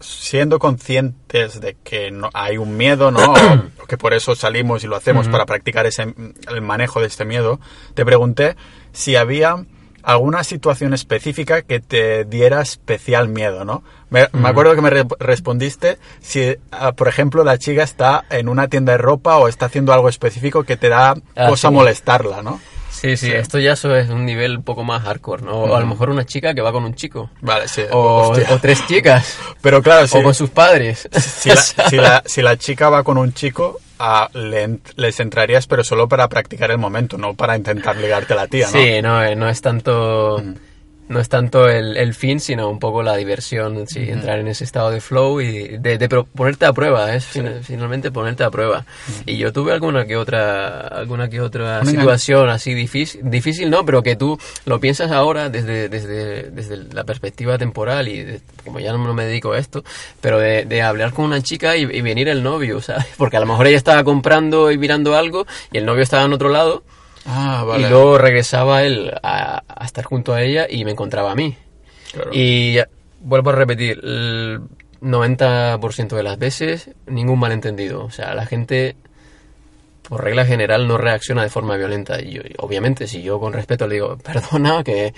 siendo 0.00 0.58
conscientes 0.58 1.60
de 1.60 1.76
que 1.82 2.10
no, 2.10 2.30
hay 2.34 2.58
un 2.58 2.76
miedo, 2.76 3.10
¿no? 3.10 3.34
Que 3.88 3.96
por 3.96 4.14
eso 4.14 4.34
salimos 4.34 4.82
y 4.82 4.88
lo 4.88 4.96
hacemos 4.96 5.28
para 5.28 5.46
practicar 5.46 5.86
ese, 5.86 6.12
el 6.48 6.60
manejo 6.60 7.00
de 7.00 7.06
este 7.06 7.24
miedo, 7.24 7.60
te 7.94 8.04
pregunté 8.04 8.56
si 8.92 9.14
había 9.14 9.64
alguna 10.02 10.42
situación 10.44 10.92
específica 10.92 11.62
que 11.62 11.78
te 11.80 12.24
diera 12.24 12.60
especial 12.62 13.28
miedo, 13.28 13.64
¿no? 13.64 13.84
Me, 14.10 14.28
me 14.32 14.48
acuerdo 14.48 14.74
que 14.74 14.80
me 14.82 14.90
re- 14.90 15.04
respondiste 15.18 15.98
si, 16.20 16.56
ah, 16.72 16.92
por 16.92 17.06
ejemplo, 17.08 17.42
la 17.44 17.58
chica 17.58 17.82
está 17.84 18.24
en 18.30 18.48
una 18.48 18.68
tienda 18.68 18.92
de 18.92 18.98
ropa 18.98 19.36
o 19.38 19.46
está 19.48 19.66
haciendo 19.66 19.92
algo 19.92 20.08
específico 20.08 20.64
que 20.64 20.76
te 20.76 20.88
da 20.88 21.14
Ah, 21.36 21.48
cosa 21.48 21.68
sí. 21.68 21.74
molestarla, 21.74 22.42
¿no? 22.42 22.60
Sí, 22.96 23.16
sí, 23.18 23.30
esto 23.30 23.58
ya 23.58 23.72
es 23.72 23.84
un 23.84 24.24
nivel 24.24 24.56
un 24.56 24.62
poco 24.62 24.82
más 24.82 25.02
hardcore, 25.02 25.42
¿no? 25.42 25.52
O 25.52 25.76
a 25.76 25.80
lo 25.80 25.86
mejor 25.86 26.08
una 26.08 26.24
chica 26.24 26.54
que 26.54 26.62
va 26.62 26.72
con 26.72 26.84
un 26.84 26.94
chico. 26.94 27.28
Vale, 27.42 27.68
sí. 27.68 27.82
O, 27.90 28.32
tres 28.60 28.86
chicas. 28.86 29.36
Pero 29.60 29.82
claro, 29.82 30.06
sí. 30.06 30.16
O 30.16 30.22
con 30.22 30.34
sus 30.34 30.48
padres. 30.48 31.06
si 31.12 31.50
la, 31.50 31.56
si, 31.90 31.96
la, 31.96 32.22
si 32.24 32.40
la 32.40 32.56
chica 32.56 32.88
va 32.88 33.04
con 33.04 33.18
un 33.18 33.34
chico, 33.34 33.80
le 34.32 34.78
les 34.96 35.20
entrarías, 35.20 35.66
pero 35.66 35.84
solo 35.84 36.08
para 36.08 36.26
practicar 36.28 36.70
el 36.70 36.78
momento, 36.78 37.18
no 37.18 37.34
para 37.34 37.54
intentar 37.54 37.98
ligarte 37.98 38.32
a 38.32 38.36
la 38.36 38.46
tía, 38.46 38.66
¿no? 38.66 38.72
Sí, 38.72 39.02
no, 39.02 39.22
eh, 39.22 39.36
no 39.36 39.48
es 39.48 39.60
tanto... 39.60 40.42
No 41.08 41.20
es 41.20 41.28
tanto 41.28 41.68
el, 41.68 41.96
el 41.96 42.14
fin, 42.14 42.40
sino 42.40 42.68
un 42.68 42.80
poco 42.80 43.02
la 43.02 43.16
diversión, 43.16 43.86
sí, 43.86 44.00
entrar 44.10 44.40
en 44.40 44.48
ese 44.48 44.64
estado 44.64 44.90
de 44.90 45.00
flow 45.00 45.40
y 45.40 45.78
de, 45.78 45.98
de 45.98 46.08
ponerte 46.08 46.66
a 46.66 46.72
prueba, 46.72 47.14
es 47.14 47.24
fin- 47.26 47.60
finalmente 47.62 48.10
ponerte 48.10 48.42
a 48.42 48.50
prueba. 48.50 48.84
Y 49.24 49.36
yo 49.36 49.52
tuve 49.52 49.72
alguna 49.72 50.04
que 50.04 50.16
otra, 50.16 50.80
alguna 50.80 51.28
que 51.28 51.40
otra 51.40 51.84
situación 51.84 52.48
así 52.50 52.74
difícil, 52.74 53.20
difícil 53.24 53.70
no, 53.70 53.84
pero 53.86 54.02
que 54.02 54.16
tú 54.16 54.36
lo 54.64 54.80
piensas 54.80 55.12
ahora 55.12 55.48
desde, 55.48 55.88
desde, 55.88 56.50
desde 56.50 56.76
la 56.92 57.04
perspectiva 57.04 57.56
temporal 57.56 58.08
y 58.08 58.22
de- 58.24 58.40
como 58.64 58.80
ya 58.80 58.92
no 58.92 59.14
me 59.14 59.24
dedico 59.26 59.52
a 59.52 59.58
esto, 59.58 59.84
pero 60.20 60.38
de, 60.40 60.64
de 60.64 60.82
hablar 60.82 61.12
con 61.12 61.26
una 61.26 61.40
chica 61.40 61.76
y, 61.76 61.82
y 61.82 62.00
venir 62.00 62.28
el 62.28 62.42
novio, 62.42 62.80
¿sabes? 62.80 63.06
Porque 63.16 63.36
a 63.36 63.40
lo 63.40 63.46
mejor 63.46 63.68
ella 63.68 63.76
estaba 63.76 64.02
comprando 64.02 64.72
y 64.72 64.78
mirando 64.78 65.16
algo 65.16 65.46
y 65.70 65.78
el 65.78 65.86
novio 65.86 66.02
estaba 66.02 66.24
en 66.24 66.32
otro 66.32 66.48
lado 66.48 66.82
Ah, 67.28 67.64
vale. 67.66 67.86
y 67.86 67.90
luego 67.90 68.18
regresaba 68.18 68.84
él 68.84 69.12
a, 69.22 69.55
a 69.76 69.84
estar 69.84 70.04
junto 70.04 70.32
a 70.34 70.42
ella 70.42 70.66
y 70.68 70.84
me 70.84 70.90
encontraba 70.92 71.30
a 71.32 71.34
mí. 71.34 71.56
Claro. 72.12 72.30
Y 72.32 72.78
vuelvo 73.20 73.50
a 73.50 73.54
repetir, 73.54 74.00
el 74.02 74.60
90% 75.00 76.16
de 76.16 76.22
las 76.22 76.38
veces 76.38 76.90
ningún 77.06 77.38
malentendido. 77.38 78.04
O 78.04 78.10
sea, 78.10 78.34
la 78.34 78.46
gente, 78.46 78.96
por 80.08 80.22
regla 80.24 80.44
general, 80.46 80.86
no 80.88 80.98
reacciona 80.98 81.42
de 81.42 81.48
forma 81.50 81.76
violenta. 81.76 82.20
Y 82.20 82.32
yo- 82.34 82.42
obviamente, 82.58 83.06
si 83.06 83.22
yo 83.22 83.38
con 83.40 83.52
respeto 83.52 83.86
le 83.86 83.94
digo, 83.96 84.16
perdona, 84.24 84.82
que, 84.84 85.12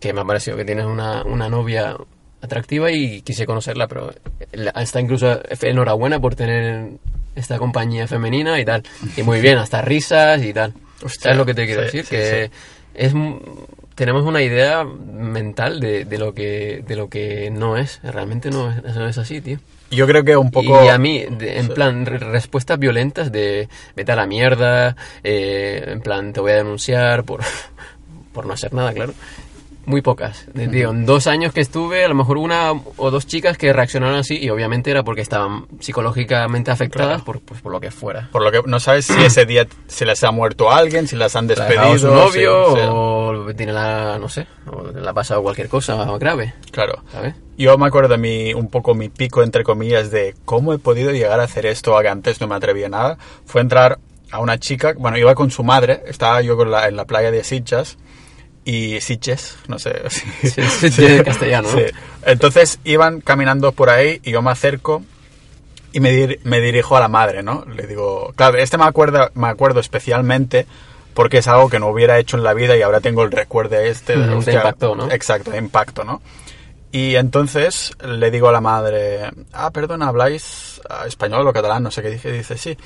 que 0.00 0.12
me 0.12 0.20
ha 0.20 0.24
parecido 0.24 0.56
que 0.56 0.64
tienes 0.64 0.86
una, 0.86 1.22
una 1.24 1.48
novia 1.48 1.96
atractiva 2.40 2.90
y 2.92 3.22
quise 3.22 3.46
conocerla, 3.46 3.88
pero 3.88 4.12
está 4.52 5.00
incluso 5.00 5.40
enhorabuena 5.62 6.20
por 6.20 6.34
tener 6.34 6.90
esta 7.34 7.58
compañía 7.58 8.06
femenina 8.06 8.60
y 8.60 8.64
tal. 8.64 8.82
Y 9.16 9.22
muy 9.22 9.40
bien, 9.40 9.58
hasta 9.58 9.80
risas 9.82 10.42
y 10.42 10.52
tal. 10.52 10.74
Hostia, 11.02 11.22
¿Sabes 11.22 11.38
lo 11.38 11.46
que 11.46 11.54
te 11.54 11.66
quiero 11.66 11.80
sí, 11.88 11.98
decir? 11.98 12.04
sí, 12.04 12.10
que 12.10 12.50
es 12.94 13.12
tenemos 13.94 14.24
una 14.24 14.42
idea 14.42 14.84
mental 14.84 15.78
de, 15.80 16.04
de 16.04 16.18
lo 16.18 16.34
que 16.34 16.82
de 16.86 16.96
lo 16.96 17.08
que 17.08 17.50
no 17.50 17.76
es 17.76 18.00
realmente 18.02 18.50
no 18.50 18.70
es, 18.70 18.82
no 18.96 19.06
es 19.08 19.18
así 19.18 19.40
tío. 19.40 19.58
Yo 19.90 20.06
creo 20.08 20.24
que 20.24 20.36
un 20.36 20.50
poco... 20.50 20.84
y 20.84 20.88
a 20.88 20.98
mí 20.98 21.24
de- 21.30 21.58
en 21.58 21.68
plan 21.68 22.04
re- 22.06 22.18
respuestas 22.18 22.78
violentas 22.78 23.30
de 23.30 23.68
vete 23.94 24.10
a 24.12 24.16
la 24.16 24.26
mierda 24.26 24.96
eh, 25.22 25.84
en 25.86 26.00
plan 26.00 26.32
te 26.32 26.40
voy 26.40 26.52
a 26.52 26.56
denunciar 26.56 27.22
por 27.24 27.42
por 28.32 28.46
no 28.46 28.52
hacer 28.54 28.72
nada 28.74 28.92
claro 28.92 29.12
muy 29.86 30.02
pocas. 30.02 30.46
Digo, 30.54 30.90
en 30.90 31.06
dos 31.06 31.26
años 31.26 31.52
que 31.52 31.60
estuve, 31.60 32.04
a 32.04 32.08
lo 32.08 32.14
mejor 32.14 32.38
una 32.38 32.72
o 32.96 33.10
dos 33.10 33.26
chicas 33.26 33.56
que 33.58 33.72
reaccionaron 33.72 34.16
así 34.16 34.36
y 34.36 34.50
obviamente 34.50 34.90
era 34.90 35.02
porque 35.02 35.20
estaban 35.20 35.66
psicológicamente 35.80 36.70
afectadas 36.70 37.08
Claro. 37.22 37.24
por, 37.24 37.40
pues, 37.40 37.60
por 37.60 37.72
lo 37.72 37.80
que 37.80 37.90
fuera. 37.90 38.28
Por 38.32 38.42
lo 38.42 38.50
que 38.50 38.62
no 38.68 38.80
sabes 38.80 39.06
si 39.06 39.22
ese 39.22 39.46
día 39.46 39.66
se 39.86 40.04
les 40.06 40.22
ha 40.24 40.30
muerto 40.30 40.70
alguien, 40.70 41.06
si 41.08 41.16
las 41.16 41.36
han 41.36 41.46
La 41.46 41.52
ha 41.54 41.56
despedido. 41.56 41.82
dejado 41.82 41.98
su 41.98 42.06
novio 42.08 42.74
sí. 42.76 42.80
o 42.88 43.54
tiene 43.56 43.72
la, 43.72 44.18
no 44.18 44.28
sé, 44.28 44.46
o 44.70 44.90
le 44.90 45.08
ha 45.08 45.12
pasado 45.12 45.42
cualquier 45.42 45.68
cosa 45.68 46.04
grave, 46.18 46.54
Claro. 46.70 47.02
¿sabes? 47.12 47.34
Yo 47.56 47.78
me 47.78 47.86
acuerdo 47.86 48.08
de 48.08 48.18
mi, 48.18 48.52
un 48.54 48.68
poco 48.68 48.94
mi 48.94 49.08
pico, 49.10 49.42
entre 49.42 49.62
comillas, 49.62 50.10
de 50.10 50.34
cómo 50.44 50.72
he 50.72 50.78
podido 50.78 51.12
llegar 51.12 51.38
a 51.40 51.44
hacer 51.44 51.66
esto, 51.66 51.96
que 52.00 52.08
antes 52.08 52.40
no 52.40 52.48
me 52.48 52.56
atrevía 52.56 52.86
a 52.86 52.90
nada. 52.90 53.18
Fue 53.46 53.60
entrar 53.60 53.98
a 54.32 54.40
una 54.40 54.58
chica, 54.58 54.94
bueno, 54.98 55.16
iba 55.18 55.34
con 55.36 55.52
su 55.52 55.62
madre, 55.62 56.02
estaba 56.08 56.40
yo 56.42 56.56
con 56.56 56.70
la- 56.72 56.88
en 56.88 56.96
la 56.96 57.04
playa 57.04 57.30
de 57.30 57.44
Sitges, 57.44 57.96
y 58.64 59.00
Sitges, 59.00 59.56
no 59.68 59.78
sé. 59.78 60.02
si- 60.10 60.20
Sí, 60.48 60.62
Sitges 60.62 60.98
en 60.98 61.24
castellano, 61.24 61.68
¿no? 61.70 61.78
Sí. 61.78 61.84
Entonces 62.24 62.78
iban 62.84 63.20
caminando 63.20 63.72
por 63.72 63.90
ahí 63.90 64.20
y 64.24 64.30
yo 64.32 64.42
me 64.42 64.50
acerco 64.50 65.02
y 65.92 66.00
me, 66.00 66.10
dir- 66.12 66.40
me 66.44 66.60
dirijo 66.60 66.96
a 66.96 67.00
la 67.00 67.08
madre, 67.08 67.42
¿no? 67.42 67.64
Le 67.66 67.86
digo, 67.86 68.32
claro, 68.36 68.58
este 68.58 68.78
me 68.78 68.84
acuerdo, 68.84 69.30
me 69.34 69.48
acuerdo 69.48 69.80
especialmente 69.80 70.66
porque 71.14 71.38
es 71.38 71.46
algo 71.48 71.68
que 71.68 71.78
no 71.78 71.86
hubiera 71.88 72.18
hecho 72.18 72.36
en 72.36 72.42
la 72.42 72.54
vida 72.54 72.76
y 72.76 72.82
ahora 72.82 73.00
tengo 73.00 73.22
el 73.22 73.30
recuerdo 73.30 73.78
este. 73.78 74.14
Te 74.14 74.28
hostia, 74.30 74.54
impactó, 74.54 74.94
¿no? 74.96 75.10
Exacto, 75.12 75.50
de 75.52 75.58
impacto, 75.58 76.02
¿no? 76.04 76.20
Y 76.90 77.16
entonces 77.16 77.92
le 78.04 78.30
digo 78.30 78.48
a 78.48 78.52
la 78.52 78.60
madre, 78.60 79.30
ah, 79.52 79.70
perdona, 79.72 80.08
¿habláis 80.08 80.80
ah, 80.88 81.04
español 81.06 81.46
o 81.46 81.52
catalán? 81.52 81.82
No 81.82 81.90
sé 81.90 82.02
qué 82.02 82.10
dije. 82.10 82.32
Dice, 82.32 82.56
sí. 82.56 82.76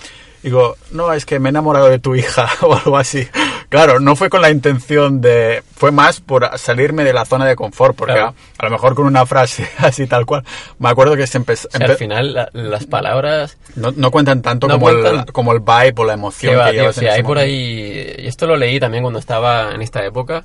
Digo, 0.42 0.76
no, 0.92 1.12
es 1.12 1.26
que 1.26 1.38
me 1.40 1.48
he 1.48 1.50
enamorado 1.50 1.88
de 1.88 1.98
tu 1.98 2.14
hija 2.14 2.48
o 2.62 2.74
algo 2.74 2.96
así. 2.96 3.26
Claro, 3.68 4.00
no 4.00 4.16
fue 4.16 4.30
con 4.30 4.40
la 4.40 4.50
intención 4.50 5.20
de... 5.20 5.62
Fue 5.76 5.90
más 5.90 6.20
por 6.20 6.48
salirme 6.58 7.04
de 7.04 7.12
la 7.12 7.24
zona 7.24 7.44
de 7.44 7.54
confort, 7.56 7.94
porque 7.96 8.14
Claro. 8.14 8.28
a, 8.58 8.62
a 8.62 8.64
lo 8.66 8.70
mejor 8.70 8.94
con 8.94 9.06
una 9.06 9.26
frase 9.26 9.68
así 9.78 10.06
tal 10.06 10.24
cual. 10.26 10.44
Me 10.78 10.88
acuerdo 10.88 11.16
que 11.16 11.26
se 11.26 11.36
empezó... 11.38 11.68
O 11.72 11.76
sea, 11.76 11.86
al 11.86 11.96
final 11.96 12.32
la- 12.34 12.48
las 12.52 12.86
palabras 12.86 13.58
no, 13.76 13.92
no 13.94 14.10
cuentan 14.10 14.40
tanto 14.40 14.68
No 14.68 14.74
como, 14.74 14.88
El, 14.90 15.00
cuentan. 15.02 15.26
como 15.26 15.52
el 15.52 15.60
vibe 15.60 15.94
o 15.96 16.04
la 16.04 16.14
emoción 16.14 16.52
que 16.52 16.56
va, 16.56 16.70
tío, 16.70 16.92
si 16.92 17.00
ese 17.00 17.10
hay 17.10 17.22
por 17.22 17.36
momento. 17.36 17.40
ahí, 17.52 18.14
y 18.18 18.26
esto 18.26 18.46
lo 18.46 18.56
leí 18.56 18.80
también 18.80 19.02
cuando 19.02 19.18
estaba 19.18 19.74
en 19.74 19.82
esta 19.82 20.04
época, 20.04 20.44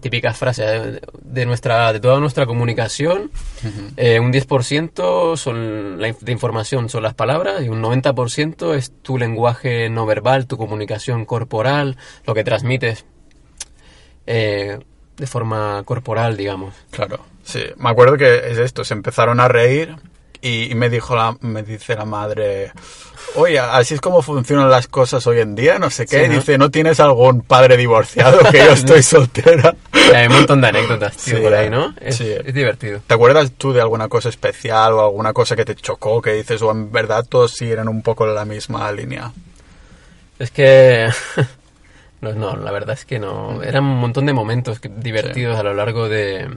típicas 0.00 0.36
frases 0.36 0.66
de, 0.66 1.02
de 1.22 1.46
nuestra 1.46 1.92
de 1.92 2.00
toda 2.00 2.18
nuestra 2.20 2.46
comunicación. 2.46 3.30
Eh, 3.96 4.18
un 4.20 4.32
10% 4.32 5.36
son 5.36 6.00
la 6.00 6.12
de 6.12 6.32
información 6.32 6.88
son 6.88 7.02
las 7.02 7.14
palabras 7.14 7.62
y 7.62 7.68
un 7.68 7.82
90% 7.82 8.74
es 8.74 8.92
tu 9.02 9.18
lenguaje 9.18 9.88
no 9.88 10.06
verbal 10.06 10.46
tu 10.46 10.56
comunicación 10.56 11.24
corporal 11.24 11.96
lo 12.26 12.34
que 12.34 12.44
transmites 12.44 13.04
eh, 14.26 14.78
de 15.16 15.26
forma 15.26 15.82
corporal 15.84 16.36
digamos. 16.36 16.74
Claro, 16.90 17.20
sí. 17.44 17.62
Me 17.76 17.90
acuerdo 17.90 18.16
que 18.16 18.50
es 18.50 18.58
esto, 18.58 18.84
se 18.84 18.94
empezaron 18.94 19.38
a 19.40 19.48
reír 19.48 19.96
y, 20.40 20.70
y 20.70 20.74
me 20.74 20.88
dijo 20.88 21.14
la, 21.14 21.36
me 21.40 21.62
dice 21.62 21.94
la 21.94 22.04
madre, 22.04 22.72
oye, 23.34 23.58
así 23.58 23.94
es 23.94 24.00
como 24.00 24.22
funcionan 24.22 24.70
las 24.70 24.86
cosas 24.88 25.26
hoy 25.26 25.40
en 25.40 25.54
día, 25.54 25.78
no 25.78 25.90
sé 25.90 26.06
qué. 26.06 26.22
Sí, 26.24 26.28
¿no? 26.28 26.34
Dice, 26.34 26.58
¿no 26.58 26.70
tienes 26.70 27.00
algún 27.00 27.42
padre 27.42 27.76
divorciado? 27.76 28.38
Que 28.50 28.58
yo 28.58 28.72
estoy 28.72 29.02
soltera. 29.02 29.74
Hay 30.14 30.26
un 30.26 30.34
montón 30.34 30.60
de 30.60 30.68
anécdotas 30.68 31.16
tío, 31.16 31.36
Sí, 31.36 31.42
por 31.42 31.54
ahí 31.54 31.70
no 31.70 31.94
es, 32.00 32.16
sí. 32.16 32.28
es 32.28 32.52
divertido 32.52 33.00
¿Te 33.06 33.14
acuerdas 33.14 33.52
tú 33.56 33.72
de 33.72 33.80
alguna 33.80 34.08
cosa 34.08 34.28
especial 34.28 34.94
o 34.94 35.04
alguna 35.04 35.32
cosa 35.32 35.54
que 35.54 35.64
te 35.64 35.74
chocó 35.74 36.20
que 36.20 36.32
dices, 36.32 36.60
o 36.62 36.70
en 36.70 36.90
verdad 36.90 37.24
todos 37.28 37.52
siguen 37.52 37.88
un 37.88 38.02
poco 38.02 38.26
en 38.26 38.34
la 38.34 38.44
misma 38.44 38.90
línea? 38.92 39.32
Es 40.38 40.50
que... 40.50 41.08
No, 42.20 42.34
no, 42.34 42.54
la 42.54 42.70
verdad 42.70 42.92
es 42.92 43.06
que 43.06 43.18
no. 43.18 43.62
Eran 43.62 43.84
un 43.84 43.98
montón 43.98 44.26
de 44.26 44.34
momentos 44.34 44.78
divertidos 44.82 45.58
a 45.58 45.62
lo 45.62 45.72
largo 45.72 46.06
de, 46.10 46.50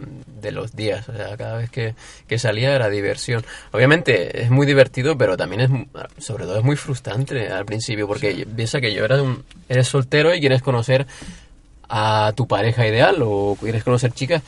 de 0.44 0.52
los 0.52 0.76
días. 0.76 1.10
O 1.10 1.14
sea, 1.16 1.36
cada 1.38 1.58
vez 1.58 1.72
que, 1.72 1.96
que 2.28 2.38
salía 2.38 2.76
era 2.76 2.90
diversión. 2.90 3.44
Obviamente 3.72 4.44
es 4.44 4.52
muy 4.52 4.68
divertido, 4.68 5.18
pero 5.18 5.36
también 5.36 5.62
es, 5.62 6.24
sobre 6.24 6.44
todo 6.46 6.60
es 6.60 6.64
muy 6.64 6.76
frustrante 6.76 7.48
al 7.48 7.66
principio, 7.66 8.08
porque 8.08 8.46
piensa 8.56 8.80
que 8.80 8.94
yo 8.94 9.04
era 9.06 9.24
un, 9.24 9.44
eres 9.70 9.88
soltero 9.88 10.36
y 10.36 10.40
quieres 10.40 10.62
conocer 10.62 11.08
a 11.90 12.34
tu 12.36 12.48
pareja 12.48 12.88
ideal 12.88 13.18
o 13.22 13.58
quieres 13.60 13.84
conocer 13.84 14.12
chicas. 14.12 14.44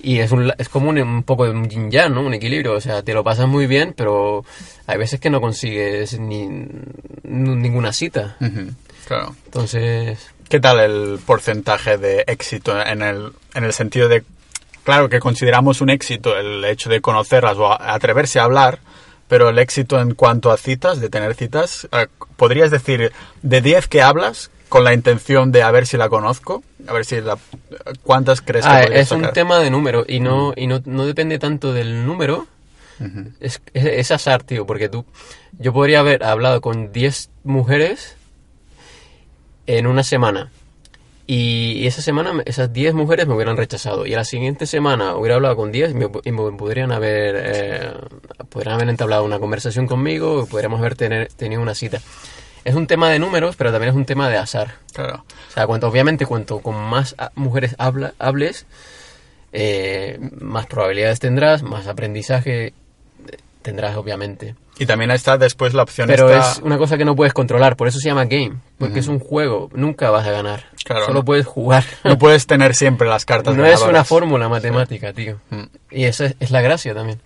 Y 0.00 0.20
es, 0.20 0.30
un, 0.30 0.52
es 0.58 0.68
como 0.68 0.90
un, 0.90 0.98
un 0.98 1.22
poco 1.24 1.44
de 1.44 1.50
un 1.50 1.68
yin 1.68 1.90
yang, 1.90 2.14
¿no? 2.14 2.20
Un 2.20 2.34
equilibrio. 2.34 2.74
O 2.74 2.80
sea, 2.80 3.02
te 3.02 3.14
lo 3.14 3.24
pasas 3.24 3.48
muy 3.48 3.66
bien, 3.66 3.94
pero 3.96 4.44
hay 4.86 4.96
veces 4.96 5.18
que 5.18 5.28
no 5.28 5.40
consigues 5.40 6.18
ni, 6.20 6.46
ninguna 7.24 7.92
cita. 7.92 8.36
Ujú, 8.40 8.70
Claro. 9.06 9.34
Entonces, 9.46 10.18
¿Qué 10.48 10.60
tal 10.60 10.80
el 10.80 11.18
porcentaje 11.26 11.98
de 11.98 12.24
éxito 12.26 12.80
en 12.80 13.02
el, 13.02 13.32
en 13.54 13.64
el 13.64 13.72
sentido 13.74 14.08
de, 14.08 14.24
claro 14.88 15.10
que 15.10 15.20
consideramos 15.20 15.82
un 15.82 15.90
éxito 15.90 16.34
el 16.38 16.64
hecho 16.64 16.88
de 16.88 17.02
conocerlas 17.02 17.58
o 17.58 17.70
atreverse 17.70 18.40
a 18.40 18.44
hablar, 18.44 18.78
pero 19.28 19.50
el 19.50 19.58
éxito 19.58 20.00
en 20.00 20.14
cuanto 20.14 20.50
a 20.50 20.56
citas, 20.56 20.98
de 20.98 21.10
tener 21.10 21.34
citas, 21.34 21.86
eh, 21.92 22.06
podrías 22.36 22.70
decir, 22.70 23.12
de 23.42 23.60
10 23.60 23.86
que 23.86 24.00
hablas 24.00 24.50
con 24.70 24.84
la 24.84 24.94
intención 24.94 25.52
de 25.52 25.62
a 25.62 25.70
ver 25.72 25.86
si 25.86 25.98
la 25.98 26.08
conozco, 26.08 26.62
a 26.86 26.94
ver 26.94 27.04
si 27.04 27.20
la... 27.20 27.36
¿Cuántas 28.02 28.40
crees 28.40 28.64
que 28.64 28.70
Ah, 28.70 28.82
es 28.84 29.10
un 29.10 29.30
tema 29.32 29.58
de 29.58 29.70
número 29.70 30.06
y 30.08 30.20
no 30.20 30.54
y 30.56 30.66
no, 30.66 30.80
no 30.86 31.04
depende 31.04 31.38
tanto 31.38 31.74
del 31.74 32.06
número. 32.06 32.46
Es, 33.40 33.60
es, 33.74 33.84
es 33.84 34.10
azar, 34.10 34.42
tío, 34.42 34.64
porque 34.64 34.88
tú... 34.88 35.04
Yo 35.58 35.74
podría 35.74 36.00
haber 36.00 36.24
hablado 36.24 36.62
con 36.62 36.92
10 36.92 37.28
mujeres 37.44 38.16
en 39.66 39.86
una 39.86 40.02
semana. 40.02 40.50
Y, 41.30 41.86
esa 41.86 42.00
semana 42.02 42.42
esas 42.46 42.72
10 42.72 42.94
mujeres 42.94 43.26
me 43.28 43.34
hubieran 43.34 43.56
rechazado. 43.58 44.06
Y 44.06 44.14
a 44.14 44.16
la 44.16 44.24
siguiente 44.24 44.66
semana 44.66 45.14
hubiera 45.14 45.34
hablado 45.36 45.56
con 45.56 45.70
10 45.70 45.90
y 45.90 45.94
me, 45.94 46.08
y 46.24 46.32
me 46.32 46.52
podrían 46.56 46.90
haber... 46.90 47.36
eh, 47.38 47.92
podrían 48.48 48.74
haber 48.76 48.88
entablado 48.88 49.24
una 49.24 49.38
conversación 49.38 49.86
conmigo, 49.86 50.46
podríamos 50.50 50.80
haber 50.80 50.94
tener, 50.96 51.28
tenido 51.34 51.60
una 51.60 51.74
cita. 51.74 52.00
Es 52.64 52.74
un 52.74 52.86
tema 52.86 53.10
de 53.10 53.18
números, 53.18 53.56
pero 53.56 53.70
también 53.70 53.90
es 53.90 53.96
un 53.96 54.06
tema 54.06 54.28
de 54.30 54.38
azar. 54.38 54.76
Claro. 54.94 55.24
O 55.48 55.52
sea, 55.52 55.66
cuanto, 55.66 55.86
obviamente, 55.88 56.24
cuanto 56.26 56.60
con 56.60 56.74
más 56.76 57.14
mujeres 57.34 57.74
habla, 57.78 58.14
hables, 58.18 58.64
eh, 59.52 60.18
más 60.40 60.66
probabilidades 60.66 61.20
tendrás, 61.20 61.62
más 61.62 61.86
aprendizaje 61.86 62.66
eh, 62.68 62.72
tendrás, 63.62 63.96
obviamente. 63.96 64.54
Y 64.78 64.86
también 64.86 65.10
está 65.10 65.36
después 65.38 65.74
la 65.74 65.82
opción 65.82 66.08
Pero 66.08 66.30
esta- 66.30 66.52
es 66.52 66.58
una 66.58 66.78
cosa 66.78 66.96
que 66.96 67.04
no 67.04 67.16
puedes 67.16 67.32
controlar, 67.34 67.76
por 67.76 67.88
eso 67.88 67.98
se 67.98 68.08
llama 68.08 68.24
game, 68.26 68.56
porque 68.78 69.00
es 69.00 69.08
un 69.08 69.18
juego, 69.18 69.70
nunca 69.74 70.10
vas 70.10 70.26
a 70.26 70.30
ganar, 70.30 70.64
Claro, 70.84 71.06
solo 71.06 71.20
no. 71.20 71.24
puedes 71.24 71.46
jugar. 71.46 71.84
No 72.04 72.16
puedes 72.16 72.46
tener 72.46 72.74
siempre 72.74 73.08
las 73.08 73.24
cartas 73.24 73.54
No 73.56 73.66
es 73.66 73.82
una 73.82 74.04
fórmula 74.04 74.48
matemática, 74.48 75.12
tío. 75.12 75.40
Mm. 75.50 75.64
Y 75.90 76.04
esa 76.04 76.26
es, 76.26 76.36
es 76.40 76.50
la 76.50 76.60
gracia 76.62 76.94
también. 76.94 77.20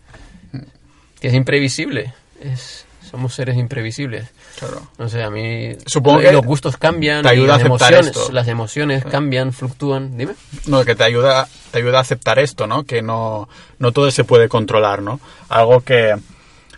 Que 1.20 1.28
es 1.28 1.34
imprevisible. 1.34 2.12
Es, 2.40 2.84
somos 3.08 3.34
seres 3.34 3.56
imprevisibles. 3.56 4.26
Claro. 4.58 4.82
No 4.98 5.08
sé, 5.08 5.22
a 5.22 5.30
mí... 5.30 5.76
Supongo 5.86 6.20
que 6.20 6.32
los 6.32 6.44
gustos 6.44 6.76
cambian, 6.76 7.22
te 7.22 7.28
ayuda 7.28 7.58
las 7.58 7.62
a 7.62 7.66
aceptar 7.66 7.92
emociones, 7.92 8.16
esto. 8.16 8.32
las 8.32 8.48
emociones 8.48 9.04
cambian, 9.04 9.52
fluctúan. 9.52 10.16
Dime. 10.16 10.34
No, 10.66 10.84
que 10.84 10.94
te 10.94 11.04
ayuda, 11.04 11.46
te 11.70 11.78
ayuda 11.78 11.98
a 11.98 12.00
aceptar 12.00 12.38
esto, 12.38 12.66
¿no? 12.66 12.84
Que 12.84 13.02
no, 13.02 13.48
no 13.78 13.92
todo 13.92 14.10
se 14.10 14.24
puede 14.24 14.48
controlar, 14.48 15.02
¿no? 15.02 15.20
Algo 15.48 15.82
que, 15.82 16.16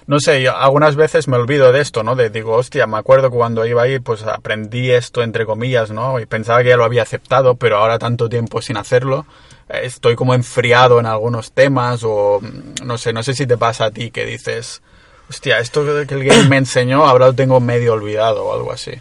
no 0.06 0.20
sé, 0.20 0.42
yo 0.42 0.56
algunas 0.56 0.96
veces 0.96 1.28
me 1.28 1.36
olvido 1.36 1.72
de 1.72 1.80
esto, 1.80 2.02
¿no? 2.02 2.14
De 2.14 2.28
digo, 2.28 2.52
hostia, 2.52 2.86
me 2.86 2.98
acuerdo 2.98 3.30
cuando 3.30 3.64
iba 3.64 3.82
ahí, 3.82 4.00
pues 4.00 4.22
aprendí 4.22 4.90
esto, 4.90 5.22
entre 5.22 5.46
comillas, 5.46 5.90
¿no? 5.90 6.20
Y 6.20 6.26
pensaba 6.26 6.62
que 6.62 6.68
ya 6.70 6.76
lo 6.76 6.84
había 6.84 7.02
aceptado, 7.02 7.54
pero 7.56 7.78
ahora 7.78 7.98
tanto 7.98 8.28
tiempo 8.28 8.60
sin 8.60 8.76
hacerlo, 8.76 9.24
eh, 9.68 9.80
estoy 9.84 10.14
como 10.14 10.34
enfriado 10.34 11.00
en 11.00 11.06
algunos 11.06 11.52
temas 11.52 12.02
o, 12.04 12.40
mm, 12.40 12.84
no 12.84 12.98
sé, 12.98 13.12
no 13.12 13.22
sé 13.22 13.34
si 13.34 13.46
te 13.46 13.56
pasa 13.56 13.86
a 13.86 13.90
ti 13.90 14.10
que 14.10 14.26
dices, 14.26 14.82
hostia, 15.30 15.58
esto 15.58 15.84
que 16.06 16.14
el 16.14 16.24
game 16.24 16.48
me 16.48 16.56
enseñó, 16.58 17.06
ahora 17.06 17.26
lo 17.26 17.32
tengo 17.32 17.60
medio 17.60 17.94
olvidado 17.94 18.44
o 18.44 18.54
algo 18.54 18.72
así. 18.72 18.92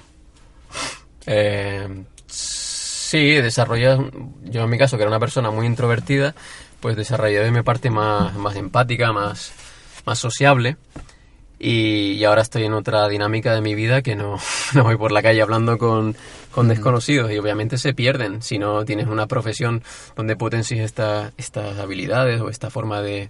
Eh, 1.26 2.06
sí, 2.28 3.36
desarrollas, 3.36 4.00
yo 4.44 4.64
en 4.64 4.70
mi 4.70 4.78
caso, 4.78 4.96
que 4.98 5.04
era 5.04 5.10
una 5.10 5.20
persona 5.20 5.52
muy 5.52 5.66
introvertida, 5.66 6.34
pues 6.80 6.96
desarrollé 6.96 7.50
mi 7.52 7.62
parte 7.62 7.90
más, 7.90 8.34
más 8.36 8.56
empática, 8.56 9.12
más, 9.12 9.54
más 10.06 10.20
sociable. 10.20 10.78
Y, 11.60 12.14
y 12.14 12.24
ahora 12.26 12.42
estoy 12.42 12.64
en 12.66 12.74
otra 12.74 13.08
dinámica 13.08 13.54
de 13.54 13.62
mi 13.62 13.74
vida 13.74 14.02
que 14.02 14.16
no, 14.16 14.38
no 14.74 14.84
voy 14.84 14.98
por 14.98 15.12
la 15.14 15.22
calle 15.22 15.42
hablando 15.42 15.78
con, 15.78 16.16
con 16.52 16.68
desconocidos 16.68 17.32
y 17.32 17.38
obviamente 17.38 17.78
se 17.78 17.94
pierden 17.94 18.42
si 18.42 18.60
no 18.60 18.84
tienes 18.84 19.08
una 19.08 19.28
profesión 19.28 19.82
donde 20.16 20.36
potencies 20.36 20.82
esta, 20.82 21.32
estas 21.38 21.80
habilidades 21.80 22.42
o 22.42 22.50
esta 22.50 22.70
forma 22.70 23.02
de, 23.02 23.30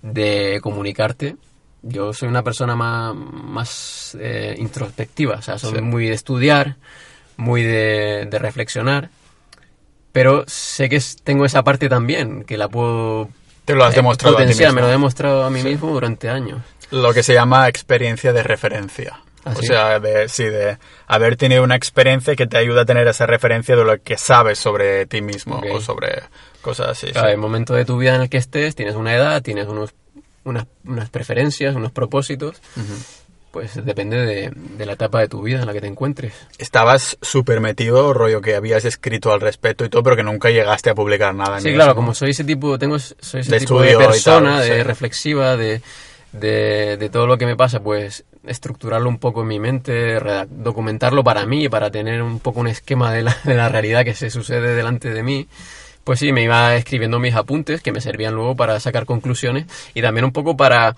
de 0.00 0.60
comunicarte. 0.62 1.36
Yo 1.82 2.12
soy 2.14 2.28
una 2.28 2.42
persona 2.44 2.74
más, 2.76 3.14
más 3.14 4.16
eh, 4.20 4.54
introspectiva, 4.58 5.34
o 5.36 5.42
sea, 5.42 5.58
soy 5.58 5.74
Sí. 5.76 5.82
muy 5.82 6.06
de 6.06 6.14
estudiar, 6.14 6.76
muy 7.36 7.62
de, 7.62 8.26
de 8.30 8.38
reflexionar, 8.38 9.10
pero 10.12 10.44
sé 10.46 10.88
que 10.88 11.02
tengo 11.24 11.44
esa 11.44 11.64
parte 11.64 11.88
también, 11.88 12.44
que 12.44 12.56
la 12.56 12.68
puedo 12.68 13.28
Te 13.64 13.74
lo 13.74 13.84
has 13.84 13.92
eh, 13.92 13.96
demostrado 13.96 14.36
a 14.36 14.40
ti 14.40 14.46
mismo. 14.46 14.72
me 14.72 14.80
lo 14.80 14.88
he 14.88 14.92
demostrado 14.92 15.44
a 15.44 15.50
mí 15.50 15.62
mismo 15.62 15.90
durante 15.92 16.28
años. 16.28 16.60
Lo 16.90 17.14
que 17.14 17.22
se 17.22 17.34
llama 17.34 17.68
experiencia 17.68 18.32
de 18.32 18.42
referencia. 18.42 19.20
¿Ah, 19.44 19.54
o 19.58 19.62
sea, 19.62 19.98
de, 19.98 20.28
sí, 20.28 20.44
de 20.44 20.78
haber 21.08 21.36
tenido 21.36 21.64
una 21.64 21.74
experiencia 21.74 22.36
que 22.36 22.46
te 22.46 22.58
ayuda 22.58 22.82
a 22.82 22.84
tener 22.84 23.08
esa 23.08 23.26
referencia 23.26 23.74
de 23.74 23.84
lo 23.84 24.00
que 24.00 24.16
sabes 24.16 24.58
sobre 24.58 25.06
ti 25.06 25.20
mismo 25.20 25.60
o 25.72 25.80
sobre 25.80 26.22
cosas 26.60 26.88
así. 26.90 27.08
Claro, 27.08 27.28
sí. 27.28 27.32
el 27.32 27.38
momento 27.38 27.74
de 27.74 27.84
tu 27.84 27.98
vida 27.98 28.14
en 28.14 28.22
el 28.22 28.28
que 28.28 28.36
estés, 28.36 28.76
tienes 28.76 28.94
una 28.94 29.14
edad, 29.14 29.42
tienes 29.42 29.66
unos, 29.66 29.94
unas, 30.44 30.66
unas 30.84 31.10
preferencias, 31.10 31.74
unos 31.74 31.90
propósitos, 31.90 32.62
pues 33.52 33.84
depende 33.84 34.16
de, 34.16 34.50
de 34.54 34.86
la 34.86 34.94
etapa 34.94 35.20
de 35.20 35.28
tu 35.28 35.42
vida 35.42 35.60
en 35.60 35.66
la 35.66 35.72
que 35.74 35.80
te 35.82 35.86
encuentres. 35.86 36.32
Estabas 36.58 37.18
súper 37.20 37.60
metido, 37.60 38.12
rollo 38.14 38.40
que 38.40 38.56
habías 38.56 38.84
escrito 38.86 39.30
al 39.32 39.40
respecto 39.42 39.84
y 39.84 39.90
todo, 39.90 40.02
pero 40.02 40.16
que 40.16 40.22
nunca 40.22 40.50
llegaste 40.50 40.88
a 40.90 40.94
publicar 40.94 41.34
nada. 41.34 41.60
Sí, 41.60 41.68
claro, 41.74 41.82
eso, 41.82 41.88
¿no? 41.90 41.94
como 41.94 42.14
soy 42.14 42.30
ese 42.30 42.44
tipo, 42.44 42.78
tengo, 42.78 42.98
soy 42.98 43.42
ese 43.42 43.50
De 43.52 43.60
tipo 43.60 43.80
de 43.82 43.92
tal, 43.94 44.06
persona, 44.06 44.60
de 44.62 44.78
sí. 44.78 44.82
reflexiva, 44.82 45.56
de, 45.58 45.82
de, 46.32 46.96
de 46.96 47.08
todo 47.10 47.26
lo 47.26 47.36
que 47.36 47.44
me 47.44 47.54
pasa, 47.54 47.80
pues 47.80 48.24
estructurarlo 48.46 49.08
un 49.08 49.18
poco 49.18 49.42
en 49.42 49.48
mi 49.48 49.60
mente, 49.60 50.18
documentarlo 50.50 51.22
para 51.22 51.44
mí, 51.46 51.68
para 51.68 51.90
tener 51.90 52.22
un 52.22 52.40
poco 52.40 52.60
un 52.60 52.68
esquema 52.68 53.12
de 53.12 53.22
la, 53.22 53.36
de 53.44 53.54
la 53.54 53.68
realidad 53.68 54.02
que 54.04 54.14
se 54.14 54.30
sucede 54.30 54.74
delante 54.74 55.10
de 55.12 55.22
mí. 55.22 55.46
Pues 56.04 56.18
sí, 56.18 56.32
me 56.32 56.42
iba 56.42 56.74
escribiendo 56.74 57.20
mis 57.20 57.34
apuntes 57.34 57.82
que 57.82 57.92
me 57.92 58.00
servían 58.00 58.34
luego 58.34 58.56
para 58.56 58.80
sacar 58.80 59.04
conclusiones 59.04 59.66
y 59.94 60.00
también 60.02 60.24
un 60.24 60.32
poco 60.32 60.56
para, 60.56 60.96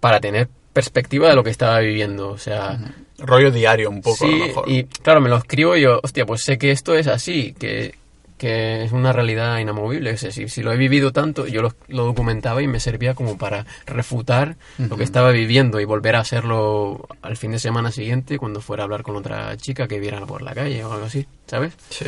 para 0.00 0.20
tener 0.20 0.48
perspectiva 0.72 1.28
de 1.28 1.34
lo 1.36 1.44
que 1.44 1.50
estaba 1.50 1.78
viviendo. 1.80 2.30
O 2.30 2.38
sea, 2.38 2.78
Rollo 3.18 3.50
diario 3.50 3.90
un 3.90 4.00
poco, 4.02 4.24
a 4.24 4.28
lo 4.28 4.32
Sí, 4.36 4.40
mejor. 4.48 4.68
y 4.68 4.84
claro, 4.84 5.20
me 5.20 5.28
lo 5.28 5.36
escribo 5.36 5.76
y 5.76 5.82
yo, 5.82 6.00
hostia, 6.02 6.26
pues 6.26 6.42
sé 6.42 6.58
que 6.58 6.70
esto 6.70 6.94
es 6.94 7.06
así, 7.06 7.54
que, 7.58 7.94
que 8.38 8.82
es 8.84 8.90
una 8.92 9.12
realidad 9.12 9.58
inamovible. 9.58 10.10
O 10.12 10.16
sea, 10.16 10.32
si, 10.32 10.48
si 10.48 10.62
lo 10.62 10.72
he 10.72 10.76
vivido 10.76 11.12
tanto, 11.12 11.46
yo 11.46 11.62
lo, 11.62 11.74
lo 11.88 12.04
documentaba 12.04 12.62
y 12.62 12.66
me 12.66 12.80
servía 12.80 13.14
como 13.14 13.38
para 13.38 13.64
refutar 13.86 14.56
lo 14.78 14.96
que 14.96 15.04
estaba 15.04 15.30
viviendo 15.30 15.78
y 15.80 15.84
volver 15.84 16.16
a 16.16 16.20
hacerlo 16.20 17.06
al 17.22 17.36
fin 17.36 17.52
de 17.52 17.58
semana 17.60 17.92
siguiente 17.92 18.38
cuando 18.38 18.60
fuera 18.60 18.82
a 18.82 18.84
hablar 18.84 19.02
con 19.04 19.14
otra 19.16 19.56
chica 19.56 19.86
que 19.86 20.00
viera 20.00 20.20
por 20.26 20.42
la 20.42 20.54
calle 20.54 20.82
o 20.84 20.92
algo 20.92 21.06
así, 21.06 21.26
¿sabes? 21.46 21.74
Sí. 21.90 22.06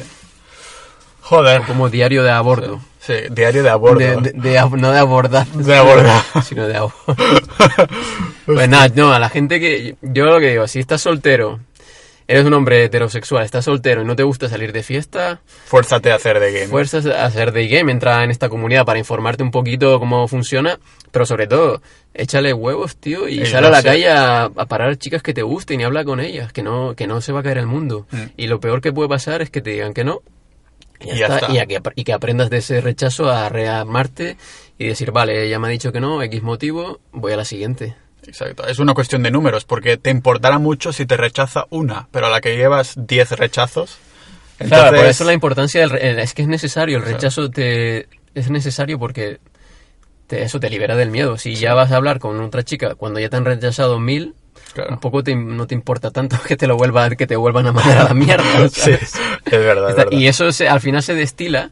Joder. 1.26 1.62
Como 1.62 1.88
diario 1.88 2.22
de 2.22 2.30
aborto. 2.30 2.80
Sí, 3.00 3.14
diario 3.30 3.62
de 3.62 3.70
aborto. 3.70 3.98
De, 3.98 4.16
de- 4.16 4.32
de 4.32 4.60
no 4.78 4.92
de 4.92 4.98
abordar. 4.98 5.46
De 5.46 5.74
abordar. 5.76 6.22
Sino 6.44 6.66
de 6.68 6.76
aborto. 6.76 7.16
pues 8.46 8.68
nada, 8.68 8.88
no, 8.94 9.12
a 9.12 9.18
la 9.18 9.28
gente 9.28 9.60
que... 9.60 9.96
Yo 10.02 10.26
lo 10.26 10.38
que 10.40 10.50
digo, 10.50 10.66
si 10.68 10.80
estás 10.80 11.00
soltero, 11.02 11.60
eres 12.28 12.44
un 12.44 12.52
hombre 12.54 12.84
heterosexual, 12.84 13.44
estás 13.44 13.64
soltero 13.66 14.02
y 14.02 14.04
no 14.04 14.16
te 14.16 14.22
gusta 14.22 14.48
salir 14.48 14.72
de 14.72 14.82
fiesta, 14.82 15.40
Fuérzate 15.66 16.12
a 16.12 16.16
hacer 16.16 16.40
de 16.40 16.52
game. 16.52 16.66
fuerzas 16.68 17.06
a 17.06 17.24
hacer 17.26 17.52
day 17.52 17.68
game, 17.68 17.90
entra 17.92 18.22
en 18.24 18.30
esta 18.30 18.48
comunidad 18.48 18.84
para 18.86 18.98
informarte 18.98 19.42
un 19.42 19.50
poquito 19.50 19.98
cómo 19.98 20.26
funciona, 20.28 20.78
pero 21.10 21.26
sobre 21.26 21.46
todo, 21.46 21.82
échale 22.14 22.52
huevos, 22.52 22.96
tío, 22.96 23.28
y 23.28 23.42
Y 23.42 23.46
sal 23.46 23.62
no 23.62 23.68
a 23.68 23.70
la 23.70 23.82
sé. 23.82 23.88
calle 23.88 24.10
a, 24.10 24.44
a 24.44 24.66
parar 24.66 24.96
chicas 24.96 25.22
que 25.22 25.34
te 25.34 25.42
gusten 25.42 25.80
y 25.80 25.84
habla 25.84 26.04
con 26.04 26.20
ellas, 26.20 26.52
que 26.52 26.62
no, 26.62 26.94
que 26.94 27.06
no 27.06 27.20
se 27.20 27.32
va 27.32 27.40
a 27.40 27.42
caer 27.42 27.58
el 27.58 27.66
mundo. 27.66 28.06
Mm. 28.10 28.22
Y 28.36 28.46
lo 28.46 28.60
peor 28.60 28.80
que 28.80 28.92
puede 28.92 29.08
pasar 29.08 29.42
es 29.42 29.50
que 29.50 29.60
te 29.60 29.70
digan 29.70 29.92
que 29.94 30.04
no. 30.04 30.20
Y 31.04 31.08
ya, 31.08 31.14
Y 31.14 31.18
ya 31.18 31.24
está, 31.26 31.38
está. 31.38 31.52
Y, 31.52 31.58
a 31.58 31.66
que, 31.66 31.80
y 31.94 32.04
que 32.04 32.12
aprendas 32.12 32.50
de 32.50 32.58
ese 32.58 32.80
rechazo 32.80 33.30
a 33.30 33.48
reamarte 33.48 34.36
y 34.78 34.86
decir, 34.88 35.10
vale, 35.12 35.46
ella 35.46 35.58
me 35.58 35.68
ha 35.68 35.70
dicho 35.70 35.92
que 35.92 36.00
no, 36.00 36.22
X 36.22 36.42
motivo, 36.42 37.00
voy 37.12 37.32
a 37.32 37.36
la 37.36 37.44
siguiente. 37.44 37.94
Exacto. 38.26 38.66
Es 38.66 38.78
una 38.78 38.94
cuestión 38.94 39.22
de 39.22 39.30
números, 39.30 39.64
porque 39.64 39.96
te 39.98 40.10
importará 40.10 40.58
mucho 40.58 40.92
si 40.92 41.04
te 41.06 41.16
rechaza 41.16 41.66
una, 41.70 42.08
pero 42.10 42.26
a 42.26 42.30
la 42.30 42.40
que 42.40 42.56
llevas 42.56 42.94
10 42.96 43.32
rechazos. 43.32 43.98
Claro, 44.58 44.70
por 44.84 44.94
entonces- 44.94 45.16
eso 45.16 45.24
la 45.24 45.32
importancia 45.34 45.80
del 45.82 45.90
re- 45.90 46.22
es 46.22 46.32
que 46.32 46.42
es 46.42 46.48
necesario, 46.48 46.96
el 46.98 47.04
rechazo 47.04 47.50
te 47.50 48.08
es 48.34 48.50
necesario 48.50 48.98
porque 48.98 49.38
te- 50.26 50.42
eso 50.42 50.58
te 50.58 50.70
libera 50.70 50.96
del 50.96 51.10
miedo. 51.10 51.36
Si 51.38 51.54
ya 51.56 51.74
vas 51.74 51.92
a 51.92 51.96
hablar 51.96 52.18
con 52.18 52.40
otra 52.40 52.62
chica 52.62 52.94
cuando 52.94 53.20
ya 53.20 53.28
te 53.28 53.36
han 53.36 53.44
rechazado 53.44 54.00
mil, 54.00 54.34
Claro. 54.74 54.92
un 54.94 54.98
poco 55.00 55.22
te- 55.22 55.34
no 55.36 55.66
te 55.66 55.74
importa 55.74 56.10
tanto 56.10 56.36
que 56.46 56.56
te 56.56 56.66
lo 56.66 56.76
vuelva, 56.76 57.08
que 57.10 57.26
te 57.26 57.36
vuelvan 57.36 57.66
a 57.68 57.72
mandar 57.72 57.98
a 57.98 58.04
la 58.04 58.14
mierda. 58.14 58.44
Sí, 58.70 58.90
es 58.90 59.12
verdad, 59.50 59.90
es 59.90 59.96
verdad. 59.96 60.12
y 60.18 60.26
eso 60.26 60.50
se- 60.52 60.68
al 60.68 60.80
final 60.80 61.02
se 61.02 61.14
destila 61.14 61.70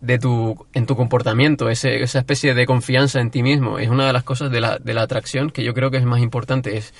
de 0.00 0.18
tu, 0.18 0.66
en 0.72 0.86
tu 0.86 0.94
comportamiento, 0.96 1.68
ese- 1.68 2.02
esa 2.02 2.20
especie 2.20 2.54
de 2.54 2.64
confianza 2.66 3.20
en 3.20 3.30
ti 3.30 3.42
mismo. 3.42 3.78
Es 3.78 3.88
una 3.88 4.06
de 4.06 4.12
las 4.12 4.22
cosas 4.22 4.50
de 4.50 4.60
la, 4.60 4.78
de 4.78 4.94
la 4.94 5.02
atracción 5.02 5.50
que 5.50 5.64
yo 5.64 5.74
creo 5.74 5.90
que 5.90 5.96
es 5.98 6.04
más 6.04 6.20
importante, 6.20 6.76
es 6.76 6.94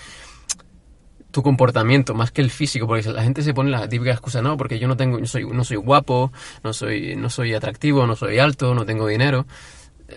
tu 1.30 1.42
comportamiento 1.42 2.14
más 2.14 2.30
que 2.32 2.40
el 2.40 2.50
físico, 2.50 2.86
porque 2.86 3.08
la 3.10 3.22
gente 3.22 3.42
se 3.42 3.52
pone 3.52 3.70
la 3.70 3.86
típica 3.88 4.10
excusa, 4.12 4.40
no, 4.42 4.56
porque 4.56 4.78
yo 4.78 4.88
no 4.88 4.96
tengo, 4.96 5.20
no 5.20 5.26
soy, 5.26 5.46
no 5.46 5.62
soy 5.62 5.76
guapo, 5.76 6.32
no 6.64 6.72
soy, 6.72 7.16
no 7.16 7.28
soy 7.28 7.52
atractivo, 7.54 8.06
no 8.06 8.16
soy 8.16 8.38
alto, 8.38 8.74
no 8.74 8.86
tengo 8.86 9.06
dinero. 9.06 9.46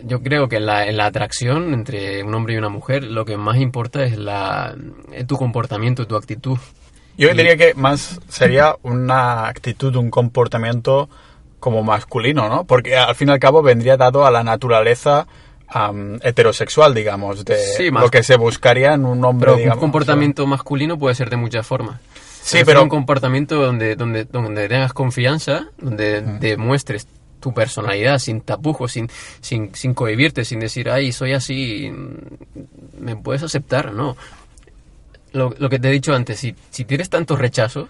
Yo 0.04 0.22
creo 0.22 0.48
que 0.48 0.58
en 0.58 0.66
la, 0.66 0.88
en 0.88 0.98
la 0.98 1.06
atracción 1.06 1.74
entre 1.74 2.24
un 2.24 2.34
hombre 2.34 2.54
y 2.54 2.58
una 2.58 2.70
mujer 2.70 3.04
lo 3.04 3.26
que 3.26 3.36
más 3.38 3.58
importa 3.58 4.04
es 4.06 4.18
la, 4.18 4.76
eh, 5.12 5.24
tu 5.26 5.36
comportamiento, 5.38 6.08
tu 6.08 6.16
actitud. 6.16 6.58
Yo 7.18 7.34
diría 7.34 7.58
que 7.58 7.74
más 7.74 8.20
sería 8.30 8.76
una 8.84 9.48
actitud, 9.48 9.96
un 9.98 10.10
comportamiento 10.10 11.10
como 11.60 11.84
masculino, 11.84 12.48
¿no? 12.50 12.64
Porque 12.64 12.98
al 12.98 13.14
fin 13.16 13.28
y 13.28 13.32
al 13.32 13.40
cabo 13.40 13.62
vendría 13.62 13.98
dado 13.98 14.26
a 14.26 14.32
la 14.32 14.44
naturaleza 14.44 15.28
am, 15.68 16.20
heterosexual, 16.24 16.94
digamos, 16.96 17.44
de 17.46 17.58
Sí, 17.58 17.92
más- 17.92 18.04
lo 18.04 18.10
que 18.10 18.24
se 18.24 18.38
buscaría 18.38 18.94
en 18.94 19.06
un 19.06 19.24
hombre, 19.26 19.48
Pero 19.48 19.58
digamos. 19.58 19.76
un 19.78 19.82
comportamiento 19.82 20.48
masculino 20.48 20.98
puede 20.98 21.16
ser 21.16 21.30
de 21.30 21.38
muchas 21.38 21.68
formas. 21.68 22.00
Sí, 22.42 22.60
pero- 22.66 22.82
un 22.82 22.90
comportamiento 22.90 23.62
donde, 23.62 23.96
donde, 23.96 24.24
donde 24.26 24.68
tengas 24.68 24.94
confianza, 24.94 25.66
donde 25.78 26.22
demuestres 26.22 27.08
tu 27.42 27.54
personalidad 27.54 28.20
sin 28.20 28.40
tapujos, 28.42 28.94
sin, 28.94 29.10
sin, 29.42 29.76
sin 29.76 29.94
cohibirte, 29.94 30.46
sin 30.46 30.62
decir, 30.62 30.90
ay, 30.90 31.12
soy 31.12 31.34
así, 31.34 31.92
mm, 31.92 33.04
me 33.04 33.16
puedes 33.18 33.44
aceptar, 33.44 33.92
no. 33.94 34.16
Lo, 35.34 35.54
lo 35.58 35.70
que 35.70 35.80
te 35.80 35.90
he 35.90 35.92
dicho 35.92 36.14
antes, 36.14 36.40
si, 36.40 36.56
si 36.70 36.86
tienes 36.86 37.10
tantos 37.10 37.40
rechazos, 37.40 37.90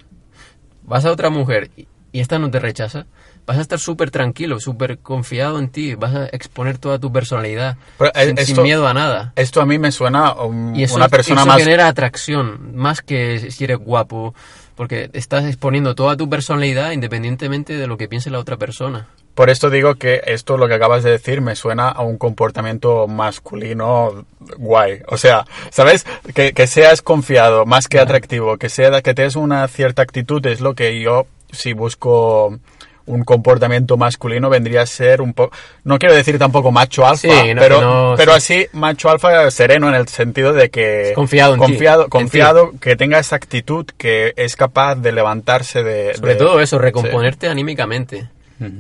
vas 0.84 1.06
a 1.06 1.12
otra 1.12 1.30
mujer 1.30 1.72
y, 1.76 1.88
y 2.12 2.20
esta 2.20 2.38
no 2.38 2.52
te 2.52 2.60
rechaza, 2.60 3.08
vas 3.47 3.58
a 3.58 3.62
estar 3.62 3.80
súper 3.80 4.12
tranquilo, 4.12 4.60
súper 4.60 4.99
confiado 4.99 5.58
en 5.58 5.70
ti, 5.70 5.95
vas 5.95 6.14
a 6.14 6.26
exponer 6.28 6.78
toda 6.78 6.99
tu 6.99 7.12
personalidad, 7.12 7.78
eh, 8.14 8.28
sin, 8.28 8.38
sin 8.45 8.62
miedo 8.64 8.88
a 8.88 8.93
nada. 8.93 9.34
Esto 9.36 9.60
a 9.60 9.66
mí 9.66 9.80
me 9.80 9.91
suena 9.91 10.28
a 10.28 10.43
un- 10.45 10.76
Y 10.76 10.84
eso, 10.84 10.95
una 10.95 11.10
persona 11.10 11.41
eso 11.41 11.47
más... 11.47 11.58
genera 11.64 11.88
atracción, 11.88 12.76
más 12.76 13.02
que 13.02 13.49
si 13.52 13.64
eres 13.64 13.80
guapo, 13.80 14.36
porque 14.76 15.09
estás 15.13 15.45
exponiendo 15.45 15.95
toda 15.95 16.17
tu 16.17 16.30
personalidad 16.30 16.91
independientemente 16.91 17.78
de 17.78 17.88
lo 17.88 17.97
que 17.97 18.07
piense 18.07 18.30
la 18.30 18.39
otra 18.39 18.57
persona. 18.57 19.07
Por 19.36 19.49
esto 19.49 19.69
digo 19.69 19.95
que 19.95 20.22
esto, 20.26 20.57
lo 20.57 20.67
que 20.67 20.74
acabas 20.74 21.03
de 21.03 21.11
decir, 21.11 21.41
me 21.41 21.55
suena 21.55 21.88
a 21.88 22.01
un 22.01 22.17
comportamiento 22.17 23.07
masculino 23.07 24.26
guay. 24.57 25.01
O 25.07 25.17
sea, 25.17 25.45
¿sabes? 25.69 26.05
Que, 26.36 26.51
que 26.53 26.67
seas 26.67 27.01
confiado, 27.01 27.65
más 27.65 27.88
que 27.88 27.99
atractivo, 27.99 28.57
que 28.57 28.67
sea 28.67 29.01
que 29.01 29.13
tengas 29.13 29.38
una 29.38 29.67
cierta 29.69 30.01
actitud, 30.01 30.45
es 30.45 30.59
lo 30.59 30.76
que 30.76 30.99
yo, 30.99 31.28
si 31.51 31.72
busco 31.72 32.59
un 33.06 33.24
comportamiento 33.24 33.97
masculino, 33.97 34.49
vendría 34.49 34.82
a 34.84 34.86
ser 34.86 35.22
un 35.22 35.34
poco... 35.34 35.56
No 35.84 35.97
quiero 35.99 36.16
decir 36.16 36.38
tampoco 36.39 36.72
macho 36.72 37.06
alfa, 37.06 37.18
Sí, 37.18 37.54
no, 37.54 37.62
pero, 37.62 37.82
no- 37.82 38.14
pero 38.18 38.39
sí. 38.39 38.62
así 38.64 38.68
macho 38.74 39.10
alfa 39.10 39.49
sereno 39.52 39.89
en 39.89 39.95
el 39.95 40.08
sentido 40.08 40.54
de 40.54 40.70
que... 40.70 41.12
Confiado 41.16 41.54
en 41.56 41.60
ti, 41.60 41.66
confiado, 41.66 42.04
en 42.04 42.10
confiado 42.10 42.72
que 42.80 42.95
tenga 42.95 43.20
esa 43.20 43.36
actitud, 43.36 43.86
que 43.97 44.34
es 44.36 44.56
capaz 44.56 44.95
de 44.95 45.12
levantarse 45.12 45.84
de... 45.84 46.14
Sobre 46.16 46.34
de- 46.34 46.39
todo 46.39 46.60
eso, 46.62 46.78
sí. 46.78 46.82
recomponerte 46.84 47.47
anímicamente. 47.47 48.30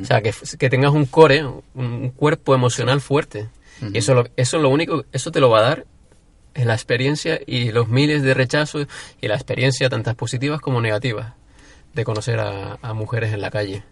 O 0.01 0.05
sea, 0.05 0.21
que, 0.21 0.31
que 0.59 0.69
tengas 0.69 0.91
un 0.91 1.05
core, 1.05 1.43
un 1.73 2.09
cuerpo 2.11 2.53
emocional 2.53 3.01
fuerte. 3.01 3.47
Y 3.91 3.97
eso, 3.97 4.25
eso 4.35 4.59
lo 4.59 4.69
único, 4.69 5.05
eso 5.11 5.31
te 5.31 5.39
lo 5.39 5.49
va 5.49 5.57
a 5.59 5.61
dar 5.63 5.85
en 6.53 6.67
la 6.67 6.75
experiencia 6.75 7.39
y 7.47 7.71
los 7.71 7.87
miles 7.87 8.21
de 8.21 8.35
rechazos 8.35 8.85
y 9.19 9.27
la 9.27 9.33
experiencia, 9.33 9.89
tantas 9.89 10.13
positivas 10.13 10.61
como 10.61 10.81
negativas, 10.81 11.33
de 11.95 12.03
conocer 12.03 12.39
a, 12.39 12.77
a 12.79 12.93
mujeres 12.93 13.33
en 13.33 13.41
la 13.41 13.49
calle. 13.49 13.83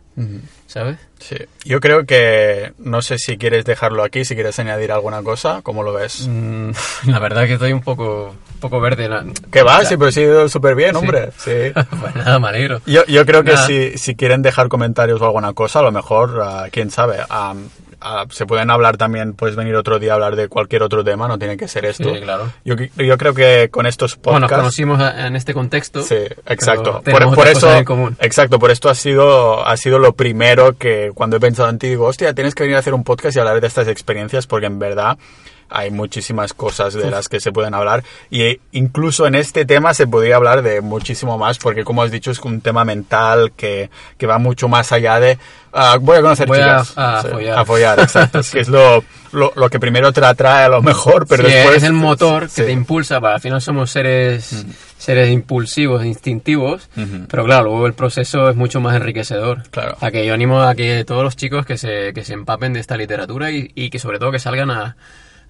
¿Sabes? 0.67 0.97
Sí, 1.19 1.35
yo 1.65 1.79
creo 1.79 2.05
que 2.05 2.73
no 2.77 3.01
sé 3.01 3.17
si 3.17 3.37
quieres 3.37 3.65
dejarlo 3.65 4.03
aquí, 4.03 4.23
si 4.25 4.35
quieres 4.35 4.59
añadir 4.59 4.91
alguna 4.91 5.23
cosa, 5.23 5.61
¿cómo 5.63 5.81
lo 5.83 5.93
ves? 5.93 6.27
Mm, 6.29 6.71
la 7.07 7.19
verdad 7.19 7.45
que 7.47 7.53
estoy 7.53 7.73
un 7.73 7.81
poco, 7.81 8.35
un 8.53 8.59
poco 8.59 8.79
verde. 8.79 9.07
la- 9.09 9.25
Que 9.51 9.63
va, 9.63 9.83
sí, 9.85 9.97
pero 9.97 10.11
sí, 10.11 10.25
súper 10.51 10.75
bien, 10.75 10.95
hombre. 10.95 11.29
Sí. 11.37 11.51
pues 12.01 12.15
nada, 12.15 12.39
me 12.39 12.49
alegro. 12.49 12.81
Yo, 12.85 13.03
yo 13.05 13.25
creo 13.25 13.43
que 13.43 13.57
si, 13.57 13.97
si 13.97 14.15
quieren 14.15 14.41
dejar 14.41 14.67
comentarios 14.69 15.21
o 15.21 15.25
alguna 15.25 15.53
cosa, 15.53 15.79
a 15.79 15.83
lo 15.83 15.91
mejor, 15.91 16.39
ah, 16.43 16.67
quién 16.71 16.91
sabe, 16.91 17.17
ah, 17.29 17.55
se 18.29 18.45
pueden 18.45 18.69
hablar 18.69 18.97
también, 18.97 19.33
puedes 19.33 19.55
venir 19.55 19.75
otro 19.75 19.99
día 19.99 20.11
a 20.11 20.15
hablar 20.15 20.35
de 20.35 20.47
cualquier 20.47 20.83
otro 20.83 21.03
tema, 21.03 21.27
no 21.27 21.37
tiene 21.37 21.57
que 21.57 21.67
ser 21.67 21.85
esto. 21.85 22.13
Sí, 22.13 22.21
claro. 22.21 22.51
Yo, 22.63 22.75
yo 22.75 23.17
creo 23.17 23.33
que 23.33 23.69
con 23.69 23.85
estos 23.85 24.17
Bueno, 24.21 24.41
nos 24.41 24.49
podcasts... 24.49 24.61
conocimos 24.77 25.13
en 25.17 25.35
este 25.35 25.53
contexto. 25.53 26.03
Sí, 26.03 26.15
exacto. 26.45 27.01
Por, 27.03 27.47
eso, 27.47 27.73
en 27.75 27.85
común. 27.85 28.17
exacto, 28.19 28.59
por 28.59 28.71
esto 28.71 28.89
ha 28.89 28.95
sido, 28.95 29.65
ha 29.65 29.75
sido 29.77 29.99
lo 29.99 30.13
primero 30.13 30.77
que 30.77 31.11
cuando 31.13 31.37
he 31.37 31.39
pensado 31.39 31.69
en 31.69 31.79
ti 31.79 31.87
digo, 31.87 32.05
hostia, 32.05 32.33
tienes 32.33 32.55
que 32.55 32.63
venir 32.63 32.75
a 32.75 32.79
hacer 32.79 32.93
un 32.93 33.03
podcast 33.03 33.35
y 33.35 33.39
hablar 33.39 33.59
de 33.61 33.67
estas 33.67 33.87
experiencias 33.87 34.47
porque 34.47 34.67
en 34.67 34.79
verdad 34.79 35.17
hay 35.69 35.91
muchísimas 35.91 36.53
cosas 36.53 36.93
de 36.93 37.09
las 37.11 37.27
que 37.29 37.39
se 37.39 37.51
pueden 37.51 37.73
hablar 37.73 38.03
y 38.29 38.59
incluso 38.71 39.27
en 39.27 39.35
este 39.35 39.65
tema 39.65 39.93
se 39.93 40.07
podría 40.07 40.35
hablar 40.35 40.61
de 40.61 40.81
muchísimo 40.81 41.37
más 41.37 41.57
porque 41.59 41.83
como 41.83 42.01
has 42.03 42.11
dicho 42.11 42.31
es 42.31 42.39
un 42.39 42.61
tema 42.61 42.85
mental 42.85 43.51
que, 43.55 43.89
que 44.17 44.25
va 44.27 44.37
mucho 44.39 44.67
más 44.67 44.91
allá 44.91 45.19
de 45.19 45.37
ah, 45.73 45.97
voy 46.01 46.17
a 46.17 46.21
conocer 46.21 46.47
Voy 46.47 46.57
a- 46.59 46.81
chicas 46.81 46.93
a 46.97 47.21
Sí, 47.21 47.27
follar. 47.29 47.59
a 47.59 47.65
follar 47.65 47.99
exacto 47.99 48.39
es 48.39 48.49
que 48.51 48.59
es 48.61 48.67
lo, 48.69 49.03
lo, 49.31 49.51
lo 49.55 49.69
que 49.69 49.79
primero 49.79 50.11
te 50.11 50.25
atrae 50.25 50.63
a 50.65 50.69
lo 50.69 50.81
mejor 50.81 51.27
pero 51.27 51.43
Sí, 51.47 51.51
después 51.53 51.77
es 51.77 51.83
el 51.83 51.93
motor 51.93 52.43
que 52.43 52.49
sí. 52.49 52.61
te 52.63 52.71
impulsa, 52.71 53.21
para 53.21 53.35
al 53.35 53.41
final 53.41 53.61
somos 53.61 53.91
seres, 53.91 54.65
seres 54.97 55.29
impulsivos, 55.31 56.03
instintivos, 56.05 56.89
pero 57.29 57.45
claro, 57.45 57.65
luego 57.65 57.85
el 57.87 57.93
proceso 57.93 58.49
es 58.49 58.55
mucho 58.55 58.81
más 58.81 58.95
enriquecedor. 58.95 59.63
Claro. 59.69 59.97
A 60.01 60.11
que 60.11 60.25
yo 60.25 60.33
animo 60.33 60.61
a 60.63 60.73
que 60.75 61.03
todos 61.05 61.23
los 61.23 61.35
chicos 61.35 61.65
que 61.65 61.77
se, 61.77 62.11
que 62.13 62.23
se 62.25 62.33
empapen 62.33 62.73
de 62.73 62.79
esta 62.79 62.97
literatura 62.97 63.51
y, 63.51 63.71
y 63.75 63.89
que 63.91 63.99
sobre 63.99 64.19
todo 64.19 64.31
que 64.31 64.39
salgan 64.39 64.71
a, 64.71 64.97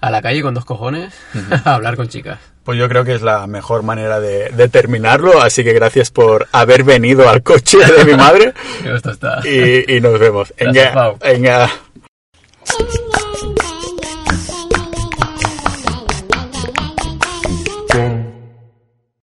a 0.02 0.12
la 0.12 0.22
calle 0.22 0.41
con 0.41 0.54
dos 0.54 0.66
cojones 0.66 1.14
a 1.66 1.76
hablar 1.76 1.95
con 1.95 2.08
chicas. 2.08 2.39
Pues 2.64 2.78
yo 2.78 2.88
creo 2.88 3.04
que 3.04 3.16
es 3.16 3.22
la 3.22 3.47
mejor 3.47 3.84
manera 3.84 4.20
de, 4.20 4.50
de 4.50 4.70
terminarlo, 4.70 5.41
así 5.41 5.64
que 5.64 5.74
gracias 5.74 6.12
por 6.12 6.47
haber 6.52 6.84
venido 6.84 7.28
al 7.30 7.41
coche 7.41 7.78
de 7.80 8.06
mi 8.06 8.14
madre 8.16 8.54
Esto 8.86 9.12
está... 9.12 9.41
y, 9.47 9.95
y 9.95 10.02
nos 10.02 10.20
vemos. 10.20 10.54
Gracias, 10.58 10.93
Pau. 10.93 11.18
venga. 11.20 11.70